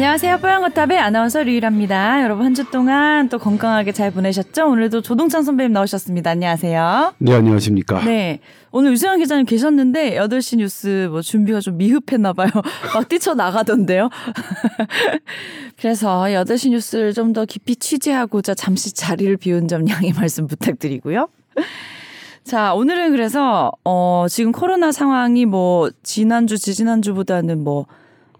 안녕하세요. 0.00 0.38
뽀얀거탑의 0.38 0.98
아나운서 0.98 1.42
류일합니다. 1.42 2.22
여러분 2.22 2.46
한 2.46 2.54
주 2.54 2.64
동안 2.70 3.28
또 3.28 3.38
건강하게 3.38 3.92
잘 3.92 4.10
보내셨죠? 4.10 4.66
오늘도 4.66 5.02
조동찬 5.02 5.42
선배님 5.42 5.74
나오셨습니다. 5.74 6.30
안녕하세요. 6.30 7.12
네, 7.18 7.34
안녕하십니까. 7.34 8.02
네. 8.06 8.40
오늘 8.70 8.92
유승환 8.92 9.18
기자님 9.18 9.44
계셨는데 9.44 10.14
8시 10.16 10.56
뉴스 10.56 11.08
뭐 11.10 11.20
준비가 11.20 11.60
좀 11.60 11.76
미흡했나 11.76 12.32
봐요. 12.32 12.48
막 12.94 13.08
뛰쳐나가던데요. 13.10 14.08
그래서 15.78 16.22
8시 16.22 16.70
뉴스를 16.70 17.12
좀 17.12 17.34
더 17.34 17.44
깊이 17.44 17.76
취재하고자 17.76 18.54
잠시 18.54 18.94
자리를 18.94 19.36
비운 19.36 19.68
점 19.68 19.86
양해 19.90 20.14
말씀 20.14 20.46
부탁드리고요. 20.46 21.28
자, 22.42 22.72
오늘은 22.72 23.10
그래서 23.12 23.70
어 23.84 24.24
지금 24.30 24.50
코로나 24.50 24.92
상황이 24.92 25.44
뭐 25.44 25.90
지난주 26.02 26.56
지지난주보다는 26.58 27.62
뭐 27.62 27.84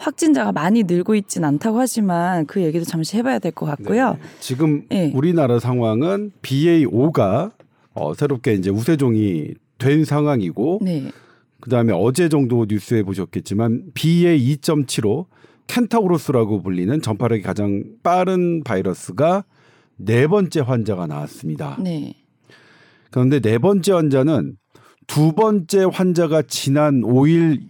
확진자가 0.01 0.53
많이 0.53 0.83
늘고 0.85 1.15
있진 1.15 1.45
않다고 1.45 1.79
하지만 1.79 2.47
그 2.47 2.63
얘기도 2.63 2.85
잠시 2.85 3.17
해봐야 3.19 3.39
될 3.39 3.53
것 3.53 3.67
같고요. 3.67 4.13
네. 4.15 4.19
지금 4.41 4.85
네. 4.89 5.13
우리나라 5.15 5.59
상황은 5.61 6.33
BA5가 6.43 7.53
어, 7.93 8.15
새롭게 8.15 8.55
이제 8.55 8.71
우세종이 8.71 9.55
된 9.79 10.05
상황이고 10.05 10.81
네. 10.83 11.11
그다음에 11.61 11.93
어제 11.95 12.29
정도 12.29 12.65
뉴스에 12.69 13.03
보셨겠지만 13.03 13.91
BA2.75 13.95 15.27
켄타우로스라고 15.67 16.63
불리는 16.63 17.01
전파력이 17.03 17.43
가장 17.43 17.85
빠른 18.03 18.65
바이러스가 18.65 19.45
네 19.97 20.27
번째 20.27 20.61
환자가 20.61 21.07
나왔습니다. 21.07 21.77
네. 21.83 22.15
그런데 23.11 23.41
네 23.41 23.59
번째 23.59 23.93
환자는 23.93 24.57
두 25.07 25.33
번째 25.33 25.85
환자가 25.93 26.43
지난 26.43 27.03
5일 27.03 27.61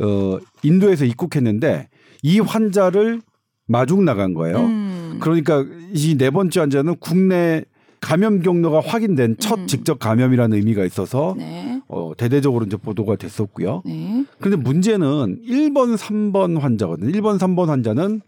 어, 0.00 0.38
인도에서 0.62 1.04
입국했는데 1.04 1.88
이 2.22 2.40
환자를 2.40 3.20
마중 3.66 4.04
나간 4.04 4.34
거예요. 4.34 4.58
음. 4.58 5.18
그러니까 5.20 5.64
이 5.94 6.16
네 6.16 6.30
번째 6.30 6.60
환자는 6.60 6.96
국내 7.00 7.64
감염 8.00 8.40
경로가 8.42 8.80
확인된 8.80 9.36
첫 9.38 9.60
음. 9.60 9.66
직접 9.68 9.98
감염이라는 10.00 10.56
의미가 10.56 10.84
있어서 10.84 11.34
네. 11.38 11.80
어, 11.88 12.12
대대적으로 12.16 12.64
이제 12.66 12.76
보도가 12.76 13.16
됐었고요. 13.16 13.82
네. 13.86 14.24
그런데 14.40 14.56
문제는 14.62 15.40
1번, 15.46 15.96
3번 15.96 16.58
환자거든요. 16.58 17.12
1번, 17.12 17.38
3번 17.38 17.66
환자는 17.66 18.20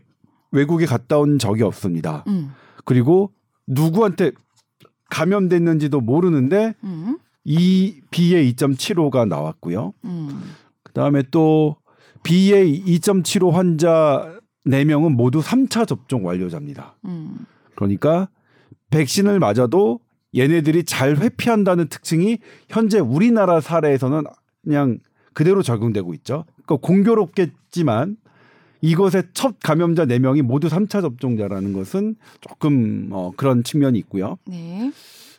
외국에 0.52 0.86
갔다 0.86 1.18
온 1.18 1.38
적이 1.40 1.64
없습니다. 1.64 2.22
음. 2.28 2.50
그리고 2.84 3.32
누구한테 3.66 4.30
감염됐는지도 5.10 6.00
모르는데 6.00 6.74
음. 6.84 7.18
이 7.44 8.00
BA 8.10 8.54
2.75가 8.54 9.26
나왔고요. 9.26 9.92
음. 10.94 11.00
그다음에 11.04 11.22
또 11.30 11.76
BA 12.22 12.82
2.75 12.84 13.50
환자 13.50 14.38
4명은 14.66 15.14
모두 15.14 15.40
3차 15.40 15.86
접종 15.86 16.24
완료자입니다. 16.24 16.96
음. 17.04 17.46
그러니까 17.74 18.28
백신을 18.90 19.40
맞아도 19.40 20.00
얘네들이 20.36 20.84
잘 20.84 21.16
회피한다는 21.16 21.88
특징이 21.88 22.38
현재 22.68 22.98
우리나라 22.98 23.60
사례에서는 23.60 24.24
그냥 24.62 24.98
그대로 25.32 25.62
적용되고 25.62 26.14
있죠. 26.14 26.44
그러니까 26.64 26.86
공교롭겠지만 26.86 28.16
이것의 28.80 29.24
첫 29.32 29.56
감염자 29.60 30.06
4명이 30.06 30.42
모두 30.42 30.68
3차 30.68 31.00
접종자라는 31.02 31.72
것은 31.72 32.16
조금 32.40 33.08
어, 33.12 33.32
그런 33.36 33.64
측면이 33.64 33.98
있고요. 34.00 34.36
네. 34.46 34.92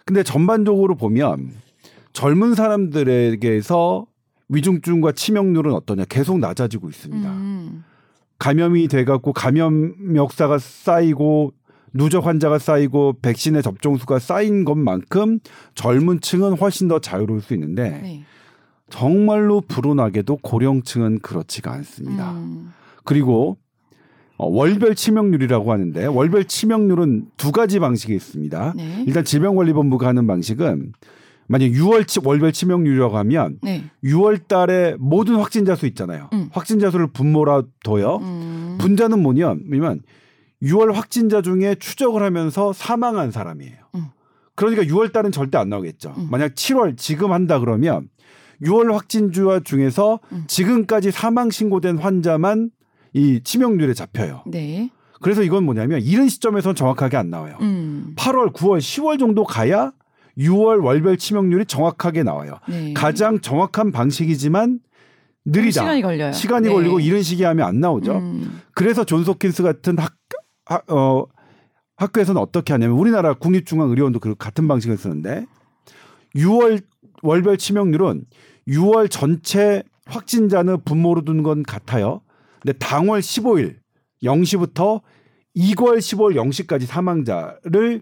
근데 0.05 0.23
전반적으로 0.23 0.95
보면 0.95 1.51
젊은 2.13 2.55
사람들에게서 2.55 4.05
위중증과 4.49 5.13
치명률은 5.13 5.73
어떠냐 5.73 6.05
계속 6.05 6.39
낮아지고 6.39 6.89
있습니다. 6.89 7.29
음. 7.31 7.83
감염이 8.37 8.87
돼갖고 8.87 9.33
감염 9.33 10.15
역사가 10.15 10.59
쌓이고 10.59 11.53
누적 11.93 12.25
환자가 12.25 12.59
쌓이고 12.59 13.17
백신의 13.21 13.63
접종 13.63 13.97
수가 13.97 14.19
쌓인 14.19 14.65
것만큼 14.65 15.39
젊은 15.75 16.19
층은 16.19 16.57
훨씬 16.57 16.89
더 16.89 16.99
자유로울 16.99 17.41
수 17.41 17.53
있는데 17.53 17.89
네. 17.89 18.23
정말로 18.89 19.61
불운하게도 19.61 20.37
고령층은 20.37 21.19
그렇지가 21.19 21.71
않습니다. 21.71 22.33
음. 22.33 22.73
그리고 23.05 23.57
어, 24.37 24.47
월별 24.47 24.95
치명률이라고 24.95 25.71
하는데 25.71 26.05
월별 26.05 26.45
치명률은 26.45 27.27
두 27.37 27.53
가지 27.53 27.79
방식이 27.79 28.13
있습니다. 28.13 28.73
네. 28.75 29.03
일단 29.07 29.23
질병관리본부가 29.23 30.07
하는 30.07 30.27
방식은 30.27 30.91
만약 31.47 31.67
6월 31.67 32.07
치, 32.07 32.19
월별 32.23 32.51
치명률이라고 32.51 33.17
하면 33.17 33.59
네. 33.61 33.83
6월 34.03 34.47
달에 34.47 34.95
모든 34.99 35.35
확진자 35.35 35.75
수 35.75 35.85
있잖아요. 35.87 36.29
음. 36.33 36.49
확진자 36.51 36.89
수를 36.91 37.07
분모라 37.07 37.63
둬요. 37.83 38.17
음. 38.21 38.77
분자는 38.79 39.21
뭐냐면 39.21 40.01
6월 40.63 40.93
확진자 40.93 41.41
중에 41.41 41.75
추적을 41.75 42.23
하면서 42.23 42.73
사망한 42.73 43.31
사람이에요. 43.31 43.77
음. 43.95 44.05
그러니까 44.55 44.83
6월 44.83 45.11
달은 45.11 45.31
절대 45.31 45.57
안 45.57 45.69
나오겠죠. 45.69 46.13
음. 46.17 46.27
만약 46.31 46.55
7월 46.55 46.97
지금 46.97 47.31
한다 47.31 47.59
그러면 47.59 48.09
6월 48.63 48.91
확진자 48.91 49.59
중에서 49.59 50.19
음. 50.31 50.45
지금까지 50.47 51.11
사망 51.11 51.49
신고된 51.49 51.97
환자만 51.97 52.71
이 53.13 53.41
치명률에 53.43 53.93
잡혀요. 53.93 54.43
네. 54.47 54.89
그래서 55.21 55.43
이건 55.43 55.63
뭐냐면 55.63 56.01
이런 56.01 56.27
시점에서는 56.27 56.75
정확하게 56.75 57.17
안 57.17 57.29
나와요. 57.29 57.57
음. 57.61 58.13
8월, 58.17 58.53
9월, 58.53 58.79
10월 58.79 59.19
정도 59.19 59.43
가야 59.43 59.91
6월 60.37 60.83
월별 60.83 61.17
치명률이 61.17 61.65
정확하게 61.65 62.23
나와요. 62.23 62.59
네. 62.67 62.93
가장 62.93 63.39
정확한 63.39 63.91
방식이지만 63.91 64.79
느리다. 65.45 65.81
시간이 65.81 66.01
걸려요. 66.01 66.31
시간이 66.31 66.67
네. 66.67 66.73
걸리고 66.73 66.99
이런 66.99 67.21
식이 67.21 67.43
하면 67.43 67.67
안 67.67 67.79
나오죠. 67.79 68.17
음. 68.17 68.61
그래서 68.73 69.03
존스홉킨스 69.03 69.63
같은 69.63 69.97
학, 69.99 70.13
학- 70.65 70.91
어, 70.91 71.25
학교에서는 71.97 72.41
어떻게 72.41 72.73
하냐면 72.73 72.97
우리나라 72.97 73.33
국립중앙의료원도 73.33 74.19
그 74.19 74.35
같은 74.35 74.67
방식을 74.67 74.97
쓰는데 74.97 75.45
6월 76.35 76.83
월별 77.21 77.57
치명률은 77.57 78.25
6월 78.67 79.09
전체 79.09 79.83
확진자는 80.07 80.83
분모로 80.83 81.21
둔 81.23 81.43
건 81.43 81.63
같아요. 81.63 82.21
근데 82.61 82.77
당월 82.79 83.21
15일 83.21 83.75
0시부터 84.23 85.01
2월 85.55 85.97
15일 85.99 86.35
0시까지 86.35 86.85
사망자를 86.85 88.01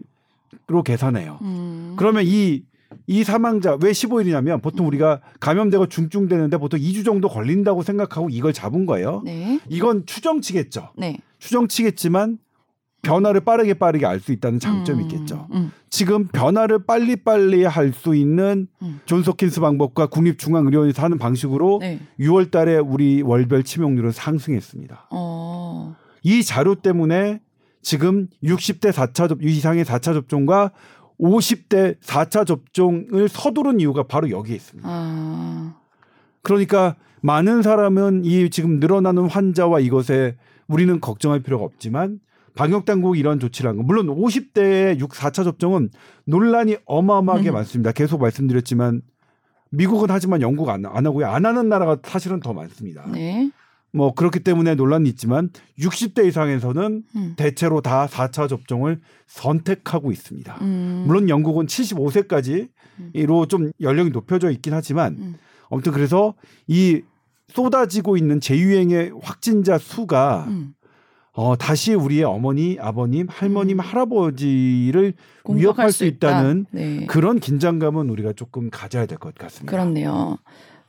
로 0.68 0.84
계산해요. 0.84 1.40
음. 1.42 1.94
그러면 1.98 2.24
이, 2.26 2.64
이 3.08 3.24
사망자 3.24 3.78
왜 3.82 3.92
15일이냐면 3.92 4.62
보통 4.62 4.88
우리가 4.88 5.22
감염되고 5.40 5.88
중증되는데 5.88 6.58
보통 6.58 6.80
2주 6.80 7.04
정도 7.06 7.28
걸린다고 7.28 7.82
생각하고 7.84 8.30
이걸 8.30 8.54
잡은 8.54 8.86
거예요. 8.86 9.22
네. 9.26 9.60
이건 9.70 10.06
추정치겠죠. 10.06 10.92
네. 10.98 11.18
추정치겠지만 11.40 12.38
변화를 13.02 13.42
빠르게 13.42 13.74
빠르게 13.74 14.06
알 14.06 14.22
수 14.22 14.32
있다는 14.32 14.60
장점이 14.62 15.04
음. 15.04 15.10
있겠죠. 15.10 15.48
음. 15.54 15.72
지금 15.90 16.28
변화를 16.28 16.86
빨리빨리 16.86 17.66
할 17.66 17.92
수 17.92 18.16
있는 18.16 18.68
음. 18.82 19.02
존스홉킨스 19.06 19.60
방법과 19.60 20.08
국립중앙의료원에서 20.08 21.04
하는 21.04 21.18
방식으로 21.18 21.80
네. 21.82 22.00
6월 22.20 22.50
달에 22.50 22.78
우리 22.78 23.22
월별 23.22 23.64
치명률은 23.64 24.12
상승했습니다. 24.12 25.08
어. 25.12 25.96
이 26.24 26.44
자료 26.44 26.76
때문에 26.76 27.42
지금 27.84 28.28
60대 28.44 28.92
4차 28.92 29.30
접 29.30 29.44
이상의 29.44 29.86
4차 29.86 30.14
접종과 30.14 30.72
50대 31.20 32.00
4차 32.00 32.48
접종을 32.48 33.30
서두른 33.30 33.80
이유가 33.80 34.04
바로 34.04 34.30
여기에 34.30 34.56
있습니다. 34.56 34.90
아. 34.90 35.76
그러니까 36.42 36.96
많은 37.22 37.62
사람은 37.62 38.26
이 38.26 38.50
지금 38.50 38.80
늘어나는 38.80 39.30
환자와 39.30 39.80
이것에 39.80 40.36
우리는 40.68 41.00
걱정할 41.00 41.42
필요가 41.42 41.64
없지만 41.64 42.20
방역 42.56 42.86
당국이 42.86 43.20
이런 43.20 43.40
조치를 43.40 43.70
한 43.70 43.78
거. 43.78 43.84
물론 43.84 44.08
50대의 44.08 45.00
6, 45.00 45.12
4차 45.12 45.44
접종은 45.44 45.90
논란이 46.26 46.78
어마어마하게 46.86 47.52
음. 47.52 47.54
많습니다. 47.54 47.92
계속 47.92 48.22
말씀드렸지만 48.22 49.02
미국은 49.72 50.08
하지만 50.10 50.42
영국 50.42 50.70
안, 50.70 50.86
안 50.86 51.06
하고요. 51.06 51.28
안 51.28 51.46
하는 51.46 51.68
나라가 51.68 51.98
사실은 52.04 52.40
더 52.40 52.54
많습니다. 52.54 53.06
네. 53.12 53.50
뭐 53.94 54.14
그렇기 54.14 54.40
때문에 54.40 54.74
논란이 54.76 55.08
있지만 55.10 55.50
60대 55.80 56.26
이상에서는 56.28 57.04
음. 57.16 57.34
대체로 57.38 57.80
다 57.82 58.08
4차 58.08 58.50
접종을 58.50 59.00
선택하고 59.28 60.12
있습니다. 60.12 60.58
음. 60.62 61.04
물론 61.06 61.30
영국은 61.30 61.68
75세까지로 61.68 63.50
좀 63.50 63.72
연령이 63.82 64.10
높여져 64.10 64.50
있긴 64.52 64.74
하지만 64.74 65.16
음. 65.20 65.36
아무튼 65.70 65.92
그래서 65.92 66.34
이 66.68 67.02
쏟아지고 67.50 68.18
있는 68.18 68.42
재유행의 68.42 69.14
확진자 69.22 69.78
수가 69.78 70.46
음. 70.48 70.74
어, 71.36 71.56
다시 71.56 71.96
우리의 71.96 72.24
어머니, 72.26 72.78
아버님, 72.80 73.28
할머님, 73.28 73.80
음. 73.80 73.80
할아버지를 73.80 75.14
위협할 75.50 75.92
수수 75.92 76.06
있다는 76.06 76.66
있다. 76.70 76.70
네. 76.72 77.06
그런 77.08 77.40
긴장감은 77.40 78.10
우리가 78.10 78.34
조금 78.34 78.70
가져야 78.70 79.08
될 79.08 79.18
것 79.18 79.34
같습니다. 79.36 79.72
그렇네요. 79.72 80.38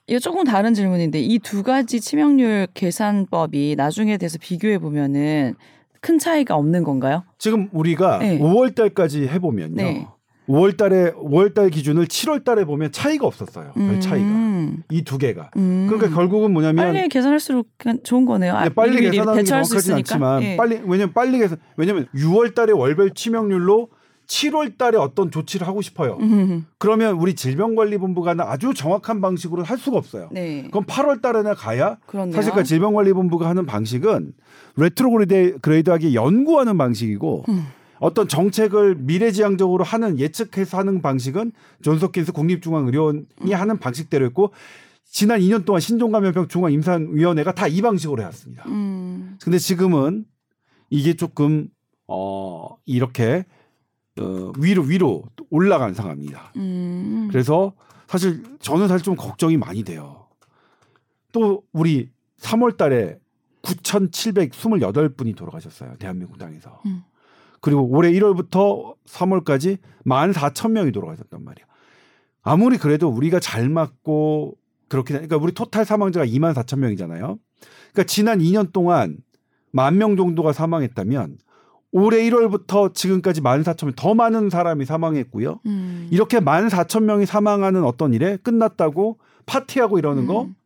이거 0.07 0.19
조금 0.19 0.45
다른 0.45 0.75
질문인데 0.75 1.21
이 1.21 1.39
두 1.39 1.63
가지 1.63 2.01
치명률 2.01 2.69
계산법이 2.75 3.75
나중에 3.77 4.17
돼서 4.19 4.39
비교해 4.41 4.79
보면은 4.79 5.55
큰 6.01 6.19
차이가 6.19 6.57
없는 6.57 6.85
건가요? 6.85 7.25
지금 7.39 7.69
우리가 7.73 8.19
네. 8.19 8.39
5월 8.39 8.75
달까지 8.75 9.27
해 9.29 9.39
보면요. 9.39 9.75
네. 9.77 10.07
5월 10.47 10.77
달에 10.77 11.13
5월 11.13 11.55
달 11.55 11.71
기준을 11.71 12.05
7월 12.05 12.45
달에 12.45 12.67
보면 12.67 12.93
차이가 12.93 13.27
없었어요. 13.27 13.73
별 13.75 13.99
차이가. 14.01 14.27
음. 14.27 14.83
이두 14.91 15.17
개가. 15.17 15.51
음. 15.57 15.87
그러니까 15.89 16.15
결국은 16.15 16.53
뭐냐면 16.53 16.93
빨리 16.93 17.09
계산할수록 17.09 17.69
좋은 18.03 18.27
거네요. 18.27 18.53
아, 18.55 18.65
네, 18.65 18.69
빨리 18.69 18.97
미리 18.97 19.11
계산하는 19.13 19.41
게 19.43 19.45
정확하진. 19.47 19.95
않지만 19.95 20.43
예. 20.43 20.57
빨리 20.59 20.81
왜냐면 20.85 21.15
빨리 21.15 21.39
계산 21.39 21.57
왜냐면 21.79 22.07
6월 22.15 22.55
달에 22.55 22.73
월별 22.73 23.13
치명률로 23.15 23.89
7월 24.27 24.77
달에 24.79 24.97
어떤 24.99 25.31
조치를 25.31 25.67
하고 25.67 25.83
싶어요. 25.83 26.17
음. 26.21 26.67
그러면 26.79 27.15
우리 27.17 27.35
질병관리본부가 27.35 28.35
아주 28.39 28.75
정확한 28.75 29.21
방식으로 29.21 29.63
할 29.63 29.79
수가 29.79 29.99
없어요. 29.99 30.29
네. 30.33 30.69
그럼 30.71 30.85
8월 30.85 31.21
달에나 31.23 31.55
가야 31.55 31.99
그렇네요. 32.07 32.35
사실 32.35 32.53
그 32.53 32.65
질병관리본부가 32.65 33.49
하는 33.49 33.67
방식은 33.67 34.33
retrograde 34.77 35.59
grade하게 35.61 36.15
연구하는 36.15 36.77
방식이고 36.79 37.45
음. 37.49 37.67
어떤 38.01 38.29
정책을 38.29 38.97
미래지향적으로 38.97 39.85
하는 39.85 40.19
예측해서 40.19 40.79
하는 40.79 41.01
방식은 41.01 41.53
존스홉킨스 41.83 42.33
국립중앙의료원이 42.33 43.53
하는 43.53 43.79
방식대로였고 43.79 44.53
지난 45.07 45.41
2년 45.41 45.65
동안 45.65 45.81
신종감염병 45.81 46.49
중앙임상위원회가 46.49 47.53
다 47.55 47.69
이 47.69 47.81
방식으로 47.83 48.21
해왔습니다. 48.23 48.65
음. 48.67 49.39
근데 49.43 49.59
지금은 49.59 50.25
이게 50.91 51.15
조금 51.15 51.69
어 52.09 52.77
이렇게 52.85 53.45
어 54.21 54.53
위로 54.59 54.83
위로 54.83 55.25
올라간 55.51 55.95
상황입니다. 55.95 56.53
음. 56.57 57.29
그래서 57.31 57.73
사실 58.07 58.43
저는 58.61 58.89
사실 58.89 59.05
좀 59.05 59.17
걱정이 59.17 59.57
많이 59.57 59.83
돼요. 59.83 60.29
또 61.33 61.65
우리 61.73 62.11
3월 62.39 62.77
달에 62.77 63.19
9,728분이 63.63 65.37
돌아가셨어요. 65.37 65.95
대한민국 65.99 66.39
땅에서. 66.39 66.81
음. 66.87 67.03
그리고 67.61 67.83
올해 67.89 68.13
1월부터 68.13 68.95
3월까지 69.07 69.79
14,000명이 70.07 70.93
돌아가셨단 70.93 71.43
말이야. 71.43 71.65
아무리 72.43 72.77
그래도 72.77 73.09
우리가 73.09 73.41
잘 73.41 73.69
맞고 73.71 74.55
그렇게 74.89 75.15
그러니까 75.15 75.37
우리 75.39 75.53
토탈 75.53 75.85
사망자가 75.87 76.27
24,000명이잖아요. 76.27 77.39
그러니까 77.93 78.05
지난 78.07 78.39
2년 78.41 78.73
동안 78.73 79.17
만 79.71 79.97
명 79.97 80.17
정도가 80.17 80.53
사망했다면 80.53 81.39
올해 81.97 82.29
1월부터 82.29 82.93
지금까지 82.93 83.41
14,000명 83.41 83.95
더 83.95 84.15
많은 84.15 84.51
사람이 84.51 84.85
사망했고요. 84.85 85.61
음. 85.67 86.09
이렇게 86.11 86.41
14,000명이 86.41 87.25
사망하는 87.25 87.85
어떤 87.85 88.13
일에 88.13 88.37
끝났다고 88.43 89.19
파티하고 89.47 90.01
이러는 90.01 90.27
거. 90.27 90.43
음. 90.43 90.57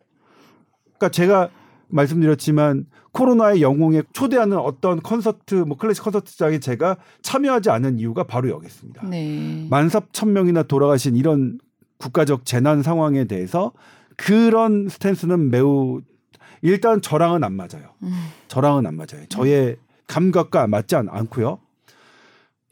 그러니까 0.97 1.11
제가 1.11 1.51
말씀드렸지만 1.89 2.87
코로나의 3.13 3.61
영웅에 3.61 4.05
초대하는 4.15 4.57
어떤 4.57 5.01
콘서트 5.01 5.55
뭐 5.55 5.77
클래식 5.77 6.03
콘서트장에 6.03 6.61
제가 6.61 6.97
참여하지 7.21 7.69
않은 7.69 7.99
이유가 7.99 8.25
바로 8.25 8.49
여기 8.49 8.67
있습니다. 8.67 9.07
네. 9.09 9.67
만 9.69 9.91
사천 9.91 10.33
명이나 10.33 10.63
돌아가신 10.63 11.15
이런 11.15 11.59
국가적 11.99 12.47
재난 12.47 12.83
상황에 12.83 13.25
대해서 13.25 13.73
그런 14.17 14.89
스탠스는 14.89 15.51
매우 15.51 16.01
일단 16.63 17.03
저랑은 17.03 17.45
안 17.45 17.53
맞아요. 17.53 17.93
음. 18.03 18.13
저랑은 18.49 18.87
안 18.87 18.97
맞아요. 18.97 19.27
저의 19.29 19.77
감각과 20.09 20.67
맞지 20.67 20.97
않, 20.97 21.09
않고요. 21.09 21.61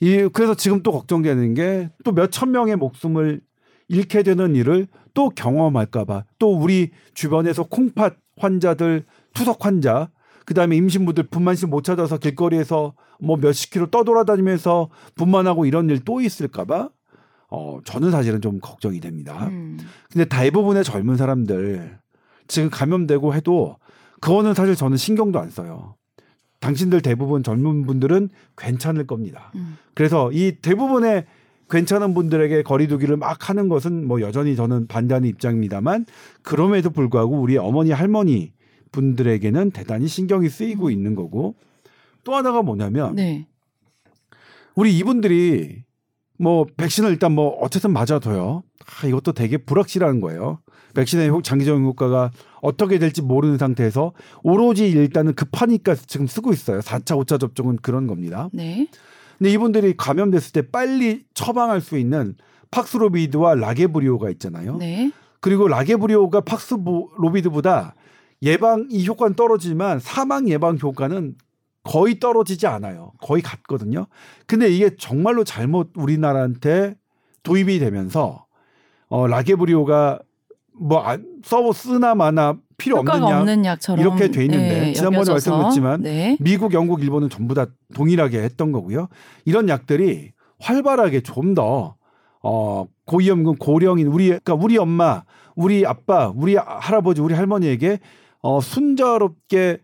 이 0.00 0.28
그래서 0.32 0.54
지금 0.54 0.82
또 0.82 0.92
걱정되는 0.92 1.54
게 1.54 1.88
또 2.04 2.12
몇 2.12 2.30
천 2.30 2.50
명의 2.50 2.76
목숨을 2.76 3.40
잃게 3.88 4.22
되는 4.22 4.54
일을 4.56 4.88
또 5.14 5.30
경험할까봐 5.30 6.24
또 6.38 6.54
우리 6.58 6.90
주변에서 7.14 7.62
콩팥 7.64 8.16
환자들 8.38 9.04
투석 9.32 9.64
환자 9.64 10.10
그다음에 10.44 10.76
임신부들 10.76 11.24
분만실 11.28 11.68
못 11.68 11.82
찾아서 11.84 12.18
길거리에서 12.18 12.94
뭐 13.20 13.36
몇십 13.36 13.70
킬로 13.70 13.86
떠돌아다니면서 13.90 14.90
분만하고 15.14 15.64
이런 15.64 15.88
일 15.88 16.04
또 16.04 16.20
있을까봐 16.20 16.90
어 17.48 17.78
저는 17.84 18.10
사실은 18.10 18.40
좀 18.42 18.58
걱정이 18.60 19.00
됩니다. 19.00 19.46
음. 19.46 19.78
근데 20.12 20.24
대부분의 20.26 20.84
젊은 20.84 21.16
사람들 21.16 21.98
지금 22.48 22.68
감염되고 22.70 23.34
해도 23.34 23.76
그거는 24.20 24.52
사실 24.54 24.74
저는 24.74 24.96
신경도 24.98 25.38
안 25.40 25.48
써요. 25.50 25.94
당신들 26.60 27.02
대부분 27.02 27.42
젊은 27.42 27.86
분들은 27.86 28.30
괜찮을 28.56 29.06
겁니다. 29.06 29.52
음. 29.54 29.76
그래서 29.94 30.30
이 30.32 30.56
대부분의 30.62 31.26
괜찮은 31.68 32.14
분들에게 32.14 32.62
거리두기를 32.62 33.16
막 33.16 33.48
하는 33.48 33.68
것은 33.68 34.06
뭐 34.06 34.20
여전히 34.20 34.56
저는 34.56 34.86
반대하는 34.86 35.28
입장입니다만 35.28 36.06
그럼에도 36.42 36.90
불구하고 36.90 37.40
우리 37.40 37.56
어머니 37.58 37.90
할머니 37.90 38.52
분들에게는 38.92 39.72
대단히 39.72 40.06
신경이 40.06 40.48
쓰이고 40.48 40.90
있는 40.90 41.14
거고 41.14 41.56
또 42.24 42.34
하나가 42.34 42.62
뭐냐면 42.62 43.14
네. 43.16 43.46
우리 44.74 44.96
이분들이 44.96 45.84
뭐 46.38 46.66
백신을 46.76 47.10
일단 47.10 47.32
뭐 47.32 47.48
어쨌든 47.60 47.92
맞아둬요. 47.92 48.62
아, 48.86 49.06
이것도 49.06 49.32
되게 49.32 49.56
불확실한 49.56 50.20
거예요. 50.20 50.60
백신의 50.94 51.28
효- 51.30 51.42
장기적인 51.42 51.84
효과가 51.84 52.30
어떻게 52.62 52.98
될지 52.98 53.20
모르는 53.20 53.58
상태에서 53.58 54.12
오로지 54.42 54.88
일단은 54.88 55.34
급하니까 55.34 55.94
지금 55.94 56.26
쓰고 56.26 56.52
있어요. 56.52 56.80
4차, 56.80 57.18
5차 57.22 57.38
접종은 57.38 57.76
그런 57.82 58.06
겁니다. 58.06 58.48
네. 58.52 58.88
근데 59.38 59.50
이분들이 59.52 59.94
감염됐을 59.96 60.52
때 60.52 60.62
빨리 60.70 61.24
처방할 61.34 61.80
수 61.82 61.98
있는 61.98 62.36
팍스로비드와 62.70 63.56
라게브리오가 63.56 64.30
있잖아요. 64.30 64.76
네. 64.78 65.12
그리고 65.40 65.68
라게브리오가 65.68 66.40
팍스로비드보다 66.40 67.94
예방 68.42 68.86
이 68.90 69.06
효과는 69.06 69.34
떨어지지만 69.34 69.98
사망 70.00 70.48
예방 70.48 70.78
효과는 70.78 71.34
거의 71.82 72.18
떨어지지 72.18 72.66
않아요. 72.66 73.12
거의 73.20 73.42
같거든요. 73.42 74.06
근데 74.46 74.68
이게 74.68 74.96
정말로 74.96 75.44
잘못 75.44 75.90
우리나라한테 75.94 76.96
도입이 77.42 77.78
되면서 77.78 78.45
어 79.08 79.26
라게브리오가 79.26 80.18
뭐 80.78 81.00
안, 81.00 81.24
써 81.44 81.72
쓰나 81.72 82.14
마나 82.14 82.56
필요 82.76 82.98
없는 82.98 83.14
약 83.14 83.38
없는 83.38 83.64
약처럼 83.64 84.00
이렇게 84.00 84.30
돼 84.30 84.44
있는데 84.44 84.80
네, 84.80 84.92
지난번에. 84.92 85.30
말씀드렸지만 85.30 86.02
네. 86.02 86.36
미국, 86.40 86.74
영국, 86.74 87.02
일본은 87.02 87.30
전부 87.30 87.54
다 87.54 87.66
동일하게 87.94 88.42
했던 88.42 88.72
거고요. 88.72 89.08
이런 89.44 89.68
약들이 89.68 90.32
활발하게 90.58 91.20
좀 91.20 91.54
더 91.54 91.96
어, 92.48 92.86
고위험군 93.06 93.56
고령인 93.56 94.06
우리 94.06 94.26
그러니까 94.26 94.54
우리 94.54 94.78
엄마, 94.78 95.24
우리 95.56 95.84
아빠, 95.84 96.32
우리 96.34 96.54
할아버지, 96.54 97.20
우리 97.20 97.34
할머니에게 97.34 97.98
어, 98.40 98.60
순조롭게 98.60 99.78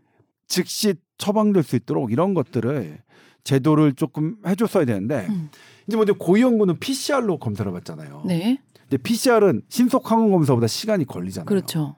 즉시 0.46 0.94
처방될 1.18 1.64
수 1.64 1.74
있도록 1.74 2.12
이런 2.12 2.34
것들을 2.34 2.98
제도를 3.42 3.94
조금 3.94 4.36
해줬어야 4.46 4.84
되는데 4.84 5.26
음. 5.28 5.50
이제 5.88 5.96
먼저 5.96 6.12
고위험군은 6.12 6.78
PCR로 6.78 7.38
검사를 7.38 7.70
받잖아요. 7.72 8.22
네. 8.26 8.60
근데 8.92 9.02
PCR은 9.02 9.62
신속 9.70 10.10
항원 10.10 10.30
검사보다 10.32 10.66
시간이 10.66 11.06
걸리잖아요. 11.06 11.46
그렇죠. 11.46 11.96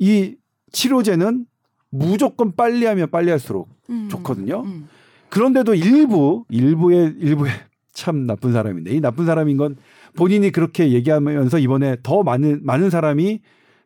이 0.00 0.34
치료제는 0.72 1.46
무조건 1.88 2.56
빨리 2.56 2.84
하면 2.86 3.08
빨리 3.12 3.30
할수록 3.30 3.68
음. 3.88 4.08
좋거든요. 4.08 4.62
음. 4.62 4.88
그런데도 5.28 5.76
일부 5.76 6.44
일부의 6.48 7.14
일부의 7.16 7.52
참 7.92 8.26
나쁜 8.26 8.52
사람인데 8.52 8.90
이 8.90 9.00
나쁜 9.00 9.24
사람인 9.24 9.56
건 9.56 9.76
본인이 10.16 10.50
그렇게 10.50 10.90
얘기하면서 10.90 11.60
이번에 11.60 11.96
더 12.02 12.24
많은 12.24 12.60
많은 12.64 12.90
사람이 12.90 13.40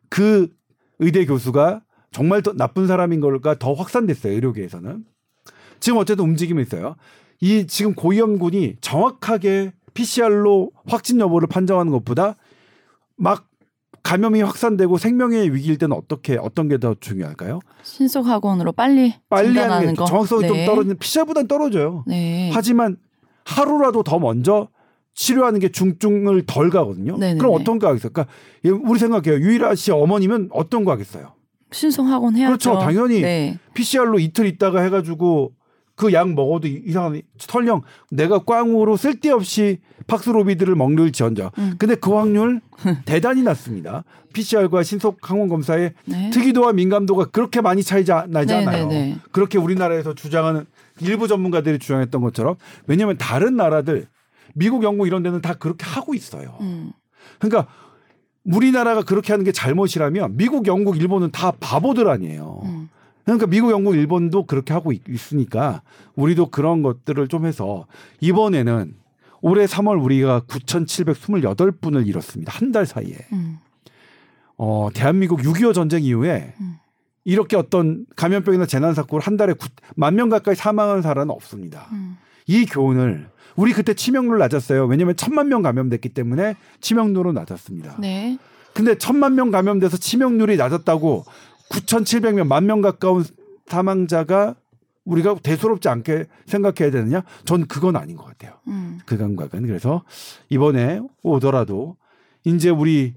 그 0.09 0.49
의대 0.97 1.25
교수가 1.27 1.83
정말 2.09 2.41
더 2.41 2.53
나쁜 2.53 2.87
사람인 2.87 3.19
걸까 3.19 3.53
더 3.59 3.73
확산됐어요 3.73 4.33
의료계에서는 4.33 5.05
지금 5.79 5.99
어쨌든 5.99 6.25
움직임이 6.25 6.63
있어요. 6.63 6.95
이 7.39 7.67
지금 7.67 7.93
고위험군이 7.93 8.77
정확하게 8.81 9.73
PCR로 10.01 10.69
확진 10.85 11.19
여부를 11.19 11.47
판정하는 11.47 11.91
것보다 11.91 12.35
막 13.15 13.47
감염이 14.03 14.41
확산되고 14.41 14.97
생명의 14.99 15.53
위기일 15.53 15.77
때는 15.79 15.95
어떻게 15.97 16.37
어떤 16.37 16.67
게 16.69 16.77
더 16.77 16.95
중요할까요? 16.99 17.59
신속 17.83 18.27
학원으로 18.27 18.71
빨리 18.73 19.15
빨리 19.27 19.57
하는 19.57 19.87
게 19.89 19.93
거. 19.95 20.05
정확성이 20.05 20.47
좀 20.47 20.55
네. 20.57 20.65
떨어지는 20.67 20.97
PCR보다는 20.99 21.47
떨어져요. 21.47 22.03
네. 22.05 22.51
하지만 22.53 22.97
하루라도 23.45 24.03
더 24.03 24.19
먼저 24.19 24.69
치료하는 25.15 25.59
게 25.59 25.69
중증을 25.69 26.45
덜 26.45 26.69
가거든요. 26.69 27.17
네네네. 27.17 27.39
그럼 27.39 27.53
어떤 27.59 27.79
거 27.79 27.87
하겠어요? 27.87 28.11
그러니까 28.13 28.31
우리 28.87 28.99
생각해요. 28.99 29.39
유일아 29.43 29.73
씨 29.73 29.91
어머니면 29.91 30.49
어떤 30.53 30.85
거 30.85 30.91
하겠어요? 30.91 31.33
신속 31.71 32.05
학원 32.05 32.35
해야죠. 32.35 32.51
그렇죠. 32.51 32.79
당연히 32.79 33.21
네. 33.21 33.57
PCR로 33.73 34.19
이틀 34.19 34.45
있다가 34.45 34.81
해가지고 34.81 35.53
그 35.97 36.13
약 36.13 36.31
먹어도 36.33 36.67
이상한 36.67 37.21
설령 37.39 37.81
내가 38.11 38.39
꽝으로 38.43 38.95
쓸데없이 38.97 39.79
팍스로비드를 40.05 40.75
먹을지언정. 40.75 41.49
음. 41.57 41.73
근데 41.79 41.95
그 41.95 42.13
확률 42.13 42.61
대단히 43.05 43.41
낮습니다. 43.41 44.03
PCR과 44.31 44.83
신속 44.83 45.17
항원 45.29 45.49
검사의 45.49 45.93
네. 46.05 46.29
특이도와 46.29 46.71
민감도가 46.73 47.25
그렇게 47.31 47.61
많이 47.61 47.81
차이 47.81 48.05
자- 48.05 48.25
나지 48.29 48.53
네, 48.53 48.65
않아요. 48.65 48.87
네, 48.87 49.07
네. 49.09 49.17
그렇게 49.31 49.57
우리나라에서 49.57 50.13
주장하는 50.13 50.65
일부 51.01 51.27
전문가들이 51.27 51.79
주장했던 51.79 52.21
것처럼 52.21 52.55
왜냐하면 52.85 53.17
다른 53.17 53.55
나라들 53.55 54.07
미국, 54.53 54.83
영국 54.83 55.07
이런 55.07 55.23
데는 55.23 55.41
다 55.41 55.55
그렇게 55.55 55.83
하고 55.85 56.13
있어요. 56.13 56.57
음. 56.61 56.91
그러니까 57.39 57.67
우리나라가 58.45 59.01
그렇게 59.01 59.33
하는 59.33 59.43
게 59.43 59.51
잘못이라면 59.51 60.37
미국, 60.37 60.67
영국, 60.67 60.97
일본은 60.97 61.31
다 61.31 61.51
바보들 61.59 62.07
아니에요. 62.07 62.61
음. 63.27 63.37
그러니까 63.37 63.47
미국, 63.47 63.71
영국, 63.71 63.95
일본도 63.95 64.45
그렇게 64.45 64.73
하고 64.73 64.91
있- 64.91 65.07
있으니까 65.09 65.81
우리도 66.15 66.49
그런 66.49 66.81
것들을 66.81 67.27
좀 67.27 67.45
해서 67.45 67.85
이번에는 68.21 68.93
올해 69.41 69.65
3월 69.65 70.01
우리가 70.03 70.41
9,728분을 70.41 72.07
잃었습니다. 72.07 72.51
한 72.53 72.71
달 72.71 72.85
사이에. 72.85 73.15
음. 73.33 73.57
어, 74.57 74.89
대한민국 74.93 75.41
6.25 75.41 75.73
전쟁 75.73 76.03
이후에 76.03 76.53
음. 76.59 76.77
이렇게 77.23 77.55
어떤 77.57 78.05
감염병이나 78.15 78.65
재난 78.65 78.93
사고를 78.93 79.21
한 79.25 79.37
달에 79.37 79.53
만명 79.95 80.29
가까이 80.29 80.55
사망한 80.55 81.01
사람은 81.01 81.29
없습니다. 81.35 81.87
음. 81.91 82.17
이 82.47 82.65
교훈을 82.65 83.29
우리 83.55 83.73
그때 83.73 83.93
치명률 83.93 84.37
낮았어요. 84.39 84.85
왜냐하면 84.85 85.15
천만 85.15 85.49
명 85.49 85.61
감염됐기 85.61 86.09
때문에 86.09 86.55
치명률은 86.79 87.33
낮았습니다. 87.33 87.97
네. 87.99 88.37
근데 88.73 88.95
천만 88.97 89.35
명 89.35 89.49
감염돼서 89.51 89.97
치명률이 89.97 90.55
낮았다고 90.57 91.25
9,700명 91.69 92.47
만 92.47 92.65
명 92.65 92.81
가까운 92.81 93.23
사망자가 93.67 94.55
우리가 95.05 95.35
대수롭지 95.41 95.87
않게 95.89 96.25
생각해야 96.45 96.91
되느냐? 96.91 97.23
전 97.45 97.65
그건 97.67 97.95
아닌 97.95 98.17
것 98.17 98.25
같아요. 98.25 98.53
음. 98.67 98.99
그 99.05 99.17
감각은 99.17 99.65
그래서 99.67 100.03
이번에 100.49 101.01
오더라도 101.23 101.95
이제 102.43 102.69
우리 102.69 103.13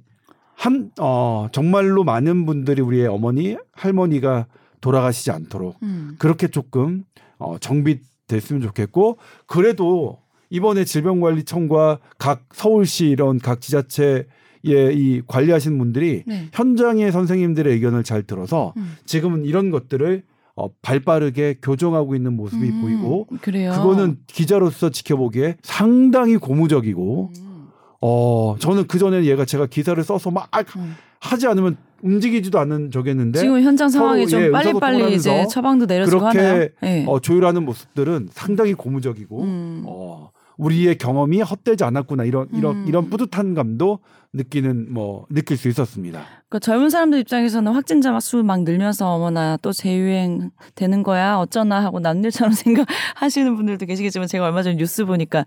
한 0.55 0.91
어 1.01 1.49
정말로 1.53 2.05
많은 2.05 2.47
분들이 2.47 2.83
우리의 2.83 3.07
어머니 3.07 3.57
할머니가 3.73 4.47
돌아가시지 4.81 5.31
않도록 5.31 5.77
음. 5.83 6.17
그렇게 6.19 6.49
조금 6.49 7.05
어 7.39 7.59
정비됐으면 7.59 8.61
좋겠고 8.63 9.19
그래도 9.47 10.21
이번에 10.51 10.85
질병관리청과 10.85 11.99
각 12.19 12.43
서울시 12.53 13.07
이런 13.07 13.39
각 13.39 13.61
지자체 13.61 14.27
의이 14.65 15.23
관리하시는 15.27 15.79
분들이 15.79 16.23
네. 16.27 16.49
현장의 16.53 17.13
선생님들의 17.13 17.73
의견을 17.75 18.05
잘 18.05 18.23
들어서 18.23 18.75
음. 18.77 18.97
지금은 19.07 19.45
이런 19.45 19.71
것들을 19.71 20.23
어, 20.57 20.69
발빠르게 20.83 21.59
교정하고 21.63 22.15
있는 22.15 22.37
모습이 22.37 22.69
음. 22.69 22.81
보이고 22.83 23.27
그래요. 23.41 23.73
그거는 23.73 24.19
기자로서 24.27 24.91
지켜보기에 24.91 25.57
상당히 25.63 26.37
고무적이고 26.37 27.31
음. 27.39 27.69
어 28.03 28.57
저는 28.59 28.87
그 28.87 28.99
전에 28.99 29.25
얘가 29.25 29.45
제가 29.45 29.67
기사를 29.67 30.03
써서 30.03 30.31
막 30.31 30.51
음. 30.77 30.97
하지 31.21 31.47
않으면 31.47 31.77
움직이지도 32.03 32.59
않는 32.59 32.91
저겠는데 32.91 33.39
지금 33.39 33.61
현장 33.63 33.89
상황이 33.89 34.27
서로, 34.27 34.43
예, 34.43 34.47
좀 34.47 34.53
빨리빨리 34.53 35.15
이제 35.15 35.47
처방도 35.51 35.87
내려지고 35.87 36.19
그렇게 36.19 36.39
하나요? 36.39 36.69
네. 36.83 37.05
어, 37.07 37.21
조율하는 37.21 37.65
모습들은 37.65 38.29
상당히 38.33 38.75
고무적이고 38.75 39.43
음. 39.43 39.83
어, 39.87 40.31
우리의 40.61 40.99
경험이 40.99 41.41
헛되지 41.41 41.85
않았구나 41.85 42.25
이런 42.25 42.47
이런 42.53 42.77
음. 42.77 42.85
이런 42.87 43.09
뿌듯한 43.09 43.55
감도 43.55 44.01
느끼는 44.33 44.93
뭐 44.93 45.27
느낄 45.31 45.57
수 45.57 45.69
있었습니다. 45.69 46.23
그러니까 46.49 46.59
젊은 46.61 46.89
사람들 46.91 47.19
입장에서는 47.21 47.73
확진자 47.73 48.17
수 48.21 48.43
막 48.43 48.63
늘면서 48.63 49.09
어머나 49.09 49.57
또 49.63 49.73
재유행 49.73 50.51
되는 50.75 51.03
거야 51.03 51.37
어쩌나 51.39 51.83
하고 51.83 51.99
남일처럼 51.99 52.53
생각하시는 52.55 53.57
분들도 53.57 53.87
계시겠지만 53.87 54.29
제가 54.29 54.45
얼마 54.45 54.63
전에 54.63 54.77
뉴스 54.77 55.05
보니까 55.05 55.45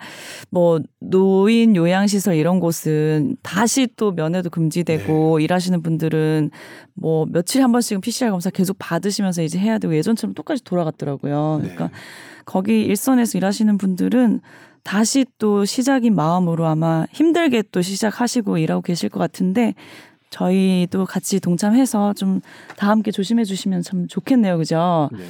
뭐 0.50 0.79
노인 1.00 1.75
요양시설 1.75 2.36
이런 2.36 2.60
곳은 2.60 3.38
다시 3.43 3.88
또 3.96 4.12
면회도 4.12 4.50
금지되고 4.50 5.38
네. 5.38 5.43
일하시는 5.43 5.82
분들은 5.82 6.50
뭐 6.96 7.25
며칠에 7.29 7.62
한 7.62 7.72
번씩은 7.72 8.01
PCR 8.01 8.32
검사 8.32 8.50
계속 8.50 8.77
받으시면서 8.79 9.43
이제 9.43 9.60
해야 9.60 9.77
되고 9.77 9.96
예전처럼 9.96 10.34
똑같이 10.34 10.63
돌아갔더라고요. 10.63 11.60
네. 11.62 11.70
그러니까 11.70 11.96
거기 12.46 12.82
일선에서 12.82 13.38
일하시는 13.38 13.77
분들은 13.77 14.41
다시 14.83 15.25
또 15.37 15.65
시작인 15.65 16.15
마음으로 16.15 16.65
아마 16.67 17.05
힘들게 17.11 17.63
또 17.71 17.81
시작하시고 17.81 18.57
일하고 18.57 18.81
계실 18.81 19.09
것 19.09 19.19
같은데 19.19 19.73
저희도 20.29 21.05
같이 21.05 21.39
동참해서 21.39 22.13
좀 22.13 22.41
다 22.75 22.89
함께 22.89 23.11
조심해 23.11 23.43
주시면 23.45 23.81
참 23.83 24.07
좋겠네요. 24.07 24.57
그죠? 24.57 25.09
네. 25.13 25.23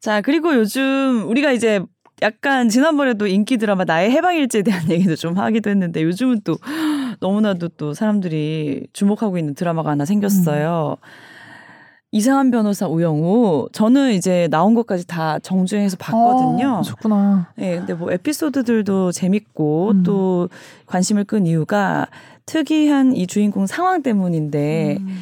자, 0.00 0.20
그리고 0.22 0.54
요즘 0.54 1.24
우리가 1.28 1.52
이제 1.52 1.80
약간 2.22 2.68
지난번에도 2.68 3.26
인기 3.26 3.56
드라마 3.56 3.84
나의 3.84 4.10
해방일지에 4.10 4.62
대한 4.62 4.88
얘기도 4.90 5.16
좀 5.16 5.36
하기도 5.36 5.68
했는데 5.70 6.02
요즘은 6.02 6.42
또 6.44 6.56
너무나도 7.20 7.68
또 7.76 7.92
사람들이 7.92 8.86
주목하고 8.92 9.36
있는 9.38 9.54
드라마가 9.54 9.90
하나 9.90 10.04
생겼어요. 10.04 10.96
이상한 12.12 12.50
변호사 12.50 12.88
우영우. 12.88 13.68
저는 13.72 14.14
이제 14.14 14.48
나온 14.50 14.74
것까지 14.74 15.06
다 15.06 15.38
정주행해서 15.38 15.96
봤거든요. 15.96 16.78
어, 16.78 16.82
좋구나. 16.82 17.48
네, 17.56 17.76
근데 17.76 17.94
뭐 17.94 18.10
에피소드들도 18.10 19.12
재밌고 19.12 19.90
음. 19.92 20.02
또 20.02 20.48
관심을 20.86 21.24
끈 21.24 21.46
이유가 21.46 22.08
특이한 22.46 23.14
이 23.14 23.28
주인공 23.28 23.66
상황 23.66 24.02
때문인데 24.02 24.98
음. 25.00 25.16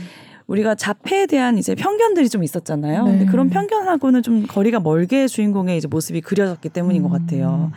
우리가 0.46 0.74
자폐에 0.74 1.26
대한 1.26 1.58
이제 1.58 1.74
편견들이 1.74 2.30
좀 2.30 2.42
있었잖아요. 2.42 3.04
네. 3.04 3.10
근데 3.10 3.26
그런 3.26 3.50
편견하고는 3.50 4.22
좀 4.22 4.46
거리가 4.46 4.80
멀게 4.80 5.28
주인공의 5.28 5.76
이제 5.76 5.86
모습이 5.88 6.22
그려졌기 6.22 6.70
때문인 6.70 7.02
것 7.02 7.10
같아요. 7.10 7.70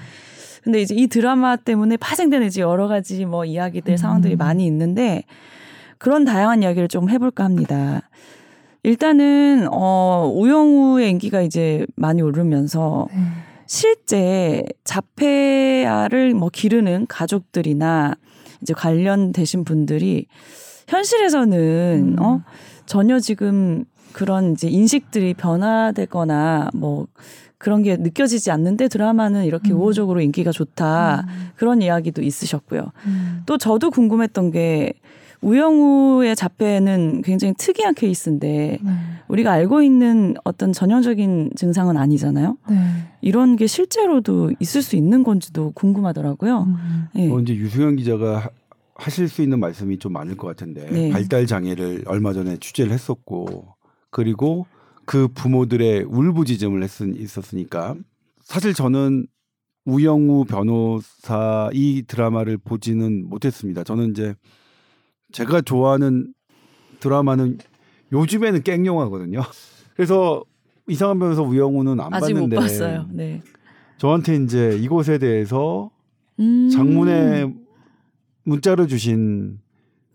근데 0.63 0.79
이제 0.81 0.95
이 0.95 1.07
드라마 1.07 1.57
때문에 1.57 1.97
파생되는 1.97 2.47
이제 2.47 2.61
여러 2.61 2.87
가지 2.87 3.25
뭐 3.25 3.43
이야기들 3.43 3.95
음. 3.95 3.97
상황들이 3.97 4.37
많이 4.37 4.65
있는데 4.67 5.25
그런 5.97 6.23
다양한 6.23 6.63
이야기를 6.63 6.87
좀 6.87 7.09
해볼까 7.09 7.43
합니다. 7.43 8.03
일단은 8.83 9.67
어 9.71 10.31
우영우의 10.33 11.09
인기가 11.11 11.41
이제 11.41 11.85
많이 11.95 12.21
오르면서 12.21 13.07
네. 13.13 13.21
실제 13.67 14.63
자폐아를 14.83 16.33
뭐 16.33 16.49
기르는 16.51 17.05
가족들이나 17.07 18.15
이제 18.61 18.73
관련되신 18.73 19.63
분들이 19.63 20.25
현실에서는 20.87 22.15
음. 22.17 22.21
어 22.21 22.41
전혀 22.85 23.19
지금 23.19 23.85
그런 24.13 24.53
이제 24.53 24.67
인식들이 24.67 25.33
변화되거나 25.35 26.71
뭐 26.73 27.07
그런 27.57 27.83
게 27.83 27.95
느껴지지 27.95 28.49
않는데 28.49 28.87
드라마는 28.87 29.45
이렇게 29.45 29.71
음. 29.71 29.77
우호적으로 29.77 30.19
인기가 30.21 30.51
좋다 30.51 31.23
음. 31.27 31.49
그런 31.55 31.83
이야기도 31.83 32.23
있으셨고요. 32.23 32.91
음. 33.05 33.43
또 33.45 33.59
저도 33.59 33.91
궁금했던 33.91 34.51
게 34.51 34.93
우영우의 35.41 36.35
자폐는 36.35 37.23
굉장히 37.23 37.53
특이한 37.57 37.95
케이스인데 37.95 38.77
네. 38.81 38.91
우리가 39.27 39.51
알고 39.51 39.81
있는 39.81 40.35
어떤 40.43 40.71
전형적인 40.71 41.51
증상은 41.55 41.97
아니잖아요. 41.97 42.57
네. 42.69 42.75
이런 43.21 43.55
게 43.55 43.65
실제로도 43.67 44.51
있을 44.59 44.81
수 44.81 44.95
있는 44.95 45.23
건지도 45.23 45.71
궁금하더라고요. 45.73 46.63
음. 46.67 47.05
예. 47.15 47.29
어, 47.31 47.39
이제 47.39 47.55
유승현 47.55 47.95
기자가 47.95 48.37
하- 48.39 48.49
하실 48.95 49.27
수 49.27 49.41
있는 49.41 49.59
말씀이 49.59 49.97
좀 49.97 50.13
많을 50.13 50.37
것 50.37 50.47
같은데 50.47 50.85
네. 50.91 51.09
발달 51.09 51.47
장애를 51.47 52.03
얼마 52.05 52.33
전에 52.33 52.57
취재를 52.57 52.91
했었고 52.91 53.65
그리고 54.11 54.67
그 55.05 55.27
부모들의 55.27 56.03
울부짖음을 56.03 56.83
했, 56.83 56.89
있었으니까 57.01 57.95
사실 58.43 58.73
저는 58.75 59.25
우영우 59.85 60.45
변호사 60.45 61.71
이 61.73 62.03
드라마를 62.07 62.57
보지는 62.59 63.27
못했습니다. 63.27 63.83
저는 63.83 64.11
이제 64.11 64.35
제가 65.31 65.61
좋아하는 65.61 66.33
드라마는 66.99 67.57
요즘에는 68.11 68.63
깽 68.63 68.85
영화거든요. 68.85 69.41
그래서 69.95 70.43
이상한 70.87 71.19
변호사 71.19 71.41
우영우는 71.41 71.99
안 71.99 72.13
아직 72.13 72.33
봤는데 72.33 72.55
못 72.55 72.61
봤어요. 72.61 73.07
네. 73.11 73.41
저한테 73.97 74.35
이제 74.35 74.77
이곳에 74.81 75.17
대해서 75.17 75.89
음. 76.39 76.69
장문에 76.69 77.53
문자를 78.43 78.87
주신 78.87 79.59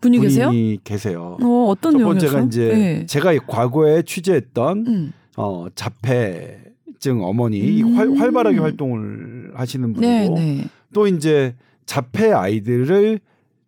분이 0.01 0.17
분이 0.17 0.29
계세요? 0.29 0.51
계세요. 0.83 1.37
어, 1.41 1.65
어떤 1.69 1.97
첫? 1.97 2.03
번째가 2.03 2.41
이제 2.41 2.67
네. 2.67 3.05
제가 3.05 3.35
과거에 3.47 4.03
취재했던 4.03 4.85
음. 4.87 5.13
어, 5.37 5.67
자폐증 5.73 7.23
어머니 7.23 7.81
음. 7.81 7.95
활, 7.95 8.11
활발하게 8.11 8.59
활동을 8.59 9.53
하시는 9.55 9.93
분이고 9.93 10.35
네, 10.35 10.55
네. 10.57 10.65
또 10.93 11.07
이제 11.07 11.55
자폐 11.85 12.31
아이들을 12.33 13.19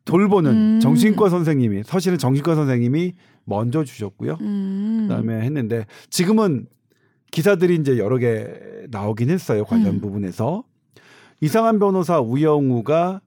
돌보는 0.10 0.52
음. 0.52 0.80
정신과 0.80 1.30
선생님이 1.30 1.84
사실은 1.84 2.18
정신과 2.18 2.56
선생님이 2.56 3.14
먼저 3.46 3.84
주셨고요. 3.84 4.38
음. 4.42 5.06
그다음에 5.08 5.42
했는데 5.42 5.86
지금은 6.10 6.66
기사들이 7.32 7.76
이제 7.76 8.00
여러 8.00 8.18
개 8.18 8.48
나오긴 8.90 9.30
했어요 9.30 9.64
관련 9.66 9.96
음. 9.96 10.02
부분에서 10.02 10.64
이상한 11.42 11.78
변호사 11.78 12.20
우영우가 12.20 13.22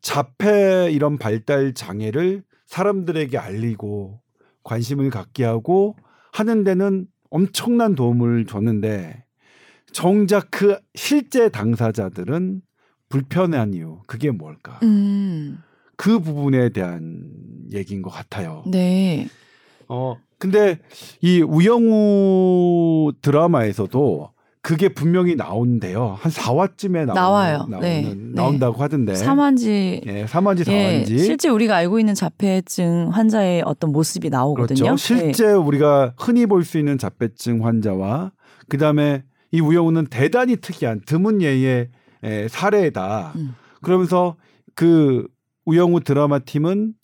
자폐 0.00 0.90
이런 0.90 1.18
발달 1.18 1.74
장애를 1.74 2.44
사람들에게 2.66 3.36
알리고 3.36 4.20
관심을 4.62 5.10
갖게 5.10 5.44
하고 5.44 5.96
하는 6.32 6.64
데는 6.64 7.06
엄청난 7.28 7.94
도움을 7.94 8.46
줬는데 8.46 9.24
정작 9.92 10.48
그 10.50 10.78
실제 10.94 11.50
당사자들은 11.50 12.62
불편한 13.10 13.74
이유 13.74 14.00
그게 14.06 14.30
뭘까? 14.30 14.80
음. 14.82 15.33
그 15.96 16.18
부분에 16.18 16.70
대한 16.70 17.24
얘기인 17.72 18.02
것 18.02 18.10
같아요. 18.10 18.62
네. 18.66 19.28
어 19.88 20.16
근데 20.38 20.78
이 21.20 21.40
우영우 21.42 23.12
드라마에서도 23.22 24.30
그게 24.60 24.88
분명히 24.88 25.36
나온대요. 25.36 26.16
한 26.18 26.32
4화쯤에 26.32 26.92
나오는, 27.04 27.14
나와요. 27.14 27.66
나오는 27.68 27.80
네. 27.80 28.02
네. 28.02 28.14
나온다고 28.32 28.82
하던데. 28.82 29.14
삼환지 29.14 30.00
예, 30.06 30.24
3화인지 30.24 30.70
예, 30.70 31.04
4화인지. 31.04 31.18
실제 31.18 31.50
우리가 31.50 31.76
알고 31.76 31.98
있는 31.98 32.14
자폐증 32.14 33.10
환자의 33.12 33.62
어떤 33.66 33.92
모습이 33.92 34.30
나오거든요. 34.30 34.78
그렇죠. 34.84 34.96
실제 34.96 35.52
우리가 35.52 36.14
흔히 36.16 36.46
볼 36.46 36.64
수 36.64 36.78
있는 36.78 36.96
자폐증 36.96 37.64
환자와 37.66 38.32
그다음에 38.70 39.22
이 39.52 39.60
우영우는 39.60 40.06
대단히 40.06 40.56
특이한 40.56 41.02
드문 41.04 41.42
예의 41.42 41.88
에, 42.22 42.48
사례다. 42.48 43.32
음. 43.36 43.54
그러면서 43.82 44.36
그 44.74 45.26
우영우 45.64 46.00
드라마 46.00 46.38
팀은 46.38 46.94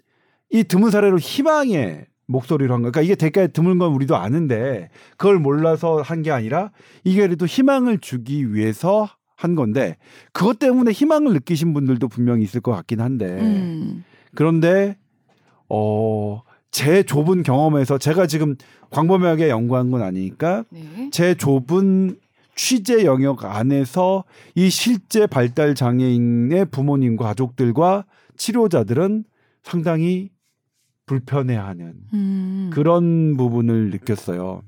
이 0.50 0.64
드문 0.64 0.90
사례로 0.90 1.18
희망의 1.18 2.06
목소리로 2.26 2.74
한 2.74 2.82
거. 2.82 2.90
그러니까 2.90 3.02
이게 3.02 3.14
대가에 3.14 3.48
드문 3.48 3.78
건 3.78 3.92
우리도 3.92 4.16
아는데 4.16 4.88
그걸 5.16 5.38
몰라서 5.38 6.00
한 6.02 6.22
게 6.22 6.30
아니라 6.30 6.70
이게 7.04 7.22
그래도 7.22 7.46
희망을 7.46 7.98
주기 7.98 8.52
위해서 8.54 9.08
한 9.36 9.54
건데 9.54 9.96
그것 10.32 10.58
때문에 10.58 10.92
희망을 10.92 11.32
느끼신 11.32 11.72
분들도 11.72 12.08
분명히 12.08 12.42
있을 12.44 12.60
것 12.60 12.72
같긴 12.72 13.00
한데 13.00 13.26
음. 13.40 14.04
그런데 14.34 14.96
어. 15.68 16.42
제 16.72 17.02
좁은 17.02 17.42
경험에서 17.42 17.98
제가 17.98 18.28
지금 18.28 18.54
광범위하게 18.90 19.48
연구한 19.48 19.90
건 19.90 20.02
아니니까 20.02 20.62
네. 20.70 21.10
제 21.10 21.34
좁은 21.34 22.16
취재 22.54 23.04
영역 23.04 23.44
안에서 23.44 24.22
이 24.54 24.70
실제 24.70 25.26
발달 25.26 25.74
장애인의 25.74 26.66
부모님과 26.66 27.24
가족들과 27.24 28.04
치료자들은 28.40 29.24
상당히 29.62 30.30
불편해하는 31.04 31.94
음. 32.14 32.70
그런 32.72 33.36
부분을 33.36 33.90
느꼈어요. 33.90 34.62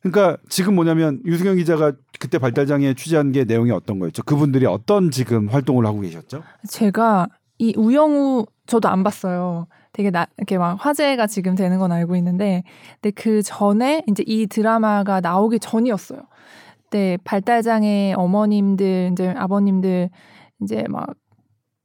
그러니까 0.00 0.36
지금 0.48 0.74
뭐냐면 0.74 1.20
유승현 1.24 1.56
기자가 1.56 1.92
그때 2.18 2.38
발달 2.38 2.66
장애 2.66 2.92
취재한 2.94 3.30
게 3.30 3.44
내용이 3.44 3.70
어떤 3.70 4.00
거였죠? 4.00 4.24
그분들이 4.24 4.66
어떤 4.66 5.12
지금 5.12 5.48
활동을 5.48 5.86
하고 5.86 6.00
계셨죠? 6.00 6.42
제가 6.68 7.28
이 7.58 7.72
우영우 7.76 8.46
저도 8.66 8.88
안 8.88 9.04
봤어요. 9.04 9.68
되게 9.92 10.10
나, 10.10 10.26
이렇게 10.36 10.58
막 10.58 10.74
화제가 10.84 11.28
지금 11.28 11.54
되는 11.54 11.78
건 11.78 11.92
알고 11.92 12.16
있는데, 12.16 12.64
근데 13.00 13.10
그 13.10 13.42
전에 13.42 14.02
이제 14.08 14.24
이 14.26 14.46
드라마가 14.46 15.20
나오기 15.20 15.60
전이었어요. 15.60 16.22
그때 16.84 17.18
발달장애 17.22 18.14
어머님들, 18.16 19.10
이제 19.12 19.28
아버님들, 19.36 20.10
이제 20.62 20.84
막 20.88 21.14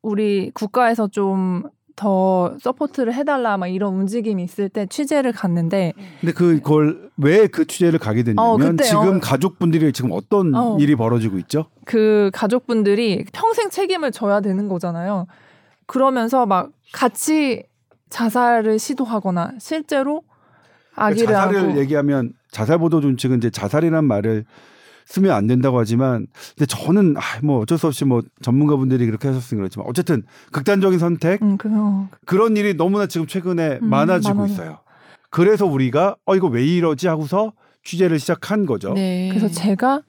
우리 0.06 0.52
국가에서 0.54 1.08
좀 1.08 1.64
더 1.96 2.58
support를 2.60 3.14
해달라 3.14 3.58
막 3.58 3.68
이런 3.68 3.94
움직임이 3.94 4.44
있을 4.44 4.68
때 4.70 4.86
취재를 4.86 5.32
갔는데 5.32 5.94
근데 6.20 6.34
그걸 6.34 7.10
왜 7.18 7.48
그 7.48 7.66
취재를 7.66 8.00
가게 8.00 8.24
됐냐면 8.24 8.78
어. 8.80 8.84
지금 8.84 9.20
가족분들이 9.20 9.94
지금 9.94 10.12
어떤 10.12 10.54
어. 10.54 10.78
일이 10.80 10.96
벌어지고 10.96 11.38
있죠? 11.40 11.68
그 11.86 12.32
가족분들이 12.34 13.24
평생 13.32 13.70
책임을 13.70 14.12
져야 14.12 14.42
되는 14.42 14.68
거잖아요. 14.68 15.28
그러면서 15.86 16.46
막 16.46 16.72
같이 16.92 17.64
자살을 18.10 18.78
시도하거나 18.80 19.54
실제로 19.60 20.24
아기를 20.96 21.28
그러니까 21.28 21.48
자살을 21.48 21.70
하고 21.70 21.80
얘기하면 21.80 22.34
자살 22.52 22.78
보도 22.78 23.00
준 23.00 23.16
측은 23.16 23.38
이제 23.38 23.50
자살이란 23.50 24.04
말을 24.04 24.46
쓰면 25.06 25.32
안 25.32 25.48
된다고 25.48 25.80
하지만 25.80 26.28
근데 26.58 26.66
저는 26.66 27.16
아, 27.18 27.22
뭐 27.44 27.60
어쩔 27.60 27.78
수 27.78 27.88
없이 27.88 28.06
뭐 28.06 28.22
전문가분들이 28.42 29.06
그렇게 29.06 29.28
하셨으니 29.28 29.60
그렇지만 29.60 29.88
어쨌든 29.88 30.24
극단적인 30.52 31.00
선택 31.00 31.42
음, 31.42 31.58
그런 32.26 32.58
일이 32.58 32.76
너무나 32.76 33.06
지금 33.08 33.28
최근에 33.28 33.80
음, 33.82 33.90
많아지고 33.90 34.34
많아요. 34.36 34.54
있어요. 34.54 34.80
그래서 35.30 35.66
우리가 35.66 36.16
어 36.26 36.36
이거 36.36 36.48
왜 36.48 36.66
이러지 36.66 37.08
하고서 37.08 37.54
취재를 37.84 38.20
시작한 38.20 38.66
거죠. 38.66 38.94
네. 38.94 39.30
그래서 39.30 39.48
제가 39.48 40.02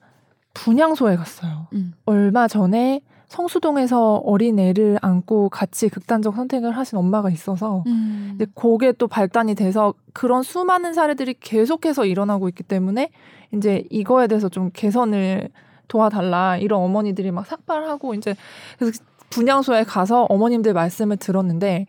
분향소에 0.54 1.16
갔어요. 1.16 1.68
음. 1.74 1.92
얼마 2.06 2.48
전에 2.48 3.02
성수동에서 3.28 4.16
어린 4.24 4.58
애를 4.58 4.98
안고 5.02 5.48
같이 5.48 5.88
극단적 5.88 6.36
선택을 6.36 6.76
하신 6.76 6.98
엄마가 6.98 7.30
있어서 7.30 7.82
음. 7.86 8.36
근데 8.38 8.50
그게 8.54 8.92
또 8.92 9.08
발단이 9.08 9.54
돼서 9.54 9.94
그런 10.12 10.42
수많은 10.42 10.94
사례들이 10.94 11.34
계속해서 11.40 12.06
일어나고 12.06 12.48
있기 12.48 12.62
때문에 12.62 13.10
이제 13.52 13.84
이거에 13.90 14.26
대해서 14.26 14.48
좀 14.48 14.70
개선을 14.72 15.50
도와달라 15.88 16.56
이런 16.56 16.80
어머니들이 16.82 17.30
막 17.30 17.46
삭발하고 17.46 18.14
이제 18.14 18.34
그래서 18.78 19.02
분향소에 19.30 19.84
가서 19.84 20.24
어머님들 20.24 20.72
말씀을 20.72 21.16
들었는데 21.16 21.86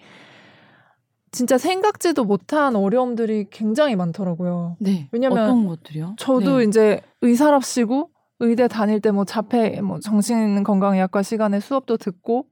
진짜 1.32 1.58
생각지도 1.58 2.24
못한 2.24 2.76
어려움들이 2.76 3.48
굉장히 3.52 3.96
많더라고요. 3.96 4.78
네. 4.80 5.08
왜냐면 5.12 5.44
어떤 5.44 5.68
것들이요? 5.68 6.16
저도 6.18 6.58
네. 6.58 6.64
이제 6.64 7.02
의사랍시고 7.22 8.10
의대 8.40 8.68
다닐 8.68 9.00
때 9.00 9.12
뭐 9.12 9.26
자폐 9.26 9.82
뭐 9.82 10.00
정신건강의학과 10.00 11.24
시간에 11.24 11.60
수업도 11.60 11.98
듣고 11.98 12.46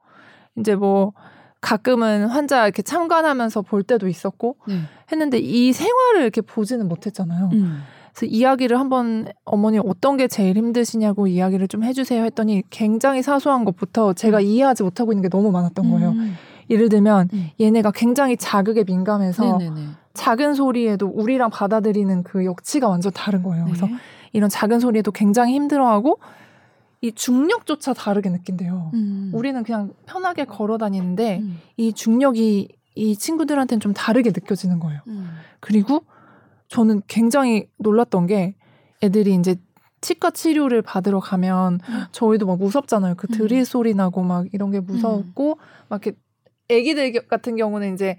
이제 0.57 0.75
뭐 0.75 1.13
가끔은 1.61 2.27
환자 2.27 2.63
이렇게 2.65 2.81
참관하면서 2.81 3.63
볼 3.63 3.83
때도 3.83 4.07
있었고 4.07 4.57
네. 4.67 4.79
했는데 5.11 5.39
이 5.39 5.73
생활을 5.73 6.21
이렇게 6.21 6.41
보지는 6.41 6.87
못했잖아요. 6.87 7.49
음. 7.53 7.81
그래서 8.13 8.25
이야기를 8.31 8.79
한번 8.79 9.27
어머니 9.43 9.77
어떤 9.77 10.15
게 10.15 10.27
제일 10.27 10.57
힘드시냐고 10.57 11.27
이야기를 11.27 11.67
좀 11.67 11.83
해주세요 11.83 12.23
했더니 12.23 12.63
굉장히 12.69 13.21
사소한 13.21 13.65
것부터 13.65 14.13
제가 14.13 14.39
이해하지 14.41 14.83
못하고 14.83 15.11
있는 15.11 15.21
게 15.21 15.29
너무 15.29 15.51
많았던 15.51 15.91
거예요. 15.91 16.09
음. 16.11 16.35
예를 16.69 16.89
들면 16.89 17.29
음. 17.33 17.49
얘네가 17.59 17.91
굉장히 17.91 18.37
자극에 18.37 18.83
민감해서 18.85 19.57
네네네. 19.57 19.87
작은 20.13 20.53
소리에도 20.53 21.07
우리랑 21.07 21.49
받아들이는 21.49 22.23
그 22.23 22.45
역치가 22.45 22.87
완전 22.87 23.11
다른 23.11 23.43
거예요. 23.43 23.65
그래서 23.65 23.85
네. 23.85 23.95
이런 24.35 24.49
작은 24.49 24.81
소리에도 24.81 25.13
굉장히 25.13 25.53
힘들어하고 25.53 26.19
이 26.99 27.13
중력조차 27.13 27.93
다르게 27.93 28.29
느낀대요. 28.29 28.91
음. 28.93 29.31
우리는 29.33 29.63
그냥 29.63 29.93
편하게 30.05 30.43
걸어 30.43 30.77
다니는데 30.77 31.39
음. 31.39 31.59
이 31.77 31.93
중력이 31.93 32.67
이 32.95 33.15
친구들한테는 33.15 33.79
좀 33.79 33.93
다르게 33.93 34.31
느껴지는 34.31 34.79
거예요. 34.79 34.99
음. 35.07 35.29
그리고 35.61 36.03
저는 36.67 37.01
굉장히 37.07 37.69
놀랐던 37.77 38.27
게 38.27 38.55
애들이 39.01 39.35
이제 39.35 39.55
치과 40.01 40.31
치료를 40.31 40.81
받으러 40.81 41.21
가면 41.21 41.79
저희도 42.11 42.45
막 42.45 42.57
무섭잖아요. 42.57 43.15
그 43.15 43.27
음. 43.29 43.37
드릴 43.37 43.63
소리 43.63 43.93
나고 43.93 44.21
막 44.21 44.47
이런 44.51 44.69
게 44.69 44.81
무섭고 44.81 45.59
막 45.87 46.05
이렇게 46.05 46.19
애기들 46.67 47.27
같은 47.27 47.55
경우는 47.55 47.93
이제 47.93 48.17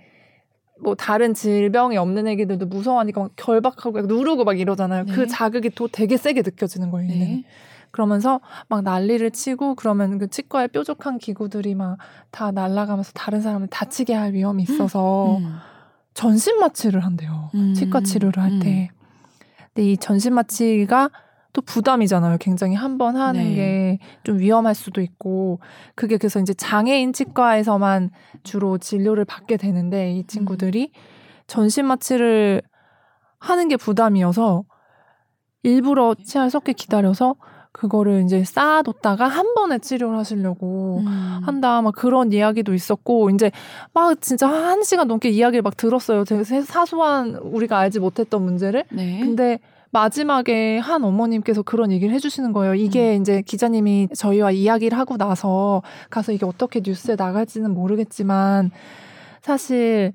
뭐 0.80 0.94
다른 0.94 1.34
질병이 1.34 1.96
없는 1.96 2.26
애기들도 2.28 2.66
무서워하니까 2.66 3.20
막 3.20 3.30
결박하고 3.36 4.02
누르고 4.02 4.44
막 4.44 4.58
이러잖아요. 4.58 5.04
네. 5.04 5.12
그 5.12 5.26
자극이 5.26 5.70
또 5.70 5.88
되게 5.88 6.16
세게 6.16 6.42
느껴지는 6.42 6.90
거예요. 6.90 7.08
네. 7.08 7.44
그러면서 7.90 8.40
막 8.68 8.82
난리를 8.82 9.30
치고 9.30 9.74
그러면 9.76 10.18
그 10.18 10.28
치과에 10.28 10.66
뾰족한 10.68 11.18
기구들이 11.18 11.74
막 11.74 11.96
다 12.30 12.50
날아가면서 12.50 13.12
다른 13.14 13.40
사람을 13.40 13.68
다치게 13.68 14.12
할 14.12 14.34
위험이 14.34 14.64
있어서 14.64 15.38
음. 15.38 15.56
전신 16.12 16.58
마취를 16.58 17.00
한대요. 17.00 17.50
음. 17.54 17.72
치과 17.72 18.02
치료를 18.02 18.42
할 18.42 18.58
때. 18.58 18.90
근데 19.72 19.90
이 19.92 19.96
전신 19.96 20.34
마취가 20.34 21.10
또 21.56 21.62
부담이잖아요. 21.62 22.36
굉장히 22.38 22.74
한 22.74 22.98
번 22.98 23.16
하는 23.16 23.42
네. 23.54 23.98
게좀 24.24 24.38
위험할 24.40 24.74
수도 24.74 25.00
있고 25.00 25.58
그게 25.94 26.18
그래서 26.18 26.38
이제 26.40 26.52
장애인 26.54 27.12
치과에서만 27.14 28.10
주로 28.42 28.76
진료를 28.78 29.24
받게 29.24 29.56
되는데 29.56 30.12
이 30.12 30.26
친구들이 30.26 30.92
전신 31.46 31.86
마취를 31.86 32.60
하는 33.38 33.68
게 33.68 33.76
부담이어서 33.76 34.64
일부러 35.62 36.14
치아를 36.14 36.50
썩게 36.50 36.72
기다려서 36.74 37.34
그거를 37.72 38.22
이제 38.24 38.42
쌓아뒀다가 38.44 39.26
한 39.28 39.52
번에 39.54 39.78
치료를 39.78 40.16
하시려고 40.18 40.98
음. 41.06 41.40
한다 41.44 41.82
막 41.82 41.94
그런 41.94 42.32
이야기도 42.32 42.72
있었고 42.72 43.28
이제 43.30 43.50
막 43.92 44.18
진짜 44.22 44.48
한 44.48 44.82
시간 44.82 45.08
넘게 45.08 45.28
이야기를 45.28 45.60
막 45.62 45.76
들었어요. 45.76 46.24
되게 46.24 46.44
세- 46.44 46.62
사소한 46.62 47.34
우리가 47.36 47.78
알지 47.78 48.00
못했던 48.00 48.42
문제를. 48.42 48.84
네. 48.90 49.20
근데 49.20 49.58
마지막에 49.90 50.78
한 50.78 51.04
어머님께서 51.04 51.62
그런 51.62 51.92
얘기를 51.92 52.12
해주시는 52.14 52.52
거예요. 52.52 52.74
이게 52.74 53.16
이제 53.16 53.42
기자님이 53.42 54.08
저희와 54.14 54.50
이야기를 54.50 54.98
하고 54.98 55.16
나서 55.16 55.82
가서 56.10 56.32
이게 56.32 56.44
어떻게 56.44 56.80
뉴스에 56.84 57.16
나갈지는 57.16 57.72
모르겠지만 57.72 58.70
사실 59.42 60.12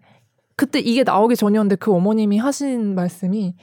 그때 0.56 0.80
이게 0.80 1.04
나오기 1.04 1.36
전이었는데 1.36 1.78
그 1.78 1.92
어머님이 1.92 2.38
하신 2.38 2.96
말씀이 2.96 3.56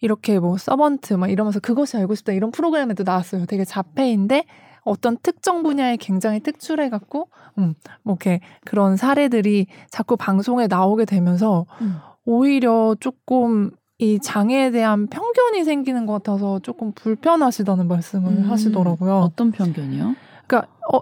이렇게 0.00 0.38
뭐 0.38 0.56
서번트 0.56 1.14
막 1.14 1.30
이러면서 1.30 1.60
그것이 1.60 1.96
알고 1.96 2.14
싶다 2.14 2.32
이런 2.32 2.50
프로그램에도 2.50 3.02
나왔어요. 3.04 3.46
되게 3.46 3.64
자폐인데 3.64 4.44
어떤 4.84 5.18
특정 5.18 5.62
분야에 5.62 5.96
굉장히 5.96 6.40
특출해 6.40 6.88
갖고 6.88 7.28
음, 7.58 7.74
뭐 8.02 8.14
이렇게 8.14 8.40
그런 8.64 8.96
사례들이 8.96 9.66
자꾸 9.90 10.16
방송에 10.16 10.66
나오게 10.66 11.04
되면서 11.04 11.66
음. 11.80 11.96
오히려 12.24 12.94
조금 13.00 13.70
이 13.98 14.20
장애에 14.20 14.70
대한 14.70 15.08
편견이 15.08 15.64
생기는 15.64 16.06
것 16.06 16.12
같아서 16.14 16.60
조금 16.60 16.92
불편하시다는 16.92 17.88
말씀을 17.88 18.30
음. 18.30 18.50
하시더라고요. 18.50 19.18
어떤 19.18 19.50
편견이요? 19.50 20.14
그러니까 20.46 20.72
어 20.92 21.00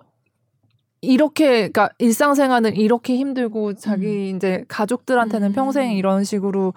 이렇게 1.03 1.69
그러니까 1.69 1.91
일상생활은 1.99 2.75
이렇게 2.77 3.17
힘들고 3.17 3.75
자기 3.75 4.31
이제 4.31 4.65
가족들한테는 4.69 5.49
음. 5.49 5.53
평생 5.53 5.93
이런 5.93 6.25
식으로 6.25 6.73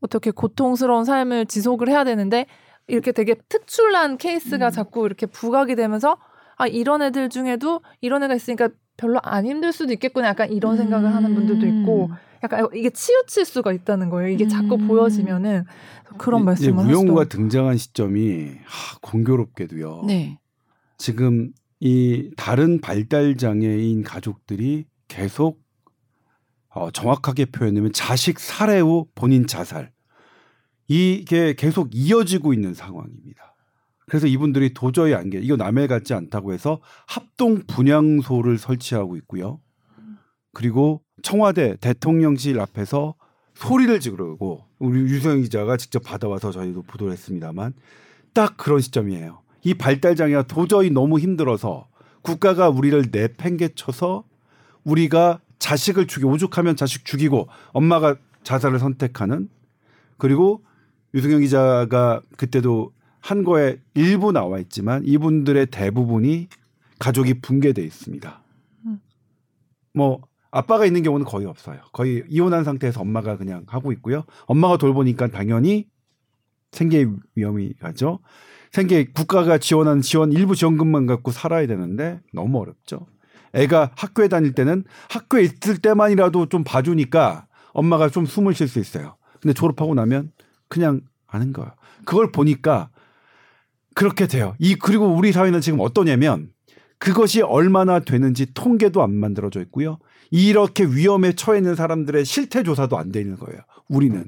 어떻게 0.00 0.32
고통스러운 0.32 1.04
삶을 1.04 1.46
지속을 1.46 1.88
해야 1.88 2.02
되는데 2.02 2.46
이렇게 2.88 3.12
되게 3.12 3.36
특출난 3.48 4.18
케이스가 4.18 4.66
음. 4.66 4.70
자꾸 4.72 5.06
이렇게 5.06 5.26
부각이 5.26 5.76
되면서 5.76 6.16
아 6.56 6.66
이런 6.66 7.00
애들 7.00 7.28
중에도 7.28 7.80
이런 8.00 8.24
애가 8.24 8.34
있으니까 8.34 8.70
별로 8.96 9.20
안 9.22 9.46
힘들 9.46 9.72
수도 9.72 9.92
있겠구나 9.92 10.28
약간 10.28 10.50
이런 10.50 10.76
생각을 10.76 11.14
하는 11.14 11.32
분들도 11.36 11.64
있고 11.64 12.06
음. 12.06 12.16
약간 12.42 12.68
이게 12.74 12.90
치우칠 12.90 13.44
수가 13.44 13.72
있다는 13.72 14.08
거예요. 14.10 14.28
이게 14.30 14.48
자꾸 14.48 14.74
음. 14.76 14.86
보여지면은 14.88 15.64
그런 16.18 16.42
이- 16.42 16.44
말씀을 16.44 16.68
이제 16.84 16.92
우영우가 16.92 17.20
하시더라고요. 17.20 17.24
등장한 17.28 17.76
시점이 17.76 18.50
하, 18.64 18.98
공교롭게도요. 19.00 20.04
네. 20.06 20.38
지금 20.98 21.52
이 21.80 22.30
다른 22.36 22.80
발달 22.80 23.36
장애인 23.36 24.02
가족들이 24.02 24.86
계속 25.08 25.60
어, 26.68 26.90
정확하게 26.90 27.46
표현하면 27.46 27.92
자식 27.92 28.38
살해 28.38 28.78
후 28.80 29.06
본인 29.14 29.46
자살 29.46 29.90
이게 30.88 31.54
계속 31.54 31.88
이어지고 31.92 32.52
있는 32.52 32.74
상황입니다. 32.74 33.54
그래서 34.06 34.26
이분들이 34.26 34.74
도저히 34.74 35.14
안 35.14 35.30
돼. 35.30 35.38
이거 35.40 35.56
남의 35.56 35.86
같지 35.88 36.14
않다고 36.14 36.52
해서 36.52 36.80
합동 37.06 37.62
분향소를 37.66 38.58
설치하고 38.58 39.16
있고요. 39.18 39.60
그리고 40.52 41.02
청와대 41.22 41.76
대통령실 41.80 42.60
앞에서 42.60 43.14
소리를 43.54 44.00
지르고 44.00 44.64
우리 44.78 45.00
유성 45.00 45.42
기자가 45.42 45.76
직접 45.76 46.02
받아와서 46.02 46.50
저희도 46.50 46.82
보도를 46.82 47.12
했습니다만 47.12 47.74
딱 48.32 48.56
그런 48.56 48.80
시점이에요. 48.80 49.40
이 49.62 49.74
발달 49.74 50.16
장애가 50.16 50.44
도저히 50.44 50.90
너무 50.90 51.18
힘들어서 51.18 51.88
국가가 52.22 52.68
우리를 52.68 53.06
내팽개쳐서 53.12 54.24
우리가 54.84 55.40
자식을 55.58 56.06
죽이 56.06 56.24
오죽하면 56.24 56.76
자식 56.76 57.04
죽이고 57.04 57.48
엄마가 57.72 58.16
자살을 58.42 58.78
선택하는 58.78 59.48
그리고 60.16 60.64
유승현 61.14 61.40
기자가 61.40 62.22
그때도 62.36 62.92
한 63.20 63.44
거에 63.44 63.78
일부 63.94 64.32
나와 64.32 64.58
있지만 64.58 65.02
이분들의 65.04 65.66
대부분이 65.66 66.48
가족이 66.98 67.40
붕괴돼 67.40 67.82
있습니다. 67.82 68.42
음. 68.86 69.00
뭐 69.92 70.20
아빠가 70.50 70.84
있는 70.84 71.02
경우는 71.02 71.26
거의 71.26 71.46
없어요. 71.46 71.80
거의 71.92 72.24
이혼한 72.28 72.64
상태에서 72.64 73.00
엄마가 73.00 73.36
그냥 73.36 73.64
하고 73.68 73.92
있고요. 73.92 74.24
엄마가 74.46 74.76
돌보니까 74.76 75.28
당연히 75.28 75.86
생계 76.72 77.06
위험이 77.34 77.74
가죠. 77.74 78.20
생계 78.72 79.04
국가가 79.04 79.58
지원한 79.58 80.00
지원 80.00 80.32
일부 80.32 80.54
지원금만 80.54 81.06
갖고 81.06 81.30
살아야 81.30 81.66
되는데 81.66 82.20
너무 82.32 82.60
어렵죠. 82.60 83.06
애가 83.52 83.92
학교에 83.96 84.28
다닐 84.28 84.54
때는 84.54 84.84
학교에 85.08 85.42
있을 85.42 85.78
때만이라도 85.78 86.46
좀 86.46 86.62
봐주니까 86.62 87.46
엄마가 87.72 88.08
좀 88.08 88.26
숨을 88.26 88.54
쉴 88.54 88.68
수 88.68 88.78
있어요. 88.78 89.16
근데 89.40 89.54
졸업하고 89.54 89.94
나면 89.94 90.30
그냥 90.68 91.00
아는 91.26 91.52
거예요. 91.52 91.72
그걸 92.04 92.30
보니까 92.30 92.90
그렇게 93.94 94.26
돼요. 94.26 94.54
이 94.58 94.76
그리고 94.76 95.06
우리 95.06 95.32
사회는 95.32 95.60
지금 95.60 95.80
어떠냐면 95.80 96.50
그것이 96.98 97.42
얼마나 97.42 97.98
되는지 97.98 98.52
통계도 98.54 99.02
안 99.02 99.14
만들어져 99.14 99.60
있고요. 99.62 99.98
이렇게 100.30 100.84
위험에 100.84 101.32
처해 101.32 101.58
있는 101.58 101.74
사람들의 101.74 102.24
실태 102.24 102.62
조사도 102.62 102.96
안돼 102.96 103.20
있는 103.20 103.36
거예요. 103.36 103.60
우리는. 103.88 104.26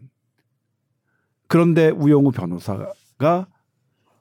그런데 1.48 1.90
우영우 1.90 2.32
변호사가 2.32 3.46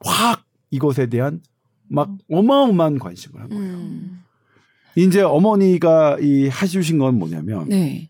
확 0.02 0.46
이것에 0.70 1.08
대한 1.08 1.42
막 1.88 2.10
어마어마한 2.30 3.00
관심을 3.00 3.42
한 3.42 3.50
거예요. 3.50 3.74
음. 3.74 4.24
이제 4.96 5.22
어머니가 5.22 6.18
이 6.20 6.48
하시신 6.50 6.98
건 6.98 7.18
뭐냐면 7.18 7.70
네. 7.70 8.10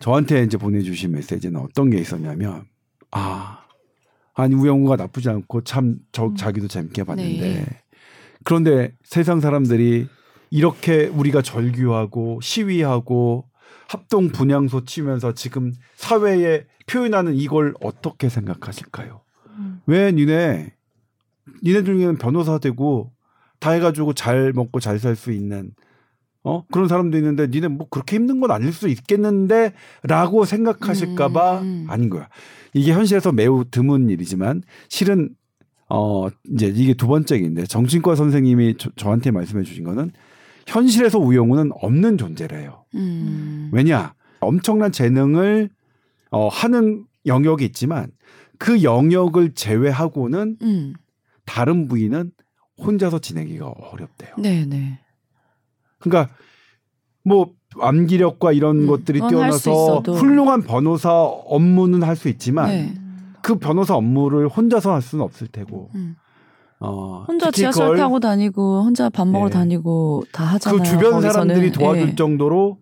저한테 0.00 0.42
이제 0.44 0.56
보내주신 0.56 1.12
메시지는 1.12 1.60
어떤 1.60 1.90
게 1.90 1.98
있었냐면 1.98 2.66
아 3.10 3.64
아니 4.34 4.54
우영우가 4.54 4.96
나쁘지 4.96 5.28
않고 5.30 5.64
참 5.64 5.98
저 6.12 6.32
자기도 6.36 6.68
재밌게 6.68 7.04
봤는데 7.04 7.40
네. 7.40 7.66
그런데 8.44 8.92
세상 9.02 9.40
사람들이 9.40 10.06
이렇게 10.50 11.06
우리가 11.06 11.42
절규하고 11.42 12.40
시위하고 12.42 13.44
합동 13.88 14.28
분향소 14.28 14.84
치면서 14.84 15.32
지금 15.34 15.72
사회에 15.96 16.64
표현하는 16.86 17.34
이걸 17.34 17.74
어떻게 17.80 18.28
생각하실까요? 18.28 19.22
음. 19.58 19.80
왜 19.86 20.12
니네 20.12 20.74
니네 21.62 21.84
중에는 21.84 22.16
변호사 22.18 22.58
되고 22.58 23.12
다 23.60 23.70
해가지고 23.72 24.12
잘 24.14 24.52
먹고 24.52 24.80
잘 24.80 24.98
살 24.98 25.16
수 25.16 25.32
있는 25.32 25.72
어 26.44 26.64
그런 26.70 26.86
사람도 26.88 27.16
있는데 27.18 27.46
니네 27.48 27.68
뭐 27.68 27.88
그렇게 27.90 28.16
힘든 28.16 28.40
건 28.40 28.50
아닐 28.50 28.72
수 28.72 28.88
있겠는데라고 28.88 30.44
생각하실까봐 30.44 31.60
음. 31.60 31.86
아닌 31.88 32.08
거야. 32.10 32.28
이게 32.74 32.92
현실에서 32.92 33.32
매우 33.32 33.64
드문 33.70 34.08
일이지만 34.10 34.62
실은 34.88 35.30
어 35.88 36.28
이제 36.52 36.66
이게 36.66 36.94
두 36.94 37.06
번째인데 37.06 37.64
정신과 37.64 38.14
선생님이 38.14 38.76
저, 38.78 38.90
저한테 38.96 39.30
말씀해 39.30 39.64
주신 39.64 39.84
거는 39.84 40.12
현실에서 40.68 41.18
우영우는 41.18 41.72
없는 41.80 42.18
존재래요. 42.18 42.84
음. 42.94 43.70
왜냐 43.72 44.14
엄청난 44.40 44.92
재능을 44.92 45.70
어 46.30 46.48
하는 46.48 47.04
영역이 47.26 47.64
있지만 47.64 48.10
그 48.58 48.82
영역을 48.82 49.54
제외하고는 49.54 50.58
음. 50.62 50.94
다른 51.46 51.88
부위는 51.88 52.32
혼자서 52.78 53.18
지내기가 53.18 53.66
어렵대요. 53.66 54.34
네, 54.38 54.66
네. 54.66 55.00
그러니까 55.98 56.32
뭐 57.24 57.50
암기력과 57.80 58.52
이런 58.52 58.80
음, 58.82 58.86
것들이 58.86 59.20
뛰어나서. 59.20 60.00
훌륭한 60.00 60.62
변호사 60.62 61.10
업무는 61.12 62.02
할 62.02 62.14
수 62.14 62.28
있지만 62.28 62.68
네. 62.68 62.94
그 63.42 63.58
변호사 63.58 63.94
업무를 63.94 64.48
혼자서 64.48 64.92
할 64.92 65.00
수는 65.02 65.24
없을 65.24 65.46
테고 65.48 65.90
음. 65.94 66.16
어, 66.80 67.24
혼자 67.26 67.50
지하철 67.50 67.96
타고 67.96 68.20
다니고 68.20 68.82
혼자 68.82 69.08
밥 69.08 69.26
먹으러 69.26 69.48
예. 69.48 69.50
다니고 69.50 70.24
다 70.32 70.44
하잖아요. 70.44 70.78
그 70.82 70.84
주변 70.88 71.12
거기서는. 71.12 71.32
사람들이 71.32 71.72
도와줄 71.72 72.08
예. 72.10 72.14
정도로 72.14 72.78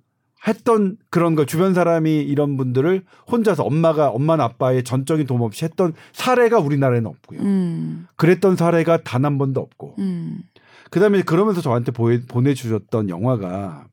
했던 0.46 0.96
그런 1.10 1.34
거 1.34 1.44
주변 1.44 1.74
사람이 1.74 2.20
이런 2.20 2.56
분들을 2.56 3.02
혼자서 3.30 3.64
엄마가 3.64 4.10
엄마나 4.10 4.44
아빠의 4.44 4.84
전적인 4.84 5.26
도움 5.26 5.40
없이 5.42 5.64
했던 5.64 5.92
사례가 6.12 6.60
우리나라에는 6.60 7.06
없고요. 7.08 7.40
음. 7.40 8.06
그랬던 8.16 8.56
사례가 8.56 9.02
단 9.02 9.24
한 9.24 9.38
번도 9.38 9.60
없고 9.60 9.96
음. 9.98 10.42
그다음에 10.90 11.22
그러면서 11.22 11.60
저한테 11.62 11.90
보내, 11.90 12.20
보내주셨던 12.26 13.08
영화가 13.08 13.86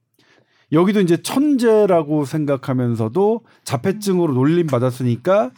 여기도 0.74 1.00
이제 1.02 1.22
천재라고 1.22 2.26
생각하면서도 2.26 3.42
자폐증으로 3.64 4.34
놀림 4.34 4.68
받았으니까 4.68 5.52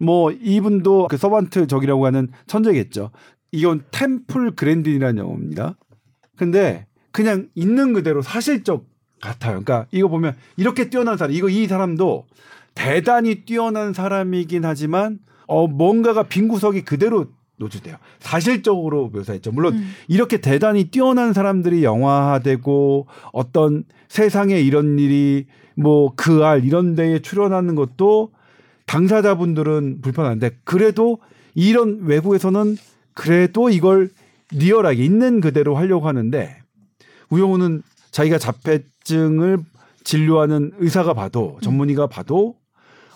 뭐 0.00 0.32
이분도 0.32 1.08
그 1.10 1.16
서반트 1.16 1.66
적이라고 1.66 2.06
하는 2.06 2.28
천재겠죠. 2.46 3.10
이건 3.52 3.82
템플 3.90 4.52
그랜딘이라는 4.52 5.22
영화입니다. 5.22 5.76
근데 6.36 6.86
그냥 7.12 7.48
있는 7.54 7.92
그대로 7.92 8.22
사실적 8.22 8.86
같아요. 9.20 9.62
그러니까 9.62 9.86
이거 9.90 10.08
보면 10.08 10.34
이렇게 10.56 10.88
뛰어난 10.88 11.16
사람, 11.16 11.32
이거 11.34 11.48
이 11.48 11.66
사람도 11.66 12.26
대단히 12.74 13.44
뛰어난 13.44 13.92
사람이긴 13.92 14.64
하지만 14.64 15.18
어 15.46 15.66
뭔가가 15.66 16.22
빈 16.22 16.48
구석이 16.48 16.84
그대로 16.84 17.26
노출돼요. 17.56 17.96
사실적으로 18.20 19.08
묘사했죠. 19.10 19.52
물론 19.52 19.74
음. 19.74 19.90
이렇게 20.08 20.38
대단히 20.40 20.84
뛰어난 20.84 21.32
사람들이 21.34 21.82
영화화되고 21.84 23.06
어떤 23.32 23.84
세상에 24.08 24.58
이런 24.60 24.98
일이 24.98 25.46
뭐 25.76 26.14
그 26.16 26.42
알 26.44 26.64
이런 26.64 26.94
데에 26.94 27.18
출연하는 27.20 27.74
것도 27.74 28.30
당사자분들은 28.86 30.00
불편한데 30.02 30.50
그래도 30.64 31.18
이런 31.54 32.00
외국에서는 32.02 32.76
그래도 33.14 33.70
이걸 33.70 34.10
리얼하게 34.52 35.04
있는 35.04 35.40
그대로 35.40 35.76
하려고 35.76 36.08
하는데 36.08 36.56
우영우는 37.30 37.82
자기가 38.10 38.38
자폐증을 38.38 39.58
진료하는 40.02 40.72
의사가 40.78 41.14
봐도 41.14 41.58
전문의가 41.62 42.06
봐도 42.06 42.56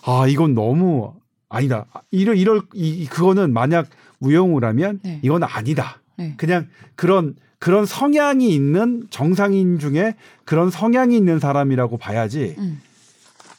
아 0.07 0.27
이건 0.29 0.55
너무 0.55 1.15
아니다 1.49 1.87
이럴 2.11 2.37
이럴 2.37 2.63
이 2.75 3.07
그거는 3.07 3.53
만약 3.53 3.89
우영우라면 4.21 5.01
네. 5.03 5.21
이건 5.23 5.43
아니다 5.43 6.01
네. 6.17 6.35
그냥 6.37 6.69
그런 6.95 7.35
그런 7.59 7.87
성향이 7.87 8.55
있는 8.55 9.07
정상인 9.11 9.79
중에 9.79 10.15
그런 10.45 10.71
성향이 10.71 11.17
있는 11.17 11.39
사람이라고 11.39 11.97
봐야지 11.97 12.55
음. 12.59 12.81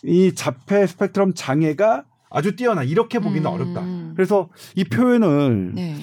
이 0.03 0.33
자폐 0.35 0.85
스펙트럼 0.85 1.33
장애가 1.33 2.03
아주 2.29 2.55
뛰어나 2.55 2.83
이렇게 2.83 3.19
보기는 3.19 3.49
음. 3.49 3.53
어렵다. 3.53 3.83
그래서 4.15 4.49
이 4.75 4.83
표현을 4.83 5.71
네. 5.73 5.95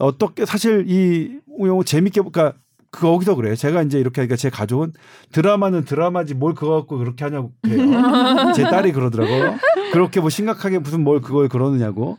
어떻게 0.00 0.46
사실 0.46 0.84
이 0.88 1.38
우영우 1.46 1.84
재밌게 1.84 2.20
그러니까 2.20 2.54
거기서 2.90 3.36
그래요. 3.36 3.54
제가 3.54 3.82
이제 3.82 4.00
이렇게 4.00 4.20
하니까 4.20 4.34
제 4.36 4.50
가족은 4.50 4.92
드라마는 5.30 5.84
드라마지 5.84 6.34
뭘 6.34 6.54
그거 6.54 6.72
갖고 6.72 6.98
그렇게 6.98 7.24
하냐고 7.24 7.52
해요. 7.66 7.76
제 8.56 8.64
딸이 8.64 8.92
그러더라고요. 8.92 9.58
그렇게 9.92 10.20
뭐 10.20 10.28
심각하게 10.28 10.80
무슨 10.80 11.04
뭘 11.04 11.20
그걸 11.20 11.48
그러느냐고. 11.48 12.18